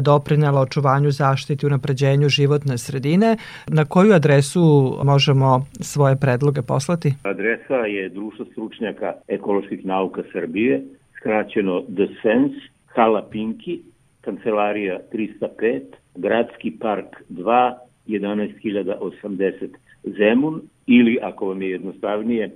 doprinjala 0.00 0.60
očuvanju 0.60 1.10
zaštiti 1.10 1.66
i 1.66 1.66
unapređenju 1.66 2.28
životne 2.28 2.78
sredine. 2.78 3.36
Na 3.68 3.84
koju 3.84 4.12
adresu 4.12 4.98
možemo 5.04 5.66
svoje 5.80 6.16
predloge 6.16 6.62
poslati? 6.62 7.14
Adresa 7.22 7.74
je 7.74 8.08
Društvo 8.08 8.44
stručnjaka 8.44 9.12
ekoloških 9.28 9.84
nauka 9.84 10.22
Srbije, 10.32 10.82
skraćeno 11.16 11.80
The 11.80 12.06
Sense, 12.22 12.60
Hala 12.86 13.22
Pinki, 13.30 13.80
Kancelarija 14.20 14.98
305, 15.12 15.80
Gradski 16.14 16.70
park 16.80 17.06
2, 17.30 17.74
11080 18.06 19.68
Zemun 20.04 20.60
ili, 20.86 21.18
ako 21.22 21.48
vam 21.48 21.62
je 21.62 21.70
jednostavnije, 21.70 22.50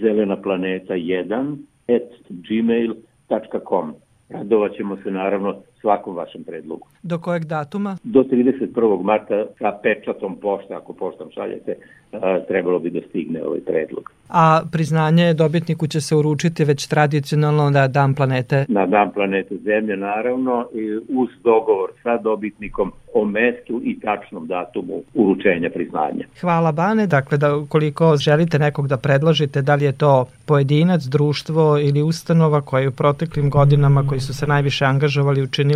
zelena 0.00 0.36
planeta 0.36 0.94
1 0.94 1.56
at 1.88 2.10
gmail.com. 2.28 3.94
Radovat 4.28 4.72
ćemo 4.76 4.96
se 4.96 5.10
naravno 5.10 5.62
svakom 5.82 6.16
vašem 6.16 6.44
predlogu. 6.44 6.86
Do 7.02 7.18
kojeg 7.18 7.44
datuma? 7.44 7.96
Do 8.04 8.22
31. 8.22 9.02
marta 9.02 9.44
sa 9.58 9.78
pečatom 9.82 10.36
pošta, 10.36 10.76
ako 10.76 10.92
poštom 10.92 11.28
šaljete, 11.34 11.76
trebalo 12.48 12.78
bi 12.78 12.90
da 12.90 13.00
stigne 13.08 13.42
ovaj 13.44 13.60
predlog. 13.60 14.12
A 14.28 14.62
priznanje 14.72 15.34
dobitniku 15.34 15.86
će 15.86 16.00
se 16.00 16.16
uručiti 16.16 16.64
već 16.64 16.86
tradicionalno 16.86 17.70
na 17.70 17.88
Dan 17.88 18.14
planete? 18.14 18.64
Na 18.68 18.86
Dan 18.86 19.12
planete 19.12 19.56
Zemlje, 19.56 19.96
naravno, 19.96 20.66
i 20.74 20.96
uz 20.96 21.28
dogovor 21.44 21.90
sa 22.02 22.18
dobitnikom 22.18 22.92
o 23.14 23.24
mestu 23.24 23.80
i 23.84 24.00
tačnom 24.00 24.46
datumu 24.46 25.02
uručenja 25.14 25.70
priznanja. 25.74 26.24
Hvala 26.40 26.72
Bane, 26.72 27.06
dakle 27.06 27.38
da 27.38 27.64
koliko 27.68 28.16
želite 28.16 28.58
nekog 28.58 28.88
da 28.88 28.96
predložite, 28.96 29.62
da 29.62 29.74
li 29.74 29.84
je 29.84 29.92
to 29.92 30.26
pojedinac, 30.46 31.02
društvo 31.02 31.78
ili 31.78 32.02
ustanova 32.02 32.60
koji 32.60 32.88
u 32.88 32.92
proteklim 32.92 33.50
godinama 33.50 34.04
koji 34.08 34.20
su 34.20 34.34
se 34.34 34.46
najviše 34.46 34.84
angažovali 34.84 35.42
učinili 35.42 35.71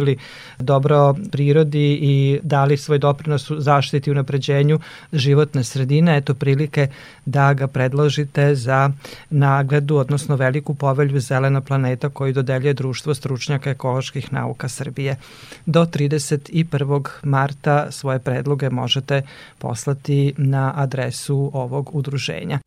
dobro 0.58 1.14
prirodi 1.32 1.98
i 2.02 2.40
dali 2.42 2.76
svoj 2.76 2.98
doprinos 2.98 3.50
zaštiti 3.58 4.10
i 4.10 4.12
unapređenju 4.12 4.78
životne 5.12 5.64
sredine, 5.64 6.16
eto 6.16 6.34
prilike 6.34 6.88
da 7.24 7.54
ga 7.54 7.66
predložite 7.66 8.54
za 8.54 8.90
nagradu, 9.30 9.96
odnosno 9.96 10.36
veliku 10.36 10.74
povelju 10.74 11.20
Zelena 11.20 11.60
planeta 11.60 12.08
koju 12.08 12.32
dodeljuje 12.32 12.74
Društvo 12.74 13.14
stručnjaka 13.14 13.70
ekoloških 13.70 14.32
nauka 14.32 14.68
Srbije. 14.68 15.16
Do 15.66 15.84
31. 15.84 17.08
marta 17.22 17.86
svoje 17.90 18.18
predloge 18.18 18.70
možete 18.70 19.22
poslati 19.58 20.34
na 20.36 20.72
adresu 20.76 21.50
ovog 21.54 21.90
udruženja. 21.94 22.58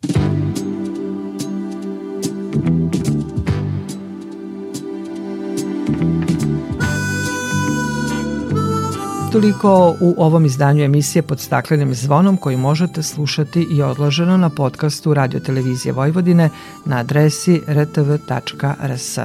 Toliko 9.31 9.95
u 9.99 10.15
ovom 10.17 10.45
izdanju 10.45 10.83
emisije 10.83 11.21
pod 11.21 11.39
staklenim 11.39 11.93
zvonom 11.93 12.37
koji 12.37 12.57
možete 12.57 13.03
slušati 13.03 13.67
i 13.71 13.81
odloženo 13.81 14.37
na 14.37 14.49
podcastu 14.49 15.13
Radio 15.13 15.39
Televizije 15.39 15.91
Vojvodine 15.93 16.49
na 16.85 16.97
adresi 16.97 17.61
rtv.rs. 17.67 19.17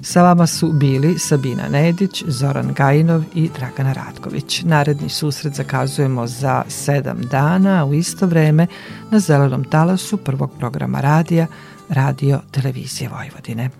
Sa 0.00 0.22
vama 0.22 0.46
su 0.46 0.72
bili 0.72 1.18
Sabina 1.18 1.68
Nedić, 1.68 2.24
Zoran 2.26 2.72
Gajinov 2.74 3.22
i 3.34 3.50
Dragana 3.58 3.92
Ratković. 3.92 4.62
Naredni 4.62 5.08
susret 5.08 5.54
zakazujemo 5.54 6.26
za 6.26 6.62
sedam 6.68 7.22
dana 7.30 7.84
u 7.84 7.94
isto 7.94 8.26
vreme 8.26 8.66
na 9.10 9.18
zelenom 9.18 9.64
talasu 9.64 10.16
prvog 10.16 10.50
programa 10.58 11.00
radija 11.00 11.46
Radio 11.88 12.40
Televizije 12.50 13.10
Vojvodine. 13.10 13.70